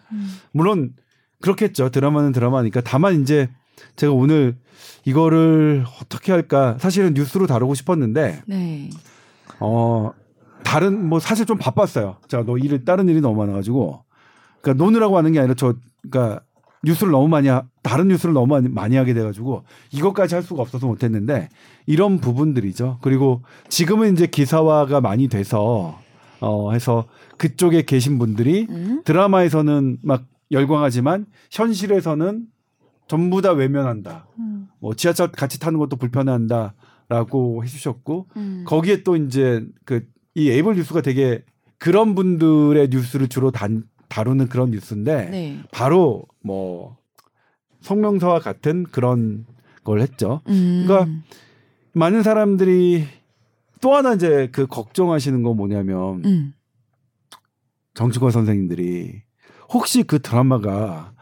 물론 0.54 0.94
그렇겠죠. 1.42 1.90
드라마는 1.90 2.32
드라마니까. 2.32 2.82
다만 2.82 3.22
이제 3.22 3.50
제가 3.96 4.14
오늘 4.14 4.56
이거를 5.06 5.86
어떻게 6.02 6.32
할까 6.32 6.78
사실은 6.80 7.14
뉴스로 7.14 7.48
다루고 7.48 7.74
싶었는데 7.74 8.44
네. 8.46 8.90
어 9.60 10.12
다른 10.64 11.06
뭐 11.10 11.20
사실 11.20 11.46
좀 11.46 11.58
바빴어요. 11.58 12.18
제가 12.28 12.44
너 12.46 12.58
일을 12.58 12.86
다른 12.86 13.10
일이 13.10 13.20
너무 13.20 13.38
많아가지고 13.40 14.04
그러니까 14.62 14.84
노느라고 14.84 15.18
하는 15.18 15.32
게 15.34 15.40
아니라 15.40 15.56
저 15.56 15.74
그러니까 16.10 16.44
뉴스를 16.84 17.12
너무 17.12 17.28
많이 17.28 17.48
하, 17.48 17.64
다른 17.84 18.08
뉴스를 18.08 18.34
너무 18.34 18.48
많이, 18.48 18.70
많이 18.70 18.96
하게 18.96 19.14
돼가지고 19.14 19.64
이것까지 19.92 20.36
할 20.36 20.44
수가 20.44 20.62
없어서 20.62 20.88
못했는데 20.88 21.50
이런 21.86 22.20
부분들이죠. 22.20 23.00
그리고 23.02 23.44
지금은 23.70 24.14
이제 24.14 24.28
기사화가 24.28 25.02
많이 25.02 25.28
돼서 25.28 26.00
어 26.40 26.72
해서 26.72 27.06
그쪽에 27.38 27.84
계신 27.84 28.18
분들이 28.18 28.66
음. 28.70 29.02
드라마에서는 29.06 30.00
막 30.04 30.26
열광하지만 30.52 31.28
현실에서는 31.52 32.46
전부 33.08 33.42
다 33.42 33.52
외면한다. 33.52 34.28
음. 34.40 34.68
뭐 34.80 34.96
지하철 34.96 35.32
같이 35.32 35.60
타는 35.60 35.78
것도 35.78 35.98
불편해한다라고 35.98 37.64
해주셨고 37.64 38.28
음. 38.38 38.64
거기에 38.66 39.04
또 39.04 39.16
이제 39.16 39.66
그 39.86 40.12
이 40.34 40.50
에이블 40.50 40.76
뉴스가 40.76 41.02
되게 41.02 41.44
그런 41.78 42.16
분들의 42.16 42.90
뉴스를 42.90 43.28
주로 43.28 43.52
단, 43.52 43.84
다루는 44.12 44.50
그런 44.50 44.72
뉴스인데 44.72 45.30
네. 45.30 45.60
바로 45.72 46.26
뭐 46.44 46.98
성명서와 47.80 48.40
같은 48.40 48.84
그런 48.84 49.46
걸 49.86 50.02
했죠. 50.02 50.42
음. 50.50 50.84
그러니까 50.86 51.10
많은 51.94 52.22
사람들이 52.22 53.08
또 53.80 53.96
하나 53.96 54.14
이제 54.14 54.50
그 54.52 54.68
걱정하시는 54.68 55.42
건 55.44 55.56
뭐냐면 55.56 56.26
음. 56.26 56.54
정치권 57.94 58.32
선생님들이 58.32 59.24
혹시 59.70 60.04
그 60.04 60.22
드라마가 60.22 61.14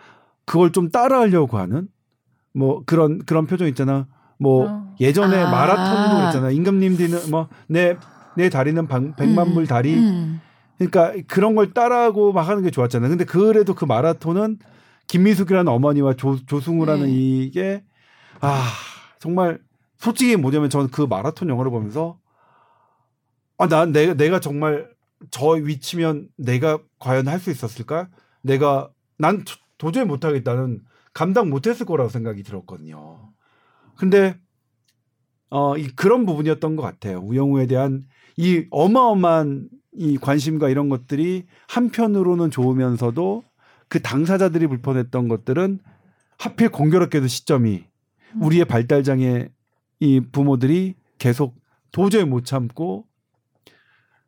그걸 0.45 0.71
좀 0.71 0.89
따라하려고 0.89 1.59
하는 1.59 1.87
뭐 2.55 2.81
그런 2.87 3.19
그런 3.19 3.45
표정 3.45 3.67
있잖아. 3.67 4.07
뭐 4.39 4.67
어. 4.67 4.95
예전에 4.99 5.37
아. 5.37 5.51
마라톤도 5.51 6.17
그랬잖아. 6.17 6.49
임금님 6.49 6.97
뒤는 6.97 7.19
뭐내내 7.29 8.49
다리는 8.51 8.87
방, 8.87 9.15
백만 9.15 9.53
불 9.53 9.67
다리. 9.67 9.93
음. 9.93 10.41
그러니까 10.79 11.13
그런 11.27 11.55
걸 11.55 11.73
따라하고 11.73 12.33
막 12.33 12.47
하는 12.47 12.63
게 12.63 12.71
좋았잖아요. 12.71 13.09
근데 13.09 13.25
그래도 13.25 13.75
그 13.75 13.85
마라톤은 13.85 14.57
김미숙이라는 15.07 15.71
어머니와 15.71 16.15
조, 16.15 16.37
조승우라는 16.45 17.05
네. 17.07 17.11
이게 17.11 17.83
아 18.41 18.63
정말 19.19 19.59
솔직히 19.97 20.35
뭐냐면 20.37 20.69
저는 20.69 20.89
그 20.89 21.01
마라톤 21.03 21.49
영화를 21.49 21.71
보면서 21.71 22.19
아난 23.57 23.91
내가 23.91 24.13
내가 24.13 24.39
정말 24.39 24.89
저 25.31 25.49
위치면 25.49 26.29
내가 26.37 26.79
과연 26.99 27.27
할 27.27 27.39
수 27.39 27.51
있었을까? 27.51 28.09
내가 28.41 28.89
난 29.17 29.43
도- 29.43 29.55
도저히 29.77 30.05
못하겠다는 30.05 30.81
감당 31.13 31.49
못했을 31.49 31.85
거라고 31.85 32.09
생각이 32.09 32.43
들었거든요. 32.43 33.31
근데 33.97 34.37
어, 35.49 35.77
이 35.77 35.87
그런 35.95 36.25
부분이었던 36.25 36.75
것 36.75 36.83
같아요. 36.83 37.19
우영우에 37.19 37.65
대한 37.67 38.03
이 38.37 38.65
어마어마한 38.69 39.67
이 39.93 40.17
관심과 40.17 40.69
이런 40.69 40.89
것들이 40.89 41.45
한편으로는 41.67 42.51
좋으면서도 42.51 43.43
그 43.87 44.01
당사자들이 44.01 44.67
불편했던 44.67 45.27
것들은 45.27 45.79
하필 46.37 46.69
공교롭게도 46.69 47.27
시점이 47.27 47.85
우리의 48.39 48.65
발달장애 48.65 49.49
이 49.99 50.21
부모들이 50.31 50.95
계속 51.17 51.55
도저히 51.91 52.23
못 52.23 52.45
참고 52.45 53.05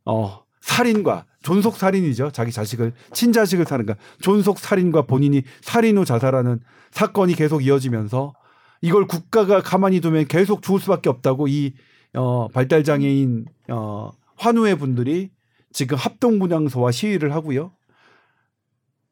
어 0.06 0.44
살인과 0.62 1.26
존속 1.44 1.76
살인이죠. 1.78 2.32
자기 2.32 2.52
자식을 2.52 2.94
친자식을 3.14 3.66
사는가 3.66 3.96
존속 4.22 4.60
살인과 4.60 5.04
본인이 5.04 5.44
살인 5.62 5.98
후 5.98 6.06
자살하는 6.06 6.60
사건이 6.92 7.36
계속 7.36 7.66
이어지면서 7.66 8.34
이걸 8.82 9.08
국가가 9.08 9.62
가만히 9.62 10.02
두면 10.02 10.28
계속 10.28 10.62
죽을 10.62 10.80
수밖에 10.80 11.10
없다고 11.10 11.48
이 11.48 11.74
어, 12.14 12.48
발달 12.50 12.84
장애인 12.84 13.46
어, 13.70 14.12
환우의 14.38 14.78
분들이 14.78 15.30
지금 15.72 15.98
합동 15.98 16.40
분향소와 16.40 16.92
시위를 16.92 17.34
하고요. 17.34 17.72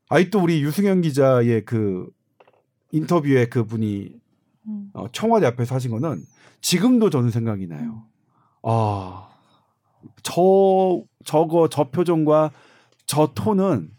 아직도 0.09 0.41
우리 0.41 0.61
유승현 0.63 1.01
기자의 1.01 1.65
그 1.65 2.09
인터뷰에 2.91 3.47
그 3.47 3.63
분이 3.65 4.19
음. 4.67 4.89
어, 4.93 5.07
청와대 5.11 5.45
앞에서 5.45 5.75
하신 5.75 5.91
거는 5.91 6.23
지금도 6.61 7.09
저는 7.09 7.29
생각이 7.29 7.67
나요. 7.67 8.03
아, 8.63 9.29
저, 10.23 11.03
저거, 11.23 11.69
저 11.69 11.89
표정과 11.89 12.51
저 13.05 13.31
톤은 13.33 13.91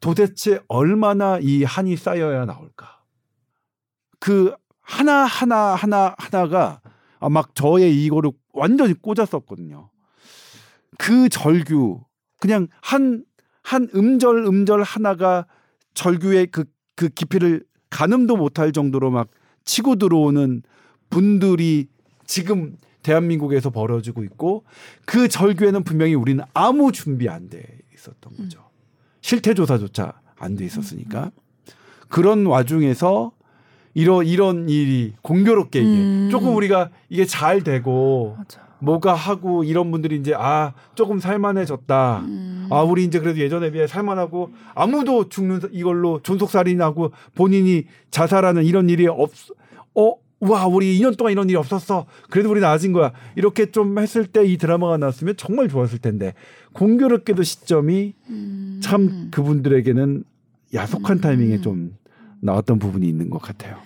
도대체 0.00 0.60
얼마나 0.68 1.38
이 1.40 1.64
한이 1.64 1.96
쌓여야 1.96 2.44
나올까. 2.44 3.02
그 4.18 4.54
하나 4.80 5.24
하나, 5.24 5.74
하나, 5.74 6.14
하나가 6.18 6.80
아, 7.20 7.28
막 7.30 7.54
저의 7.54 8.04
이거를 8.04 8.32
완전히 8.52 8.92
꽂았었거든요. 8.92 9.90
그 10.98 11.28
절규, 11.28 12.00
그냥 12.40 12.68
한, 12.80 13.24
한 13.62 13.88
음절, 13.94 14.44
음절 14.46 14.82
하나가 14.82 15.46
절규의 15.94 16.48
그, 16.48 16.64
그 16.96 17.08
깊이를 17.08 17.64
가늠도 17.90 18.36
못할 18.36 18.72
정도로 18.72 19.10
막 19.10 19.28
치고 19.64 19.96
들어오는 19.96 20.62
분들이 21.10 21.86
지금 22.26 22.76
대한민국에서 23.02 23.70
벌어지고 23.70 24.24
있고 24.24 24.64
그 25.04 25.28
절규에는 25.28 25.84
분명히 25.84 26.14
우리는 26.14 26.42
아무 26.54 26.90
준비 26.90 27.28
안 27.28 27.48
돼 27.48 27.62
있었던 27.94 28.32
거죠. 28.36 28.64
실태 29.20 29.54
조사조차 29.54 30.20
안 30.36 30.56
돼 30.56 30.64
있었으니까 30.64 31.30
그런 32.08 32.46
와중에서 32.46 33.32
이런 33.94 34.26
이런 34.26 34.68
일이 34.68 35.14
공교롭게 35.22 35.80
이게 35.80 35.88
음. 35.88 36.28
조금 36.30 36.56
우리가 36.56 36.90
이게 37.08 37.24
잘 37.24 37.62
되고 37.62 38.34
맞아. 38.38 38.63
뭐가 38.80 39.14
하고 39.14 39.64
이런 39.64 39.90
분들이 39.90 40.16
이제 40.16 40.34
아 40.36 40.72
조금 40.94 41.18
살만해졌다. 41.18 42.18
음. 42.26 42.68
아 42.70 42.82
우리 42.82 43.04
이제 43.04 43.18
그래도 43.20 43.40
예전에 43.40 43.70
비해 43.70 43.86
살만하고 43.86 44.50
아무도 44.74 45.28
죽는 45.28 45.60
이걸로 45.72 46.20
존속살인하고 46.22 47.12
본인이 47.34 47.84
자살하는 48.10 48.64
이런 48.64 48.88
일이 48.90 49.06
없. 49.06 49.30
어, 49.94 50.14
와 50.40 50.66
우리 50.66 50.98
2년 50.98 51.16
동안 51.16 51.32
이런 51.32 51.48
일이 51.48 51.56
없었어. 51.56 52.06
그래도 52.28 52.50
우리 52.50 52.60
나아진 52.60 52.92
거야. 52.92 53.12
이렇게 53.36 53.70
좀 53.70 53.98
했을 53.98 54.26
때 54.26 54.44
이 54.44 54.56
드라마가 54.58 54.96
나왔으면 54.98 55.36
정말 55.36 55.68
좋았을 55.68 55.98
텐데 56.00 56.34
공교롭게도 56.74 57.42
시점이 57.42 58.14
음. 58.28 58.80
참 58.82 59.28
그분들에게는 59.30 60.24
야속한 60.74 61.20
타이밍에 61.20 61.60
좀 61.60 61.96
나왔던 62.40 62.78
부분이 62.78 63.08
있는 63.08 63.30
것 63.30 63.40
같아요. 63.40 63.78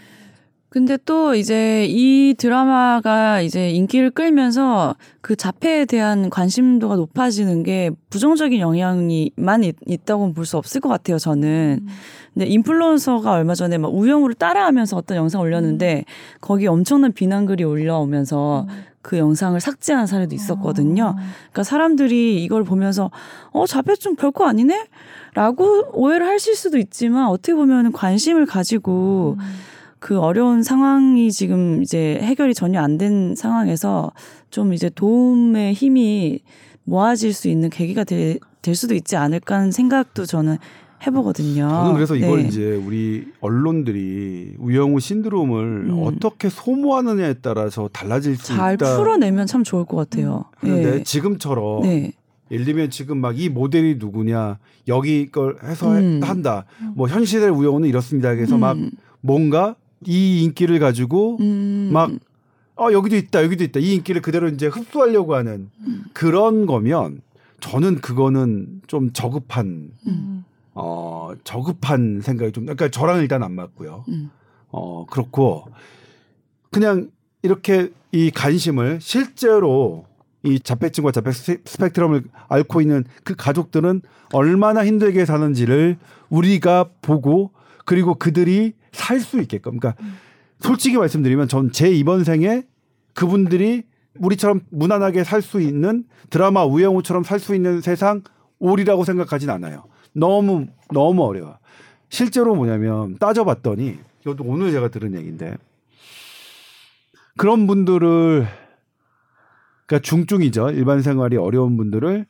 근데 0.70 0.98
또 1.06 1.34
이제 1.34 1.86
이 1.88 2.34
드라마가 2.36 3.40
이제 3.40 3.70
인기를 3.70 4.10
끌면서 4.10 4.96
그 5.22 5.34
자폐에 5.34 5.86
대한 5.86 6.28
관심도가 6.28 6.96
높아지는 6.96 7.62
게 7.62 7.90
부정적인 8.10 8.60
영향이만 8.60 9.64
있, 9.64 9.76
있다고는 9.86 10.34
볼수 10.34 10.58
없을 10.58 10.82
것 10.82 10.90
같아요, 10.90 11.18
저는. 11.18 11.86
근데 12.34 12.46
인플루언서가 12.46 13.32
얼마 13.32 13.54
전에 13.54 13.78
막 13.78 13.94
우영우를 13.94 14.34
따라하면서 14.34 14.96
어떤 14.96 15.16
영상 15.16 15.40
올렸는데 15.40 16.04
거기 16.42 16.66
엄청난 16.66 17.12
비난글이 17.12 17.64
올라오면서 17.64 18.66
그 19.00 19.16
영상을 19.16 19.58
삭제한 19.58 20.06
사례도 20.06 20.34
있었거든요. 20.34 21.14
그러니까 21.16 21.62
사람들이 21.62 22.44
이걸 22.44 22.62
보면서 22.62 23.10
어 23.52 23.66
자폐증 23.66 24.16
별거 24.16 24.46
아니네? 24.46 24.86
라고 25.32 25.84
오해를 25.94 26.26
하실 26.26 26.54
수도 26.54 26.76
있지만 26.76 27.28
어떻게 27.28 27.54
보면 27.54 27.92
관심을 27.92 28.44
가지고 28.44 29.38
그 29.98 30.18
어려운 30.18 30.62
상황이 30.62 31.30
지금 31.32 31.82
이제 31.82 32.18
해결이 32.22 32.54
전혀 32.54 32.80
안 32.80 32.98
된 32.98 33.34
상황에서 33.36 34.12
좀 34.50 34.72
이제 34.72 34.90
도움의 34.90 35.74
힘이 35.74 36.40
모아질 36.84 37.32
수 37.32 37.48
있는 37.48 37.68
계기가 37.70 38.04
되, 38.04 38.38
될 38.62 38.74
수도 38.74 38.94
있지 38.94 39.16
않을까 39.16 39.56
하는 39.56 39.70
생각도 39.70 40.24
저는 40.26 40.56
해보거든요. 41.06 41.68
저는 41.68 41.94
그래서 41.94 42.16
이걸 42.16 42.42
네. 42.42 42.48
이제 42.48 42.74
우리 42.74 43.26
언론들이 43.40 44.54
우영우 44.58 44.98
신드롬을 44.98 45.90
음. 45.90 46.02
어떻게 46.02 46.48
소모하느냐에 46.48 47.34
따라서 47.34 47.88
달라질 47.92 48.36
수 48.36 48.54
잘 48.56 48.74
있다. 48.74 48.96
풀어내면 48.96 49.46
참 49.46 49.62
좋을 49.62 49.84
것 49.84 49.96
같아요. 49.96 50.46
하는데 50.56 50.90
네. 50.96 51.02
지금처럼 51.04 51.82
네. 51.82 52.12
예를 52.50 52.64
들면 52.64 52.90
지금 52.90 53.18
막 53.18 53.36
이 53.36 53.48
모델이 53.48 53.96
누구냐 54.00 54.58
여기 54.88 55.30
걸 55.30 55.56
해서 55.62 55.92
음. 55.92 56.20
한다. 56.22 56.64
뭐 56.96 57.06
현실의 57.06 57.50
우영우는 57.50 57.88
이렇습니다. 57.88 58.34
그래서 58.34 58.58
막 58.58 58.76
음. 58.76 58.90
뭔가 59.20 59.76
이 60.06 60.42
인기를 60.44 60.78
가지고 60.78 61.38
음. 61.40 61.90
막 61.92 62.10
어, 62.76 62.92
여기도 62.92 63.16
있다, 63.16 63.42
여기도 63.42 63.64
있다. 63.64 63.80
이 63.80 63.94
인기를 63.94 64.22
그대로 64.22 64.48
이제 64.48 64.68
흡수하려고 64.68 65.34
하는 65.34 65.68
그런 66.12 66.64
거면 66.66 67.20
저는 67.60 68.00
그거는 68.00 68.82
좀 68.86 69.12
저급한, 69.12 69.90
음. 70.06 70.44
어, 70.74 71.32
저급한 71.42 72.20
생각이 72.22 72.52
좀, 72.52 72.66
그러니까 72.66 72.88
저랑 72.88 73.18
일단 73.20 73.42
안 73.42 73.52
맞고요. 73.52 74.04
음. 74.08 74.30
어, 74.70 75.06
그렇고 75.06 75.64
그냥 76.70 77.10
이렇게 77.42 77.90
이 78.12 78.30
관심을 78.30 79.00
실제로 79.00 80.04
이 80.44 80.60
자폐증과 80.60 81.10
자폐 81.10 81.32
스- 81.32 81.60
스펙트럼을 81.64 82.22
앓고 82.48 82.80
있는 82.80 83.04
그 83.24 83.34
가족들은 83.34 84.02
얼마나 84.32 84.84
힘들게 84.86 85.24
사는지를 85.24 85.96
우리가 86.30 86.90
보고 87.02 87.50
그리고 87.84 88.14
그들이 88.14 88.74
살 88.98 89.20
수 89.20 89.40
있게끔 89.40 89.78
그러니까 89.78 90.02
솔직히 90.60 90.96
말씀드리면 90.96 91.48
전 91.48 91.70
제 91.70 91.90
이번 91.90 92.24
생에 92.24 92.64
그분들이 93.14 93.84
우리처럼 94.18 94.60
무난하게 94.70 95.24
살 95.24 95.40
수 95.42 95.60
있는 95.60 96.04
드라마 96.30 96.64
우영우처럼 96.64 97.22
살 97.22 97.38
수 97.38 97.54
있는 97.54 97.80
세상 97.80 98.22
오리라고 98.58 99.04
생각하진 99.04 99.50
않아요. 99.50 99.84
너무 100.12 100.66
너무 100.92 101.24
어려워. 101.24 101.58
실제로 102.10 102.54
뭐냐면 102.54 103.16
따져봤더니 103.18 103.98
이것도 104.22 104.42
오늘 104.44 104.72
제가 104.72 104.88
들은 104.88 105.14
얘기인데 105.14 105.56
그런 107.36 107.66
분들을 107.66 108.46
그러니까 109.86 110.02
중증이죠 110.02 110.70
일반 110.70 111.02
생활이 111.02 111.36
어려운 111.36 111.76
분들을 111.76 112.26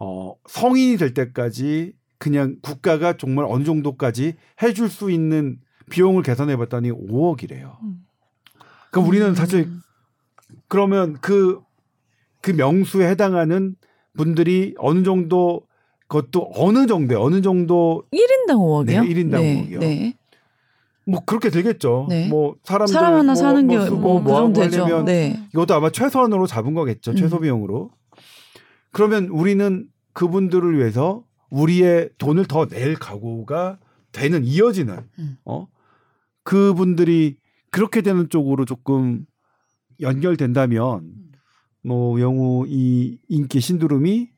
어 0.00 0.34
성인이 0.48 0.96
될 0.96 1.14
때까지 1.14 1.92
그냥 2.18 2.56
국가가 2.62 3.16
정말 3.16 3.44
어느 3.48 3.62
정도까지 3.64 4.34
해줄 4.62 4.88
수 4.88 5.10
있는 5.10 5.58
비용을 5.88 6.22
계산해 6.22 6.56
봤더니 6.56 6.90
5억이래요. 6.92 7.80
음. 7.82 8.04
그럼 8.90 9.08
우리는 9.08 9.34
사실 9.34 9.68
그러면 10.68 11.18
그, 11.20 11.60
그 12.40 12.50
명수에 12.52 13.08
해당하는 13.08 13.74
분들이 14.16 14.74
어느 14.78 15.02
정도 15.02 15.62
그것도 16.08 16.50
어느 16.54 16.86
정도 16.86 17.22
어느 17.22 17.40
정도 17.42 18.04
1인당 18.12 18.54
5억이요? 18.56 18.86
네, 18.86 18.96
1인당 19.00 19.32
5억이요. 19.68 19.78
네. 19.80 20.14
뭐 21.06 21.20
그렇게 21.24 21.50
되겠죠. 21.50 22.06
네. 22.08 22.28
뭐 22.28 22.56
사람들 22.64 22.92
사람 22.92 23.14
하나 23.14 23.22
뭐, 23.24 23.34
사는 23.34 23.66
뭐 23.66 23.84
게 23.84 23.90
뭐, 23.90 24.22
그뭐 24.22 24.36
하고. 24.46 24.60
하려면 24.60 25.04
네. 25.06 25.42
이것도 25.54 25.74
아마 25.74 25.90
최소한으로 25.90 26.46
잡은 26.46 26.74
거겠죠. 26.74 27.12
음. 27.12 27.16
최소 27.16 27.38
비용으로. 27.40 27.90
그러면 28.92 29.26
우리는 29.28 29.86
그분들을 30.12 30.78
위해서 30.78 31.22
우리의 31.50 32.10
돈을 32.18 32.46
더 32.46 32.66
낼 32.66 32.94
각오가 32.94 33.78
되는 34.12 34.44
이어지는 34.44 34.98
음. 35.18 35.36
어 35.44 35.66
그분들이 36.48 37.36
그렇게 37.70 38.00
되는 38.00 38.30
쪽으로 38.30 38.64
조금 38.64 39.26
연결된다면 40.00 41.12
뭐 41.84 42.18
영우 42.22 42.64
이 42.66 43.18
인기 43.28 43.60
신두름이 43.60 44.30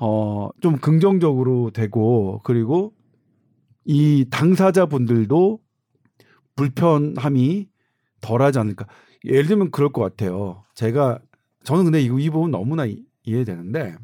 어 0.00 0.48
좀 0.60 0.78
긍정적으로 0.78 1.70
되고 1.70 2.40
그리고 2.42 2.92
이 3.84 4.26
당사자분들도 4.30 5.60
불편함이 6.56 7.68
덜하지 8.20 8.58
않을까. 8.58 8.86
예를 9.24 9.46
들면 9.46 9.70
그럴 9.70 9.92
것 9.92 10.02
같아요. 10.02 10.64
제가 10.74 11.20
저는 11.62 11.84
근데 11.84 12.00
이, 12.00 12.06
이 12.06 12.30
부분 12.30 12.50
너무나 12.50 12.84
이, 12.84 13.04
이해되는데 13.22 13.94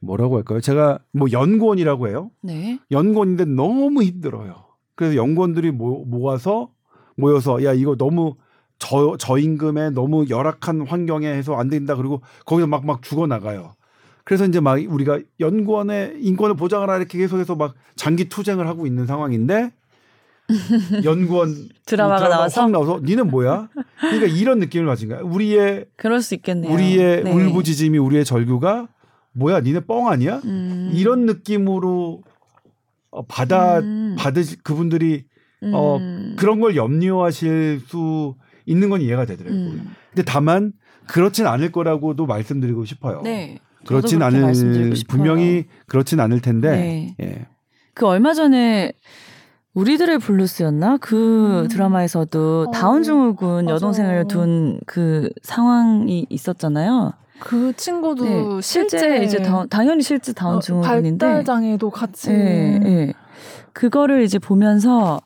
뭐라고 0.00 0.36
할까요? 0.36 0.60
제가 0.60 0.98
뭐 1.12 1.28
연구원이라고 1.32 2.08
해요. 2.08 2.30
네. 2.42 2.78
연구원인데 2.90 3.46
너무 3.46 4.02
힘들어요. 4.02 4.65
그래서 4.96 5.14
연구원들이 5.16 5.70
모, 5.70 6.04
모아서 6.04 6.70
모여서 7.16 7.62
야 7.64 7.72
이거 7.72 7.94
너무 7.96 8.34
저 8.78 9.16
저임금에 9.18 9.90
너무 9.90 10.26
열악한 10.28 10.86
환경에 10.86 11.28
해서 11.28 11.54
안 11.56 11.68
된다. 11.68 11.94
그리고 11.94 12.20
거기서 12.44 12.66
막 12.66 12.84
막 12.84 13.02
죽어 13.02 13.26
나가요. 13.26 13.74
그래서 14.24 14.44
이제 14.44 14.58
막 14.60 14.78
우리가 14.86 15.20
연구원의 15.38 16.16
인권을 16.20 16.56
보장하라 16.56 16.96
이렇게 16.96 17.16
계속해서 17.18 17.54
막 17.54 17.74
장기 17.94 18.28
투쟁을 18.28 18.66
하고 18.66 18.86
있는 18.86 19.06
상황인데 19.06 19.70
연구원 21.04 21.68
드라마가 21.86 22.28
나와서? 22.28 22.62
확 22.62 22.70
나와서 22.70 23.00
니는 23.02 23.28
뭐야? 23.28 23.68
그러니까 24.00 24.26
이런 24.26 24.58
느낌을 24.58 24.86
가진 24.86 25.08
거야. 25.08 25.20
우리의 25.20 25.86
그럴 25.96 26.20
수 26.22 26.34
있겠네요. 26.34 26.72
우리의 26.72 27.24
네. 27.24 27.32
울부짖음이 27.32 27.98
우리의 27.98 28.24
절규가 28.24 28.88
뭐야? 29.32 29.60
니네 29.60 29.80
뻥 29.80 30.08
아니야? 30.08 30.40
음. 30.44 30.90
이런 30.94 31.26
느낌으로 31.26 32.22
어, 33.16 33.24
받아 33.26 33.78
음. 33.78 34.14
받으 34.18 34.44
그분들이 34.62 35.24
어, 35.72 35.96
음. 35.96 36.36
그런 36.38 36.60
걸 36.60 36.76
염려하실 36.76 37.80
수 37.86 38.36
있는 38.66 38.90
건 38.90 39.00
이해가 39.00 39.24
되더라고요. 39.24 39.58
음. 39.58 39.94
근데 40.10 40.22
다만 40.24 40.72
그렇진 41.08 41.46
않을 41.46 41.72
거라고도 41.72 42.26
말씀드리고 42.26 42.84
싶어요. 42.84 43.22
네. 43.22 43.58
그렇진 43.86 44.20
않을. 44.22 44.52
분명히 45.08 45.64
그렇진 45.86 46.20
않을 46.20 46.40
텐데. 46.40 46.70
네. 46.70 47.16
예. 47.22 47.46
그 47.94 48.06
얼마 48.06 48.34
전에 48.34 48.92
우리들의 49.76 50.18
블루스였나 50.20 50.96
그 50.96 51.64
음. 51.64 51.68
드라마에서도 51.68 52.66
어, 52.68 52.70
다운증후군. 52.70 53.68
여동생을 53.68 54.26
둔 54.26 54.80
그 54.86 55.28
상황이 55.42 56.26
있었잖아요. 56.30 57.12
그 57.40 57.74
친구도 57.76 58.24
네, 58.24 58.60
실제 58.62 58.98
실제 58.98 59.24
이제 59.24 59.42
다운, 59.42 59.68
당연히 59.68 60.02
실제 60.02 60.32
다운증후군인데 60.32 61.26
발달 61.26 61.44
장애도 61.44 61.90
같이 61.90 62.30
예, 62.30 62.80
예. 62.82 63.12
그거를 63.74 64.22
이제 64.22 64.38
보면서 64.38 65.20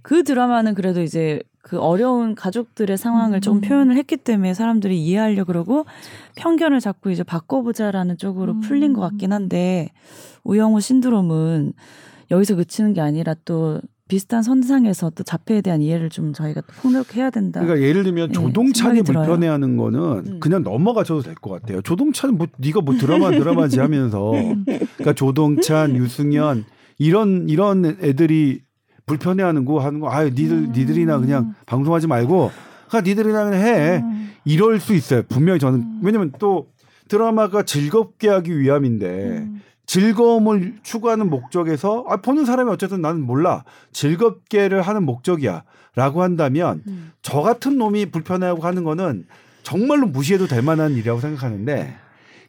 그 0.00 0.24
드라마는 0.24 0.74
그래도 0.74 1.02
이제 1.02 1.42
그 1.60 1.78
어려운 1.78 2.34
가족들의 2.34 2.96
상황을 2.96 3.38
음. 3.38 3.40
좀 3.42 3.60
표현을 3.60 3.98
했기 3.98 4.16
때문에 4.16 4.54
사람들이 4.54 4.98
이해하려 4.98 5.44
그러고 5.44 5.84
편견을 6.36 6.80
자꾸 6.80 7.10
이제 7.10 7.22
바꿔보자라는 7.22 8.16
쪽으로 8.16 8.52
음. 8.52 8.60
풀린 8.60 8.94
것 8.94 9.02
같긴 9.02 9.34
한데 9.34 9.90
우영우 10.44 10.80
신드롬은 10.80 11.74
여기서 12.30 12.56
그치는 12.56 12.92
게 12.94 13.00
아니라 13.00 13.34
또 13.44 13.80
비슷한 14.08 14.42
선상에서 14.42 15.10
또 15.10 15.22
자폐에 15.22 15.60
대한 15.60 15.80
이해를 15.82 16.10
좀 16.10 16.32
저희가 16.32 16.62
또 16.62 16.66
폭력해야 16.82 17.30
된다. 17.30 17.60
그러니까 17.60 17.86
예를 17.86 18.02
들면 18.02 18.28
네, 18.28 18.32
조동찬이. 18.32 19.02
불편해하는 19.02 19.76
거는 19.76 20.00
음. 20.26 20.40
그냥 20.40 20.62
넘어가셔도 20.64 21.22
될 21.22 21.34
것 21.36 21.50
같아요. 21.50 21.80
조동찬은 21.82 22.36
뭐 22.36 22.48
네가 22.58 22.80
뭐 22.80 22.96
드라마 22.96 23.30
드라마지 23.30 23.78
하면서 23.78 24.32
그러니까 24.66 25.12
조동찬, 25.14 25.94
유승연 25.96 26.64
이런 26.98 27.48
이런 27.48 27.84
애들이 28.02 28.62
불편해하는 29.06 29.64
거 29.64 29.78
하는 29.78 30.00
거 30.00 30.10
아유 30.10 30.30
니들 30.30 30.52
음. 30.56 30.72
니들이나 30.74 31.18
그냥 31.18 31.54
방송하지 31.66 32.06
말고 32.08 32.50
그냥 32.90 33.04
니들이나 33.04 33.44
그냥 33.44 33.60
해 33.64 33.96
음. 34.02 34.30
이럴 34.44 34.80
수 34.80 34.92
있어요. 34.94 35.22
분명히 35.28 35.60
저는 35.60 35.78
음. 35.80 36.00
왜냐면 36.02 36.32
또 36.40 36.66
드라마가 37.08 37.62
즐겁게 37.62 38.28
하기 38.28 38.58
위함인데 38.58 39.06
음. 39.38 39.60
즐거움을 39.90 40.76
추구하는 40.84 41.28
목적에서 41.28 42.04
아 42.06 42.18
보는 42.18 42.44
사람이 42.44 42.70
어쨌든 42.70 43.00
나는 43.00 43.22
몰라 43.22 43.64
즐겁게를 43.90 44.82
하는 44.82 45.02
목적이야라고 45.02 46.22
한다면 46.22 46.84
음. 46.86 47.10
저 47.22 47.40
같은 47.40 47.76
놈이 47.76 48.06
불편해하고 48.12 48.62
하는 48.62 48.84
거는 48.84 49.24
정말로 49.64 50.06
무시해도 50.06 50.46
될 50.46 50.62
만한 50.62 50.92
일이라고 50.92 51.18
생각하는데 51.18 51.92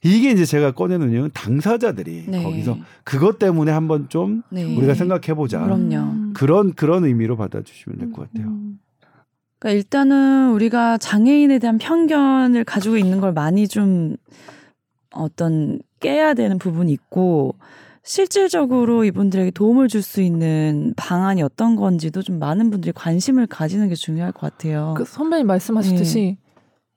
이게 0.03 0.29
이제 0.29 0.45
제가 0.45 0.73
꺼내는 0.73 1.09
이유는 1.09 1.31
당사자들이 1.33 2.25
네. 2.27 2.43
거기서 2.43 2.77
그것 3.03 3.39
때문에 3.39 3.71
한번 3.71 4.07
좀 4.09 4.43
네. 4.51 4.77
우리가 4.77 4.93
생각해 4.93 5.33
보자. 5.33 5.63
그럼요. 5.63 5.95
음. 5.95 6.33
그런 6.35 6.73
그런 6.73 7.05
의미로 7.05 7.37
받아주시면 7.37 7.97
될 7.97 8.11
것 8.11 8.31
같아요. 8.31 8.49
음. 8.49 8.79
그러니까 9.57 9.77
일단은 9.77 10.51
우리가 10.51 10.99
장애인에 10.99 11.57
대한 11.57 11.79
편견을 11.79 12.65
가지고 12.65 12.97
있는 12.97 13.19
걸 13.19 13.33
많이 13.33 13.67
좀 13.67 14.15
어떤 15.09 15.79
깨야 16.01 16.33
되는 16.33 16.57
부분이 16.57 16.91
있고 16.91 17.55
실질적으로 18.03 19.05
이분들에게 19.05 19.51
도움을 19.51 19.87
줄 19.87 20.01
수 20.01 20.21
있는 20.21 20.93
방안이 20.97 21.41
어떤 21.43 21.75
건지도 21.75 22.21
좀 22.23 22.39
많은 22.39 22.71
분들이 22.71 22.91
관심을 22.91 23.45
가지는 23.47 23.87
게 23.89 23.95
중요할 23.95 24.31
것 24.31 24.41
같아요. 24.41 24.95
그 24.97 25.05
선배님 25.05 25.45
말씀하셨듯이 25.47 26.37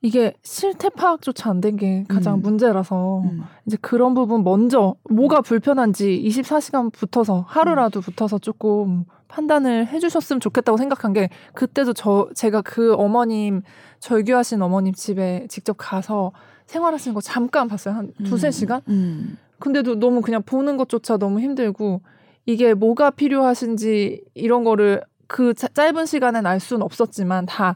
이게 0.01 0.33
실태 0.43 0.89
파악조차 0.89 1.49
안 1.51 1.61
된 1.61 1.77
게 1.77 2.03
가장 2.07 2.35
음. 2.35 2.41
문제라서 2.41 3.21
음. 3.21 3.41
이제 3.65 3.77
그런 3.81 4.13
부분 4.15 4.43
먼저 4.43 4.95
뭐가 5.09 5.41
불편한지 5.41 6.21
24시간 6.27 6.91
붙어서 6.91 7.45
하루라도 7.47 8.01
붙어서 8.01 8.39
조금 8.39 9.05
판단을 9.27 9.87
해주셨으면 9.87 10.39
좋겠다고 10.39 10.77
생각한 10.77 11.13
게 11.13 11.29
그때도 11.53 11.93
저 11.93 12.29
제가 12.35 12.61
그 12.61 12.93
어머님 12.95 13.61
절규하신 13.99 14.61
어머님 14.61 14.93
집에 14.93 15.45
직접 15.49 15.75
가서 15.77 16.31
생활하시는 16.67 17.13
거 17.13 17.21
잠깐 17.21 17.67
봤어요 17.67 17.95
한 17.95 18.13
두세 18.23 18.47
음. 18.47 18.51
시간 18.51 18.81
음. 18.89 19.37
근데도 19.59 19.95
너무 19.99 20.21
그냥 20.21 20.41
보는 20.43 20.77
것조차 20.77 21.17
너무 21.17 21.39
힘들고 21.39 22.01
이게 22.45 22.73
뭐가 22.73 23.09
필요하신지 23.11 24.21
이런 24.33 24.63
거를 24.63 25.01
그 25.27 25.53
자- 25.53 25.67
짧은 25.69 26.05
시간엔 26.05 26.45
알 26.45 26.59
수는 26.59 26.81
없었지만 26.83 27.45
다 27.45 27.75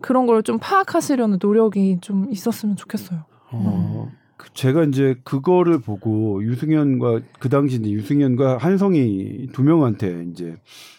그런 0.00 0.26
걸 0.26 0.42
좀 0.42 0.58
파악하시려는 0.60 1.38
노력이 1.40 1.98
좀 2.02 2.26
있었으면 2.30 2.76
좋겠어요. 2.76 3.24
어, 3.50 4.12
그 4.36 4.52
제가 4.52 4.84
이제 4.84 5.16
그거를 5.24 5.78
보고 5.80 6.44
유승현과 6.44 7.20
그 7.40 7.48
당시 7.48 7.76
이제 7.76 7.90
유승현과 7.90 8.58
한성이 8.58 9.48
두 9.52 9.62
명한테 9.62 10.26
이제 10.30 10.56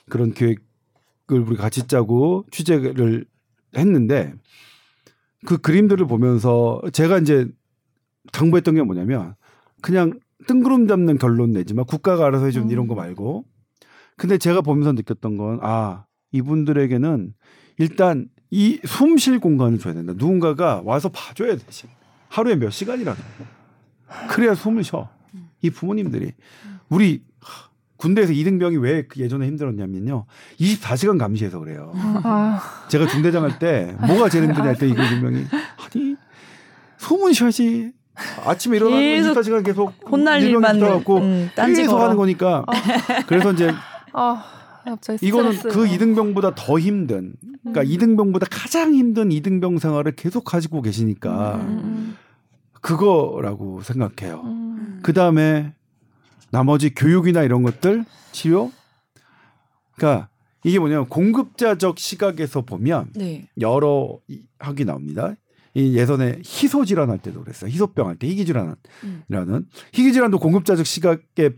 그런 0.09 0.33
계획을 0.33 0.57
우리 1.29 1.55
같이 1.55 1.85
짜고 1.87 2.45
취재를 2.51 3.25
했는데 3.77 4.33
그 5.45 5.57
그림들을 5.57 6.07
보면서 6.07 6.81
제가 6.93 7.19
이제 7.19 7.47
당부했던 8.31 8.75
게 8.75 8.81
뭐냐면 8.83 9.35
그냥 9.81 10.19
뜬구름 10.47 10.87
잡는 10.87 11.17
결론 11.17 11.51
내지만 11.51 11.85
국가가 11.85 12.25
알아서 12.25 12.45
해준 12.45 12.63
음. 12.63 12.69
이런 12.71 12.87
거 12.87 12.95
말고 12.95 13.45
근데 14.17 14.37
제가 14.37 14.61
보면서 14.61 14.91
느꼈던 14.93 15.37
건 15.37 15.59
아 15.61 16.05
이분들에게는 16.31 17.33
일단 17.77 18.27
이 18.49 18.79
숨 18.85 19.17
쉴 19.17 19.39
공간을 19.39 19.77
줘야 19.77 19.93
된다. 19.93 20.13
누군가가 20.15 20.81
와서 20.85 21.09
봐줘야 21.09 21.55
돼. 21.57 21.63
지금. 21.69 21.89
하루에 22.29 22.55
몇 22.55 22.69
시간이라도. 22.69 23.21
그래야 24.29 24.55
숨을 24.55 24.83
쉬어. 24.83 25.09
이 25.61 25.69
부모님들이 25.69 26.31
우리 26.89 27.23
하, 27.36 27.36
군대에서 27.97 28.31
이등병이 28.33 28.77
왜그 28.77 29.19
예전에 29.19 29.47
힘들었냐면요. 29.47 30.25
24시간 30.59 31.17
감시해서 31.19 31.59
그래요. 31.59 31.91
아, 32.23 32.59
제가 32.89 33.07
중대장 33.07 33.43
할 33.43 33.57
때 33.59 33.95
뭐가 34.07 34.29
제일 34.29 34.45
힘드냐 34.45 34.67
했더니 34.69 34.91
이등병이 34.91 35.45
아니 35.95 36.15
숨은 36.97 37.33
쉬어야지. 37.33 37.91
아침에 38.45 38.77
일어나서 38.77 38.99
계속 38.99 39.33
24시간 39.33 39.63
계속 39.65 39.93
혼날 40.09 40.41
일만 40.41 40.79
붙어갖고 40.79 41.17
음, 41.17 41.49
계속 41.55 41.91
걸어. 41.91 42.03
하는 42.05 42.15
거니까. 42.17 42.65
그래서 43.27 43.51
이제 43.53 43.71
아, 44.13 44.43
갑자기 44.83 45.25
이거는. 45.25 45.55
그 45.59 45.87
이등병보다 45.87 46.55
더 46.55 46.79
힘든 46.79 47.33
그러니까 47.61 47.81
음. 47.81 47.85
이등병보다 47.85 48.47
가장 48.49 48.93
힘든 48.95 49.31
이등병 49.31 49.77
생활을 49.77 50.13
계속 50.15 50.43
가지고 50.45 50.81
계시니까 50.81 51.55
음, 51.63 52.15
그거라고 52.81 53.81
생각해요. 53.81 54.41
음, 54.45 54.99
그 55.03 55.13
다음에 55.13 55.73
나머지 56.51 56.93
교육이나 56.93 57.43
이런 57.43 57.63
것들 57.63 58.05
치료. 58.31 58.71
그러니까 59.95 60.29
이게 60.63 60.79
뭐냐면 60.79 61.07
공급자적 61.07 61.97
시각에서 61.99 62.61
보면 62.61 63.09
네. 63.15 63.47
여러 63.59 64.19
이- 64.27 64.41
학이 64.59 64.85
나옵니다. 64.85 65.33
이 65.73 65.95
예전에 65.97 66.39
희소 66.43 66.85
질환 66.85 67.09
할 67.09 67.19
때도 67.19 67.41
그랬어요. 67.43 67.69
희소병 67.69 68.07
할 68.07 68.15
때 68.17 68.27
희귀 68.27 68.45
질환이라는 68.45 68.75
음. 69.33 69.65
희귀 69.93 70.11
질환도 70.13 70.39
공급자적 70.39 70.85
시각의 70.85 71.53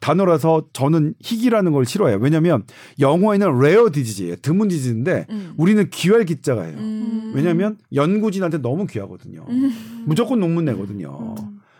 단어라서 0.00 0.66
저는 0.74 1.14
희귀라는 1.22 1.72
걸 1.72 1.86
싫어해요. 1.86 2.18
왜냐하면 2.20 2.64
영어에는 3.00 3.58
rare 3.60 3.90
disease예요. 3.90 4.36
드문 4.36 4.68
disease인데 4.68 5.26
음. 5.30 5.54
우리는 5.56 5.88
귀할 5.88 6.26
귀자가예요. 6.26 6.76
음. 6.76 7.32
왜냐하면 7.34 7.78
연구진한테 7.94 8.58
너무 8.58 8.86
귀하거든요. 8.86 9.46
음. 9.48 10.04
무조건 10.06 10.40
논문 10.40 10.66
내거든요. 10.66 11.34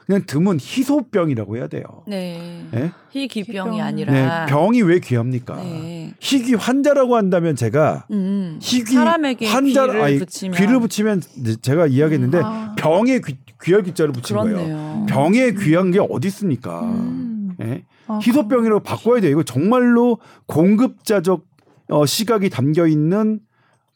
음. 0.04 0.06
그냥 0.06 0.22
드문 0.26 0.58
희소병이라고 0.60 1.56
해야 1.56 1.66
돼요. 1.66 1.84
네. 2.06 2.66
예? 2.74 2.92
희귀병이. 3.10 3.80
아니라. 3.80 4.12
네, 4.12 4.52
병이 4.52 4.82
왜 4.82 4.98
귀합니까? 4.98 5.56
네. 5.56 6.12
희귀 6.20 6.54
환자라고 6.54 7.16
한다면 7.16 7.56
제가 7.56 8.06
음. 8.10 8.58
희귀 8.60 8.92
사람에게 8.94 9.46
환자 9.46 9.86
귀를 9.86 10.02
아니, 10.02 10.18
붙이면 10.18 10.58
귀를 10.58 10.80
붙이면 10.80 11.22
제가 11.62 11.86
이야기했는데 11.86 12.40
아. 12.42 12.74
병에 12.76 13.20
귀, 13.20 13.38
귀할 13.62 13.82
귀자를 13.82 14.12
붙인 14.12 14.36
거예요. 14.36 14.56
그렇네요. 14.56 15.06
병에 15.08 15.52
귀한 15.52 15.90
게 15.90 16.00
어디 16.00 16.28
있습니까? 16.28 16.82
음. 16.82 17.56
예? 17.62 17.84
아, 18.06 18.18
희소병이라고 18.22 18.80
바꿔야 18.80 19.20
돼요. 19.20 19.30
이거 19.30 19.42
정말로 19.42 20.18
공급자적 20.46 21.46
어, 21.88 22.04
시각이 22.06 22.50
담겨 22.50 22.86
있는 22.86 23.40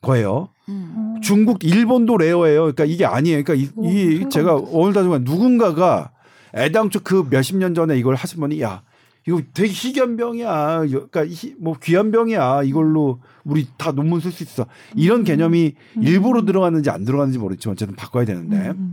거예요. 0.01 0.49
음. 0.69 1.15
음. 1.17 1.21
중국, 1.21 1.65
일본도 1.65 2.17
레어예요. 2.19 2.61
그러니까 2.63 2.85
이게 2.85 3.05
아니에요. 3.05 3.43
그러니까 3.43 3.55
이, 3.55 3.71
오, 3.77 3.89
이 3.91 4.29
제가. 4.29 4.55
오늘 4.57 4.93
다지만 4.93 5.25
누군가가 5.25 6.11
애당초 6.55 7.01
그 7.03 7.27
몇십 7.29 7.57
년 7.57 7.75
전에 7.75 7.99
이걸 7.99 8.15
하신 8.15 8.41
분이 8.41 8.61
야 8.63 8.83
이거 9.27 9.43
되게 9.53 9.69
희귀한 9.71 10.17
병이야. 10.17 10.79
그러니까 10.87 11.27
희- 11.27 11.55
뭐 11.59 11.75
귀한 11.83 12.11
병이야. 12.11 12.63
이걸로 12.63 13.21
우리 13.45 13.67
다 13.77 13.93
논문 13.93 14.21
쓸 14.21 14.31
수 14.31 14.43
있어. 14.43 14.67
이런 14.97 15.21
음. 15.21 15.25
개념이 15.25 15.75
음. 15.97 16.03
일부러 16.03 16.45
들어갔는지 16.45 16.89
안 16.91 17.05
들어갔는지 17.05 17.39
모르겠지만 17.39 17.73
어쨌든 17.73 17.95
바꿔야 17.97 18.25
되는데 18.25 18.71
음. 18.71 18.91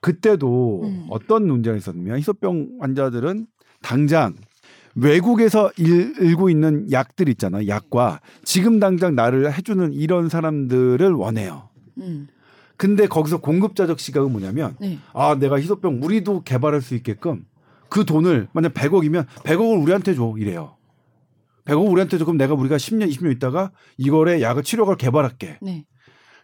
그때도 0.00 0.82
음. 0.84 1.06
어떤 1.10 1.46
문제가 1.46 1.76
있었냐면 1.76 2.18
희소병 2.18 2.78
환자들은 2.80 3.46
당장 3.82 4.34
외국에서 4.96 5.70
일, 5.76 6.14
일고 6.18 6.48
있는 6.50 6.90
약들 6.90 7.28
있잖아요. 7.28 7.68
약과 7.68 8.20
지금 8.44 8.80
당장 8.80 9.14
나를 9.14 9.52
해주는 9.52 9.92
이런 9.92 10.28
사람들을 10.28 11.12
원해요. 11.12 11.68
음. 11.98 12.28
근데 12.76 13.06
거기서 13.06 13.38
공급자적 13.38 14.00
시각은 14.00 14.32
뭐냐면 14.32 14.76
네. 14.80 14.98
아 15.12 15.36
내가 15.38 15.58
희소병 15.58 16.00
우리도 16.02 16.42
개발할 16.42 16.82
수 16.82 16.94
있게끔 16.94 17.44
그 17.88 18.04
돈을 18.04 18.48
만약 18.52 18.74
100억이면 18.74 19.26
100억을 19.44 19.82
우리한테 19.82 20.14
줘 20.14 20.34
이래요. 20.36 20.76
100억 21.66 21.90
우리한테 21.90 22.18
줘 22.18 22.24
그럼 22.24 22.36
내가 22.36 22.54
우리가 22.54 22.76
10년 22.76 23.10
20년 23.10 23.32
있다가 23.36 23.72
이거에 23.98 24.40
약을 24.40 24.62
치료를 24.62 24.96
개발할게. 24.96 25.58
네. 25.62 25.84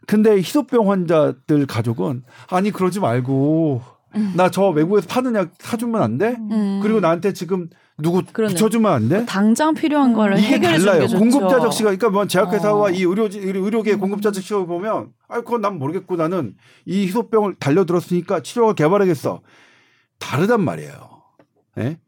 근데 0.07 0.33
희소병 0.37 0.91
환자들 0.91 1.67
가족은 1.67 2.25
아니 2.49 2.71
그러지 2.71 3.01
말고 3.01 3.83
음. 4.17 4.35
나저 4.37 4.69
외국에서 4.71 5.07
파는 5.09 5.35
약 5.35 5.53
사주면 5.59 6.03
안 6.03 6.19
돼? 6.19 6.37
음. 6.39 6.81
그리고 6.83 7.01
나한테 7.01 7.33
지금 7.33 7.69
누구 8.03 8.23
그러네. 8.33 8.55
붙여주면 8.55 8.93
안 8.93 9.09
돼? 9.09 9.25
당장 9.27 9.75
필요한 9.75 10.13
거를 10.13 10.39
이게 10.39 10.49
해결해 10.55 10.79
주는. 10.79 10.93
게 11.01 11.07
좋죠. 11.07 11.19
공급자 11.19 11.61
적 11.61 11.73
시각, 11.73 11.85
그러니까 11.91 12.11
뭐 12.11 12.27
제약회사와 12.27 12.87
어. 12.87 12.91
이 12.91 13.03
의료지 13.03 13.39
의료- 13.39 13.65
의료계 13.65 13.95
음. 13.95 14.01
공급자 14.01 14.31
적 14.33 14.41
시각을 14.43 14.67
보면, 14.67 15.09
아, 15.29 15.37
그건 15.41 15.61
난 15.61 15.79
모르겠고 15.79 16.17
나는 16.17 16.55
이 16.85 17.07
희소병을 17.07 17.55
달려들었으니까 17.59 18.41
치료가 18.41 18.75
개발하겠어. 18.75 19.41
다르단 20.19 20.63
말이에요. 20.63 21.11
예? 21.79 21.99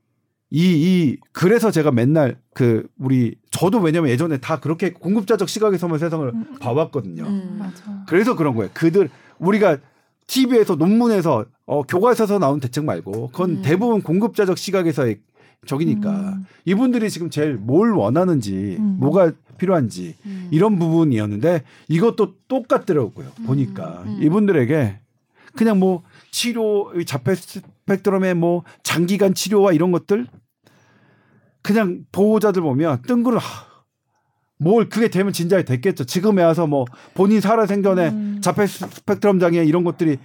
이, 0.50 0.60
이, 0.60 1.16
그래서 1.32 1.70
제가 1.70 1.90
맨날 1.90 2.36
그, 2.54 2.86
우리, 2.98 3.34
저도 3.50 3.78
왜냐면 3.80 4.10
예전에 4.10 4.38
다 4.38 4.60
그렇게 4.60 4.92
공급자적 4.92 5.48
시각에서만 5.48 5.98
세상을 5.98 6.28
음. 6.28 6.46
봐왔거든요. 6.60 7.24
음. 7.24 7.56
맞아. 7.58 8.04
그래서 8.06 8.36
그런 8.36 8.54
거예요. 8.54 8.70
그들, 8.74 9.10
우리가 9.38 9.78
TV에서 10.26 10.76
논문에서, 10.76 11.44
어, 11.66 11.82
교과서에서 11.82 12.38
나온 12.38 12.60
대책 12.60 12.84
말고, 12.84 13.28
그건 13.32 13.50
음. 13.50 13.62
대부분 13.62 14.00
공급자적 14.02 14.56
시각에서의 14.58 15.18
적이니까. 15.64 16.10
음. 16.10 16.46
이분들이 16.64 17.10
지금 17.10 17.30
제일 17.30 17.54
뭘 17.54 17.92
원하는지, 17.92 18.76
음. 18.78 18.96
뭐가 19.00 19.32
필요한지, 19.58 20.16
음. 20.26 20.48
이런 20.50 20.78
부분이었는데, 20.78 21.62
이것도 21.88 22.34
똑같더라고요. 22.48 23.30
보니까. 23.46 24.02
음. 24.06 24.18
이분들에게 24.22 25.00
그냥 25.54 25.78
뭐, 25.78 26.02
치료, 26.30 26.92
이 26.98 27.04
자폐 27.04 27.34
스펙트럼의 27.34 28.34
뭐, 28.34 28.64
장기간 28.82 29.34
치료와 29.34 29.72
이런 29.72 29.92
것들, 29.92 30.26
그냥 31.62 32.04
보호자들 32.12 32.62
보면 32.62 33.02
뜬구름, 33.06 33.38
하, 33.38 33.44
뭘 34.58 34.88
그게 34.88 35.08
되면 35.08 35.32
진작에 35.32 35.64
됐겠죠. 35.64 36.04
지금에 36.04 36.42
와서 36.42 36.66
뭐, 36.66 36.84
본인 37.14 37.40
살아 37.40 37.66
생전에 37.66 38.08
음. 38.08 38.40
자폐 38.40 38.66
스펙트럼 38.66 39.38
장애 39.38 39.64
이런 39.64 39.84
것들이 39.84 40.18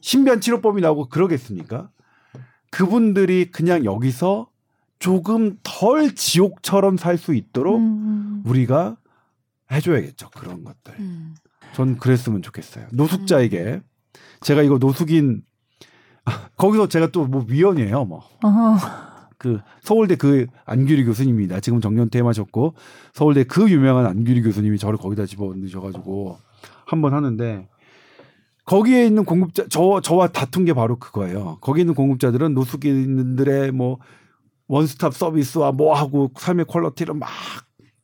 신비한 0.00 0.40
치료법이 0.40 0.80
나오고 0.80 1.08
그러겠습니까? 1.08 1.90
그분들이 2.70 3.50
그냥 3.50 3.84
여기서 3.84 4.48
조금 4.98 5.56
덜 5.62 6.14
지옥처럼 6.14 6.96
살 6.96 7.18
수 7.18 7.34
있도록 7.34 7.78
음. 7.78 8.42
우리가 8.46 8.96
해줘야겠죠. 9.70 10.30
그런 10.30 10.64
것들. 10.64 10.94
음. 10.98 11.34
전 11.74 11.96
그랬으면 11.98 12.42
좋겠어요. 12.42 12.86
노숙자에게 12.92 13.80
제가 14.40 14.62
이거 14.62 14.78
노숙인 14.78 15.42
아, 16.24 16.48
거기서 16.56 16.88
제가 16.88 17.08
또 17.08 17.26
뭐 17.26 17.44
위원이에요. 17.48 18.04
뭐 18.04 18.22
아하. 18.42 19.28
그 19.38 19.60
서울대 19.82 20.16
그 20.16 20.46
안규리 20.64 21.04
교수님입니다. 21.04 21.60
지금 21.60 21.80
정년 21.80 22.10
퇴임하셨고 22.10 22.74
서울대 23.12 23.44
그 23.44 23.70
유명한 23.70 24.04
안규리 24.06 24.42
교수님이 24.42 24.78
저를 24.78 24.98
거기다 24.98 25.26
집어넣으셔가지고 25.26 26.38
한 26.86 27.00
번 27.02 27.14
하는데 27.14 27.68
거기에 28.64 29.06
있는 29.06 29.24
공급자 29.24 29.64
저 29.70 30.00
저와 30.00 30.28
다툰 30.28 30.64
게 30.64 30.72
바로 30.72 30.96
그거예요. 30.98 31.58
거기 31.60 31.80
있는 31.82 31.94
공급자들은 31.94 32.54
노숙인들의 32.54 33.70
뭐 33.72 33.98
one-stop 34.68 35.14
서비스와 35.14 35.72
뭐 35.72 35.94
하고 35.94 36.30
삶의 36.36 36.66
quality를 36.66 37.14
막 37.14 37.28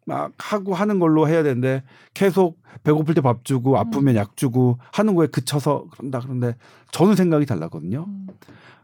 막 0.07 0.33
하고 0.39 0.75
하는 0.75 0.99
걸로 0.99 1.29
해야 1.29 1.43
되는데 1.43 1.83
계속 2.13 2.59
배고플 2.83 3.15
때 3.15 3.21
밥 3.21 3.45
주고 3.45 3.79
아프면 3.79 4.17
약 4.17 4.37
주고 4.37 4.79
하는 4.93 5.15
거에 5.15 5.27
그쳐서 5.29 5.87
그런다 5.93 6.21
그런데 6.21 6.57
저는 6.91 7.17
생각이 7.17 7.47
달랐거든요. 7.47 8.05
음. 8.07 8.27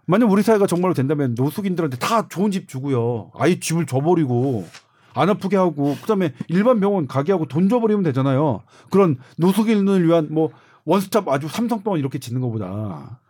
만약 0.07 0.31
우리 0.31 0.43
사회가 0.43 0.67
정말로 0.67 0.95
된다면 0.95 1.35
노숙인들한테 1.37 1.99
다 1.99 2.27
좋은 2.29 2.51
집 2.51 2.69
주고요. 2.69 3.31
아예 3.35 3.61
집을 3.61 3.87
줘버리고 3.87 4.67
안 5.15 5.29
아프게 5.29 5.57
하고 5.57 5.95
그다음에 6.01 6.33
일반 6.49 6.81
병원 6.81 7.07
가게 7.07 7.33
하고 7.33 7.47
돈 7.47 7.69
줘버리면 7.69 8.03
되잖아요. 8.05 8.63
그런 8.91 9.19
노숙인을 9.37 10.07
위한 10.07 10.29
뭐 10.31 10.51
원스톱 10.85 11.29
아주 11.29 11.49
삼성병원 11.49 12.01
이렇게 12.01 12.19
짓는 12.19 12.41
것보다. 12.41 13.21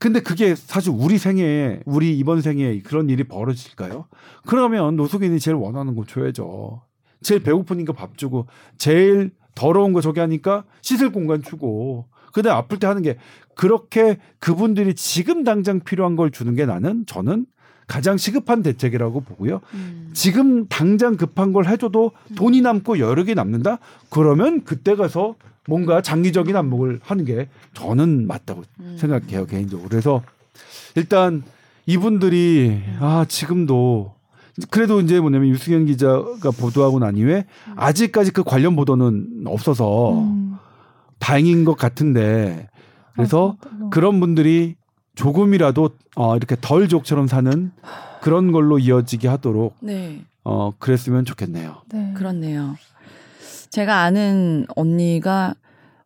근데 0.00 0.20
그게 0.20 0.54
사실 0.54 0.92
우리 0.96 1.18
생에 1.18 1.80
우리 1.84 2.18
이번 2.18 2.40
생에 2.40 2.80
그런 2.80 3.10
일이 3.10 3.22
벌어질까요? 3.22 4.06
그러면 4.46 4.96
노숙인이 4.96 5.38
제일 5.38 5.56
원하는 5.56 5.94
거 5.94 6.06
줘야죠. 6.06 6.80
제일 7.20 7.42
배고프니까 7.42 7.92
밥 7.92 8.16
주고 8.16 8.46
제일 8.78 9.30
더러운 9.54 9.92
거 9.92 10.00
저기 10.00 10.20
하니까 10.20 10.64
씻을 10.80 11.12
공간 11.12 11.42
주고 11.42 12.06
그다음 12.32 12.56
아플 12.56 12.78
때 12.78 12.86
하는 12.86 13.02
게 13.02 13.18
그렇게 13.54 14.16
그분들이 14.38 14.94
지금 14.94 15.44
당장 15.44 15.80
필요한 15.80 16.16
걸 16.16 16.30
주는 16.30 16.54
게 16.54 16.64
나는 16.64 17.04
저는 17.06 17.44
가장 17.86 18.16
시급한 18.16 18.62
대책이라고 18.62 19.20
보고요. 19.20 19.60
음. 19.74 20.10
지금 20.14 20.66
당장 20.68 21.18
급한 21.18 21.52
걸 21.52 21.66
해줘도 21.66 22.12
돈이 22.36 22.62
남고 22.62 22.94
개 23.26 23.34
남는다? 23.34 23.80
그러면 24.08 24.64
그때 24.64 24.94
가서 24.94 25.34
뭔가 25.66 26.00
장기적인 26.00 26.56
안목을 26.56 27.00
하는 27.02 27.24
게 27.24 27.48
저는 27.74 28.26
맞다고 28.26 28.62
음. 28.80 28.96
생각해요, 28.98 29.46
개인적으로. 29.46 29.88
그래서 29.88 30.22
일단 30.94 31.42
이분들이 31.86 32.82
아, 33.00 33.24
지금도 33.28 34.14
그래도 34.70 35.00
이제 35.00 35.20
뭐냐면 35.20 35.48
유승현 35.48 35.86
기자가 35.86 36.50
보도하고 36.50 36.98
난 36.98 37.16
이후에 37.16 37.46
아직까지 37.76 38.32
그 38.32 38.42
관련 38.42 38.76
보도는 38.76 39.44
없어서 39.46 40.12
음. 40.18 40.56
다행인 41.18 41.64
것 41.64 41.76
같은데 41.76 42.68
그래서 43.14 43.56
맞아. 43.62 43.88
그런 43.90 44.20
분들이 44.20 44.76
조금이라도 45.14 45.90
어, 46.16 46.36
이렇게 46.36 46.56
덜 46.60 46.88
족처럼 46.88 47.26
사는 47.26 47.70
그런 48.22 48.52
걸로 48.52 48.78
이어지게 48.78 49.28
하도록 49.28 49.76
네. 49.80 50.24
어, 50.44 50.72
그랬으면 50.78 51.24
좋겠네요. 51.24 51.82
네. 51.92 52.12
그렇네요. 52.16 52.76
제가 53.70 54.02
아는 54.02 54.66
언니가 54.74 55.54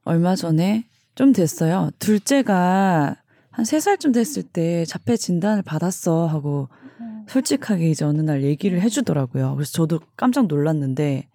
얼마 0.05 0.37
전에 0.37 0.85
좀 1.15 1.33
됐어요. 1.33 1.91
둘째가 1.99 3.17
한세 3.51 3.81
살쯤 3.81 4.13
됐을 4.13 4.43
때 4.43 4.85
자폐 4.85 5.17
진단을 5.17 5.63
받았어 5.63 6.27
하고 6.27 6.69
음. 7.01 7.25
솔직하게 7.27 7.91
이제 7.91 8.05
어느 8.05 8.21
날 8.21 8.43
얘기를 8.43 8.83
해주더라고요. 8.83 9.55
그래서 9.55 9.73
저도 9.73 10.01
깜짝 10.17 10.47
놀랐는데 10.47 11.29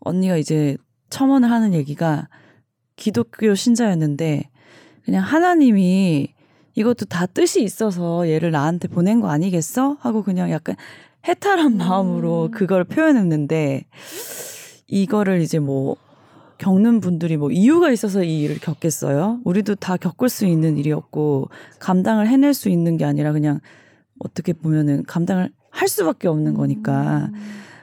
언니가 0.00 0.36
이제 0.36 0.76
첨언을 1.10 1.50
하는 1.50 1.74
얘기가 1.74 2.28
기독교 2.94 3.54
신자였는데 3.54 4.48
그냥 5.04 5.24
하나님이 5.24 6.28
이것도 6.74 7.06
다 7.06 7.26
뜻이 7.26 7.62
있어서 7.62 8.28
얘를 8.28 8.50
나한테 8.52 8.86
보낸 8.86 9.20
거 9.20 9.30
아니겠어? 9.30 9.96
하고 10.00 10.22
그냥 10.22 10.50
약간 10.50 10.76
해탈한 11.26 11.76
마음으로 11.76 12.44
음. 12.46 12.50
그걸 12.50 12.84
표현했는데 12.84 13.86
이거를 14.88 15.40
이제 15.40 15.58
뭐 15.58 15.96
겪는 16.58 17.00
분들이 17.00 17.36
뭐 17.36 17.50
이유가 17.50 17.90
있어서 17.90 18.22
이 18.22 18.42
일을 18.42 18.58
겪겠어요. 18.60 19.40
우리도 19.44 19.74
다 19.74 19.96
겪을 19.96 20.28
수 20.28 20.46
있는 20.46 20.78
일이었고 20.78 21.48
감당을 21.80 22.28
해낼 22.28 22.54
수 22.54 22.68
있는 22.68 22.96
게 22.96 23.04
아니라 23.04 23.32
그냥 23.32 23.60
어떻게 24.18 24.52
보면은 24.52 25.04
감당을 25.04 25.50
할 25.70 25.88
수밖에 25.88 26.28
없는 26.28 26.54
거니까 26.54 27.30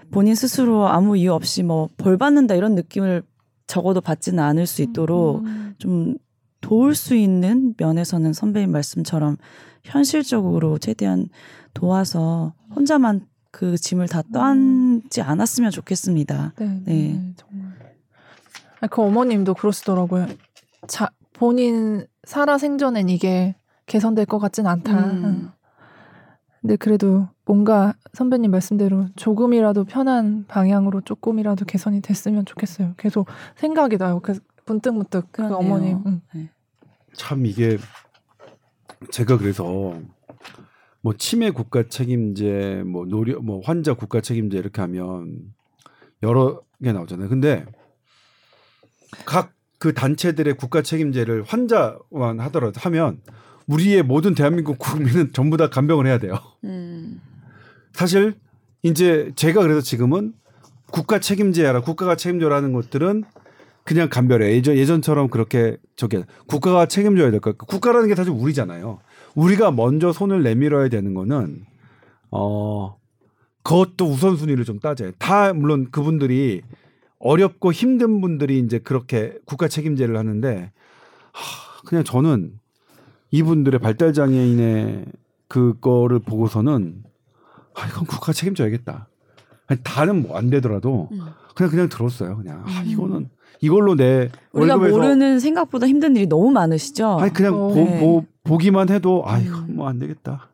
본인 0.09 0.33
스스로 0.33 0.87
아무 0.87 1.15
이유 1.17 1.33
없이 1.33 1.61
뭐 1.63 1.89
벌 1.97 2.17
받는다 2.17 2.55
이런 2.55 2.73
느낌을 2.75 3.23
적어도 3.67 4.01
받지는 4.01 4.43
않을 4.43 4.65
수 4.65 4.81
있도록 4.81 5.43
음. 5.45 5.75
좀 5.77 6.15
도울 6.61 6.95
수 6.95 7.15
있는 7.15 7.75
면에서는 7.77 8.33
선배님 8.33 8.71
말씀처럼 8.71 9.37
현실적으로 9.83 10.77
최대한 10.79 11.27
도와서 11.73 12.53
혼자만 12.75 13.25
그 13.53 13.77
짐을 13.77 14.07
다 14.07 14.23
떠안지 14.33 15.21
않았으면 15.21 15.69
좋겠습니다. 15.69 16.53
네, 16.57 16.65
네, 16.65 16.81
네. 16.85 17.33
정말. 17.37 17.71
아니, 18.81 18.89
그 18.89 19.01
어머님도 19.03 19.53
그러시더라고요. 19.53 20.27
자, 20.87 21.11
본인 21.33 22.07
살아 22.23 22.57
생전엔 22.57 23.09
이게 23.09 23.55
개선될 23.85 24.25
것 24.25 24.39
같진 24.39 24.65
않다. 24.65 25.05
음. 25.05 25.51
근데 26.61 26.77
그래도 26.77 27.27
뭔가 27.45 27.93
선배님 28.13 28.49
말씀대로 28.49 29.05
조금이라도 29.17 29.83
편한 29.83 30.45
방향으로 30.47 31.01
조금이라도 31.01 31.65
개선이 31.65 32.01
됐으면 32.01 32.45
좋겠어요. 32.45 32.95
계속 32.97 33.27
생각이 33.57 33.99
나요. 33.99 34.19
그래서 34.19 34.41
문득문득 34.65 35.27
그. 35.31 35.45
어머님. 35.53 36.01
음. 36.07 36.49
참 37.13 37.45
이게 37.45 37.77
제가 39.11 39.37
그래서 39.37 39.95
뭐 41.03 41.13
치매 41.15 41.51
국가 41.51 41.83
책임제, 41.87 42.81
뭐 42.87 43.05
노려, 43.05 43.39
뭐 43.39 43.61
환자 43.63 43.93
국가 43.93 44.21
책임제 44.21 44.57
이렇게 44.57 44.81
하면 44.81 45.53
여러 46.23 46.61
개 46.83 46.91
나오잖아요. 46.91 47.29
근데 47.29 47.65
각 49.25 49.53
그 49.83 49.93
단체들의 49.93 50.53
국가 50.53 50.81
책임제를 50.81 51.43
환자만 51.45 52.39
하더라도 52.39 52.79
하면 52.79 53.19
우리의 53.67 54.01
모든 54.01 54.33
대한민국 54.33 54.79
국민은 54.79 55.33
전부 55.33 55.57
다 55.57 55.69
간병을 55.69 56.07
해야 56.07 56.19
돼요. 56.19 56.39
음. 56.63 57.19
사실 57.91 58.35
이제 58.81 59.33
제가 59.35 59.61
그래서 59.61 59.81
지금은 59.81 60.31
국가 60.89 61.19
책임제라 61.19 61.81
국가가 61.81 62.15
책임져라는 62.15 62.71
것들은 62.71 63.25
그냥 63.83 64.07
간별해 64.07 64.53
예전 64.53 64.77
예전처럼 64.77 65.27
그렇게 65.27 65.75
저게 65.97 66.23
국가가 66.47 66.85
책임져야 66.85 67.31
될 67.31 67.41
것. 67.41 67.57
국가라는 67.57 68.07
게 68.07 68.15
사실 68.15 68.31
우리잖아요. 68.31 69.01
우리가 69.35 69.71
먼저 69.71 70.11
손을 70.13 70.43
내밀어야 70.43 70.89
되는 70.89 71.13
거는 71.13 71.65
어 72.31 72.97
그것도 73.63 74.05
우선순위를 74.05 74.65
좀 74.65 74.79
따져요. 74.79 75.11
다 75.17 75.53
물론 75.53 75.89
그분들이 75.91 76.61
어렵고 77.19 77.71
힘든 77.71 78.19
분들이 78.21 78.59
이제 78.59 78.79
그렇게 78.79 79.37
국가 79.45 79.67
책임제를 79.67 80.17
하는데 80.17 80.71
하, 81.31 81.81
그냥 81.85 82.03
저는 82.03 82.59
이분들의 83.31 83.79
발달 83.79 84.13
장애인의 84.13 85.05
그거를 85.47 86.19
보고서는 86.19 87.03
아 87.75 87.87
이건 87.87 88.05
국가 88.05 88.33
책임져야겠다. 88.33 89.07
아니 89.67 89.79
다는 89.83 90.21
뭐안 90.23 90.49
되더라도 90.49 91.07
음. 91.11 91.21
그냥 91.55 91.71
그냥 91.71 91.89
들었어요. 91.89 92.37
그냥 92.37 92.63
아 92.65 92.81
음. 92.81 92.85
이거는 92.85 93.29
이걸로 93.63 93.95
내 93.95 94.29
우리가 94.51 94.73
월급에서 94.75 94.97
모르는 94.97 95.39
생각보다 95.39 95.87
힘든 95.87 96.17
일이 96.17 96.27
너무 96.27 96.51
많으시죠. 96.51 97.17
아니 97.17 97.31
그냥 97.31 97.53
어. 97.53 97.69
보, 97.69 97.75
네. 97.75 97.99
보, 98.01 98.25
보기만 98.43 98.89
해도 98.89 99.23
아 99.25 99.39
이거 99.39 99.59
음. 99.59 99.77
뭐안 99.77 99.99
되겠다. 99.99 100.49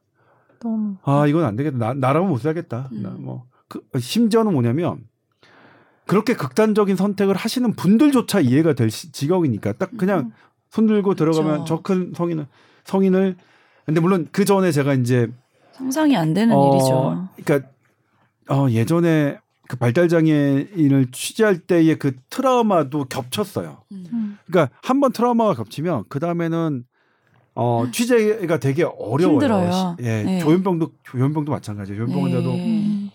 너무. 0.60 0.96
아 1.02 1.26
이건 1.26 1.44
안 1.44 1.56
되겠다. 1.56 1.78
나, 1.78 1.94
나라면 1.96 2.30
못 2.30 2.38
살겠다. 2.40 2.90
음. 2.92 3.02
나뭐 3.02 3.46
그, 3.68 3.82
심지어는 3.98 4.54
뭐냐면 4.54 5.00
그렇게 6.06 6.36
극단적인 6.36 6.96
선택을 6.96 7.36
하시는 7.36 7.74
분들조차 7.74 8.42
이해가 8.42 8.74
될 8.74 8.92
시- 8.92 9.12
지경이니까 9.12 9.74
딱 9.74 9.90
그냥 9.98 10.32
손 10.70 10.86
들고 10.86 11.16
들어가면 11.16 11.50
음. 11.50 11.54
그렇죠. 11.64 11.78
저큰 11.78 12.14
성인을 12.16 12.46
성인을 12.84 13.38
근데 13.88 14.00
물론 14.02 14.28
그 14.32 14.46
전에 14.46 14.72
제가 14.72 14.94
이제 14.94 15.28
상상이 15.72 16.16
안 16.16 16.36
되는 16.36 16.56
어, 16.56 16.76
일이죠. 16.76 17.28
그러니까 17.44 17.70
어, 18.50 18.70
예전에 18.70 19.40
그 19.70 19.78
발달 19.78 20.08
장애인을 20.10 21.12
취재할 21.12 21.60
때의 21.60 22.00
그 22.00 22.16
트라우마도 22.32 23.06
겹쳤어요. 23.06 23.84
음. 23.92 24.36
그러니까 24.48 24.76
한 24.82 25.00
번 25.00 25.12
트라우마가 25.12 25.54
겹치면 25.54 26.06
그 26.10 26.20
다음에는 26.20 26.84
어, 27.54 27.86
취재가 27.92 28.58
되게 28.58 28.82
어려워요. 28.84 29.34
힘들어요. 29.36 29.72
시- 30.00 30.04
예, 30.06 30.24
네. 30.24 30.40
조현병도 30.40 30.92
조현병도 31.04 31.52
마찬가지예요. 31.52 32.00
조현병 32.08 32.26
환자도 32.26 32.52
네. 32.52 32.66
음. 32.66 33.10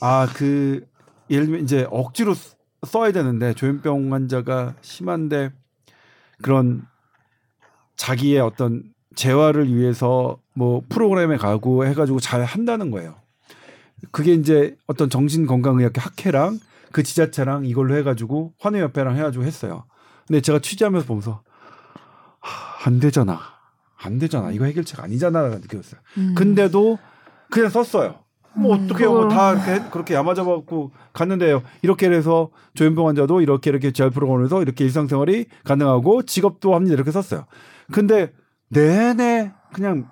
아그 0.00 0.86
예를 1.28 1.46
들면 1.46 1.64
이제 1.64 1.88
억지로 1.90 2.34
쓰- 2.34 2.54
써야 2.86 3.10
되는데 3.10 3.52
조현병 3.54 4.12
환자가 4.12 4.76
심한데 4.82 5.50
그런 6.40 6.86
자기의 7.96 8.38
어떤 8.42 8.84
재활을 9.16 9.74
위해서 9.74 10.38
뭐 10.54 10.82
프로그램에 10.88 11.36
가고 11.36 11.84
해가지고 11.84 12.20
잘 12.20 12.44
한다는 12.44 12.92
거예요. 12.92 13.16
그게 14.12 14.34
이제 14.34 14.76
어떤 14.86 15.08
정신건강의학회 15.10 16.00
학회랑 16.00 16.58
그 16.92 17.02
지자체랑 17.02 17.64
이걸로 17.66 17.96
해가지고 17.96 18.54
환우협회랑 18.60 19.16
해가지고 19.16 19.44
했어요. 19.44 19.84
근데 20.26 20.40
제가 20.40 20.58
취재하면서 20.60 21.06
보면서 21.06 21.42
하, 22.40 22.88
안 22.88 23.00
되잖아, 23.00 23.40
안 23.96 24.18
되잖아. 24.18 24.50
이거 24.52 24.64
해결책 24.64 25.00
아니잖아라는 25.00 25.60
느꼈어요. 25.62 26.00
음. 26.18 26.34
근데도 26.36 26.98
그냥 27.50 27.70
썼어요. 27.70 28.20
뭐 28.54 28.74
음, 28.74 28.84
어떻게 28.84 29.04
그걸- 29.04 29.26
뭐다 29.26 29.52
이렇게 29.52 29.90
그렇게 29.90 30.14
야마잡아갖고 30.14 30.92
갔는데요. 31.12 31.62
이렇게 31.82 32.10
해서 32.10 32.50
조현병 32.74 33.06
환자도 33.08 33.40
이렇게 33.42 33.68
이렇게 33.70 33.92
재활 33.92 34.10
프로그램에서 34.10 34.62
이렇게 34.62 34.84
일상생활이 34.84 35.46
가능하고 35.64 36.22
직업도 36.22 36.74
합니다 36.74 36.94
이렇게 36.94 37.10
썼어요. 37.10 37.44
근데 37.92 38.32
내내 38.70 39.52
그냥 39.74 40.08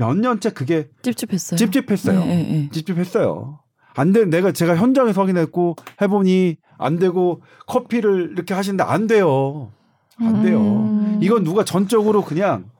몇 0.00 0.16
년째 0.16 0.50
그게 0.50 0.88
찝찝했어요. 1.02 1.58
찝찝했어요. 1.58 2.20
네, 2.20 2.26
네, 2.26 2.42
네. 2.42 2.68
찝찝했어요. 2.70 3.60
안 3.96 4.12
돼. 4.12 4.24
내가 4.24 4.50
제가 4.50 4.74
현장에서 4.74 5.20
확인했고 5.20 5.76
해보니 6.00 6.56
안 6.78 6.98
되고 6.98 7.42
커피를 7.66 8.30
이렇게 8.32 8.54
하시는데 8.54 8.82
안 8.82 9.06
돼요. 9.06 9.72
안 10.16 10.42
돼요. 10.42 10.58
음. 10.62 11.18
이건 11.20 11.44
누가 11.44 11.64
전적으로 11.64 12.24
그냥 12.24 12.70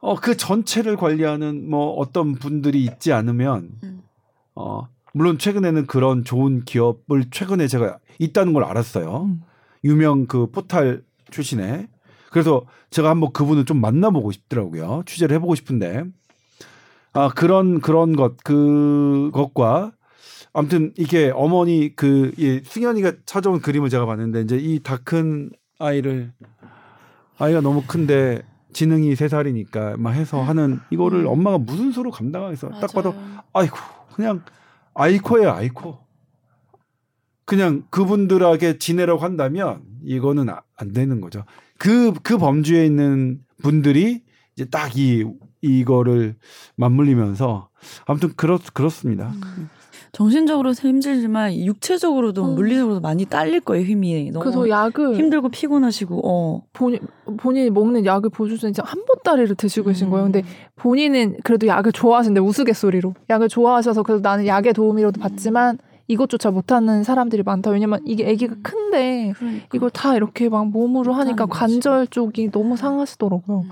어 0.00 0.16
그 0.16 0.36
전체를 0.36 0.96
관리하는 0.96 1.70
뭐 1.70 1.92
어떤 1.92 2.34
분들이 2.34 2.82
있지 2.82 3.12
않으면 3.12 3.70
음. 3.84 4.02
어 4.56 4.88
물론 5.14 5.38
최근에는 5.38 5.86
그런 5.86 6.24
좋은 6.24 6.64
기업을 6.64 7.26
최근에 7.30 7.68
제가 7.68 7.98
있다는 8.18 8.52
걸 8.52 8.64
알았어요. 8.64 9.24
음. 9.26 9.42
유명 9.84 10.26
그 10.26 10.50
포탈 10.50 11.02
출신에 11.30 11.88
그래서 12.30 12.64
제가 12.90 13.10
한번 13.10 13.32
그분을 13.32 13.64
좀 13.64 13.80
만나보고 13.80 14.32
싶더라고요. 14.32 15.02
취재를 15.06 15.34
해보고 15.36 15.54
싶은데 15.54 16.04
아 17.12 17.28
그런 17.34 17.80
그런 17.80 18.14
것 18.14 18.36
그것과 18.44 19.92
아무튼 20.52 20.92
이게 20.96 21.30
어머니 21.34 21.94
그이 21.94 22.62
승현이가 22.64 23.12
찾아온 23.26 23.60
그림을 23.60 23.88
제가 23.88 24.06
봤는데 24.06 24.42
이제 24.42 24.56
이 24.56 24.80
다 24.82 24.96
큰 24.98 25.50
아이를 25.78 26.32
아이가 27.38 27.60
너무 27.60 27.82
큰데 27.86 28.42
지능이 28.72 29.16
세 29.16 29.28
살이니까 29.28 29.96
막 29.98 30.10
해서 30.12 30.40
하는 30.42 30.78
이거를 30.90 31.20
음. 31.20 31.26
엄마가 31.28 31.58
무슨 31.58 31.90
수로 31.90 32.10
감당하겠어? 32.10 32.68
딱 32.80 32.92
봐도 32.92 33.12
맞아요. 33.12 33.40
아이고 33.52 33.76
그냥 34.14 34.42
아이코예요 34.94 35.50
아이코. 35.50 35.98
그냥 37.44 37.82
그분들에게 37.90 38.78
지내라고 38.78 39.20
한다면 39.22 39.82
이거는 40.04 40.48
아- 40.50 40.62
안 40.76 40.92
되는 40.92 41.20
거죠. 41.20 41.44
그 41.80 42.12
그 42.22 42.38
범주에 42.38 42.84
있는 42.86 43.40
분들이 43.62 44.22
이제 44.54 44.64
딱 44.66 44.96
이 44.96 45.24
이거를 45.62 46.36
맞물리면서 46.76 47.68
아무튼 48.06 48.30
그렇 48.36 48.58
그렇습니다. 48.72 49.32
음. 49.34 49.68
정신적으로 50.12 50.72
힘들지만 50.72 51.54
육체적으로도 51.54 52.44
음. 52.44 52.54
물리적으로도 52.56 53.00
많이 53.00 53.24
딸릴 53.26 53.60
거예요 53.60 53.84
힘이 53.84 54.30
너무 54.32 54.42
그래서 54.42 54.68
약을 54.68 55.14
힘들고 55.14 55.50
피곤하시고 55.50 56.20
어 56.24 56.62
본인 56.72 56.98
본인이 57.36 57.70
먹는 57.70 58.04
약을 58.04 58.30
보여주더니 58.30 58.72
진짜 58.72 58.82
한 58.84 59.04
보따리를 59.04 59.54
드시고 59.54 59.88
계신 59.88 60.10
거예요. 60.10 60.24
근데 60.24 60.40
음. 60.40 60.46
본인은 60.76 61.36
그래도 61.44 61.66
약을 61.68 61.92
좋아하시는데 61.92 62.40
우스갯소리로 62.40 63.14
약을 63.28 63.48
좋아하셔서 63.48 64.02
그래도 64.02 64.22
나는 64.22 64.46
약의 64.46 64.72
도움이라도 64.72 65.20
받지만 65.20 65.78
이것조차 66.10 66.50
못하는 66.50 67.04
사람들이 67.04 67.42
많다. 67.44 67.70
왜냐면 67.70 68.00
이게 68.04 68.28
아기가 68.28 68.56
큰데 68.62 69.32
그러니까. 69.36 69.66
이걸 69.72 69.90
다 69.90 70.16
이렇게 70.16 70.48
막 70.48 70.66
몸으로 70.68 71.12
하니까 71.12 71.46
못하는 71.46 71.48
거지. 71.48 71.60
관절 71.80 72.06
쪽이 72.08 72.50
너무 72.50 72.76
상하시더라고요. 72.76 73.60
음. 73.60 73.70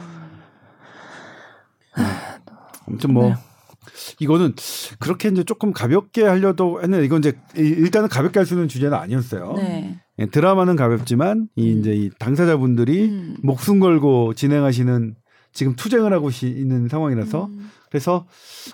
아무튼 2.87 3.13
뭐 3.13 3.29
네. 3.29 3.35
이거는 4.21 4.55
그렇게 4.99 5.29
이제 5.29 5.43
조금 5.45 5.73
가볍게 5.73 6.23
하려도 6.25 6.83
했는데 6.83 7.05
이건 7.05 7.19
이제 7.21 7.33
이- 7.57 7.61
일단은 7.61 8.09
가볍게 8.09 8.39
할 8.39 8.47
수 8.47 8.55
있는 8.55 8.69
주제는 8.69 8.97
아니었어요. 8.97 9.55
네. 9.57 9.99
예, 10.21 10.27
드라마는 10.27 10.77
가볍지만 10.77 11.49
이 11.57 11.73
이제 11.73 11.93
이 11.93 12.11
당사자분들이 12.19 13.09
음. 13.09 13.37
목숨 13.43 13.79
걸고 13.81 14.35
진행하시는 14.35 15.15
지금 15.59 15.75
투쟁을 15.75 16.13
하고 16.13 16.31
시- 16.31 16.47
있는 16.47 16.87
상황이라서 16.87 17.47
음. 17.47 17.71
그래서 17.91 18.27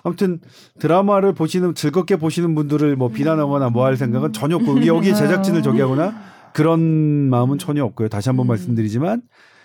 아무튼 0.02 0.38
드라마를 0.80 1.32
보시는 1.32 1.74
즐겁게 1.74 2.16
보시는 2.16 2.54
분들을 2.54 2.94
뭐 2.96 3.08
비난하거나 3.08 3.70
뭐 3.70 3.86
할 3.86 3.96
생각은 3.96 4.34
전혀 4.34 4.56
없고 4.56 4.86
여기 4.86 5.14
제작진을 5.14 5.62
저기하거나 5.62 6.14
그런 6.52 6.82
마음은 7.30 7.56
전혀 7.56 7.82
없고요. 7.86 8.10
다시 8.10 8.28
한번 8.28 8.44
음. 8.44 8.48
말씀드리지만 8.48 9.22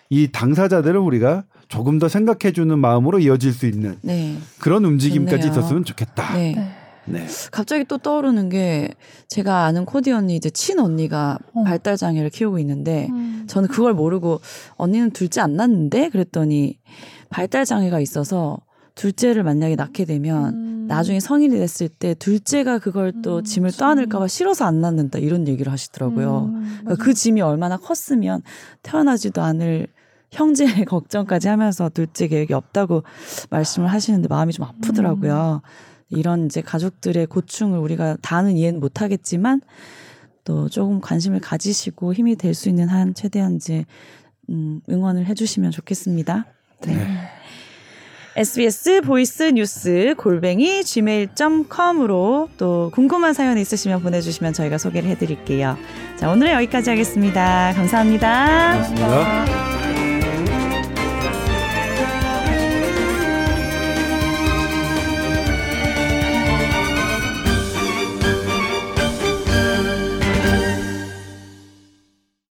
이 0.10 0.30
당사자들을 0.32 0.98
우리가 0.98 1.44
조금 1.68 2.00
더 2.00 2.08
생각해주는 2.08 2.80
마음으로 2.80 3.20
이어질 3.20 3.52
수 3.52 3.66
있는 3.68 3.98
네. 4.02 4.38
그런 4.62 4.86
움직임까지 4.86 5.42
좋네요. 5.48 5.52
있었으면 5.52 5.84
좋겠다. 5.84 6.36
네. 6.36 6.56
네. 7.10 7.26
네. 7.26 7.28
갑자기 7.52 7.86
또 7.86 7.98
떠오르는 7.98 8.50
게 8.50 8.90
제가 9.28 9.66
아는 9.66 9.86
코디 9.86 10.12
언니 10.12 10.36
이제 10.36 10.50
친 10.50 10.80
언니가 10.80 11.38
어. 11.54 11.64
발달 11.64 11.98
장애를 11.98 12.30
키우고 12.30 12.60
있는데 12.60 13.08
음. 13.12 13.46
저는 13.48 13.70
그걸 13.70 13.94
모르고 13.94 14.42
언니는 14.76 15.12
둘째 15.12 15.42
안 15.42 15.56
낳는데 15.56 16.10
그랬더니 16.10 16.80
발달 17.30 17.66
장애가 17.66 18.00
있어서 18.00 18.60
둘째를 18.96 19.44
만약에 19.44 19.76
낳게 19.76 20.06
되면 20.06 20.54
음. 20.54 20.86
나중에 20.88 21.20
성인이 21.20 21.56
됐을 21.58 21.88
때 21.88 22.14
둘째가 22.16 22.80
그걸 22.80 23.14
또 23.22 23.38
음, 23.38 23.44
짐을 23.44 23.70
그치. 23.70 23.80
떠안을까봐 23.80 24.28
싫어서 24.28 24.66
안 24.66 24.82
낳는다 24.82 25.20
이런 25.20 25.48
얘기를 25.48 25.72
하시더라고요. 25.72 26.52
음, 26.54 26.78
그러니까. 26.82 27.04
그 27.04 27.14
짐이 27.14 27.42
얼마나 27.42 27.78
컸으면 27.78 28.42
태어나지도 28.82 29.42
않을 29.42 29.88
형제의 30.32 30.86
걱정까지 30.86 31.48
하면서 31.48 31.90
둘째 31.90 32.28
계획이 32.28 32.54
없다고 32.54 33.04
말씀을 33.50 33.88
하시는데 33.88 34.28
마음이 34.28 34.52
좀 34.52 34.66
아프더라고요. 34.66 35.62
이런 36.10 36.46
이제 36.46 36.62
가족들의 36.62 37.28
고충을 37.28 37.80
우리가 37.80 38.18
다는 38.22 38.58
이해는 38.58 38.80
못하겠지만 38.80 39.62
또 40.44 40.68
조금 40.70 41.00
관심을 41.02 41.40
가지시고 41.40 42.14
힘이 42.14 42.36
될 42.36 42.54
수 42.54 42.70
있는 42.70 42.88
한 42.88 43.14
최대한 43.14 43.56
이제 43.56 43.86
음, 44.50 44.82
응원을 44.90 45.28
해주시면 45.28 45.72
좋겠습니다. 45.72 46.46
네. 46.88 47.08
SBS 48.36 49.02
보이스 49.02 49.44
뉴스 49.44 50.16
골뱅이 50.18 50.84
gmail.com으로 50.84 52.50
또 52.58 52.90
궁금한 52.94 53.34
사연 53.34 53.58
있으시면 53.58 54.02
보내주시면 54.02 54.54
저희가 54.54 54.78
소개를 54.78 55.10
해드릴게요. 55.10 55.78
자, 56.16 56.32
오늘은 56.32 56.54
여기까지 56.54 56.90
하겠습니다. 56.90 57.74
감사합니다. 57.74 58.74
고맙습니다. 58.74 60.09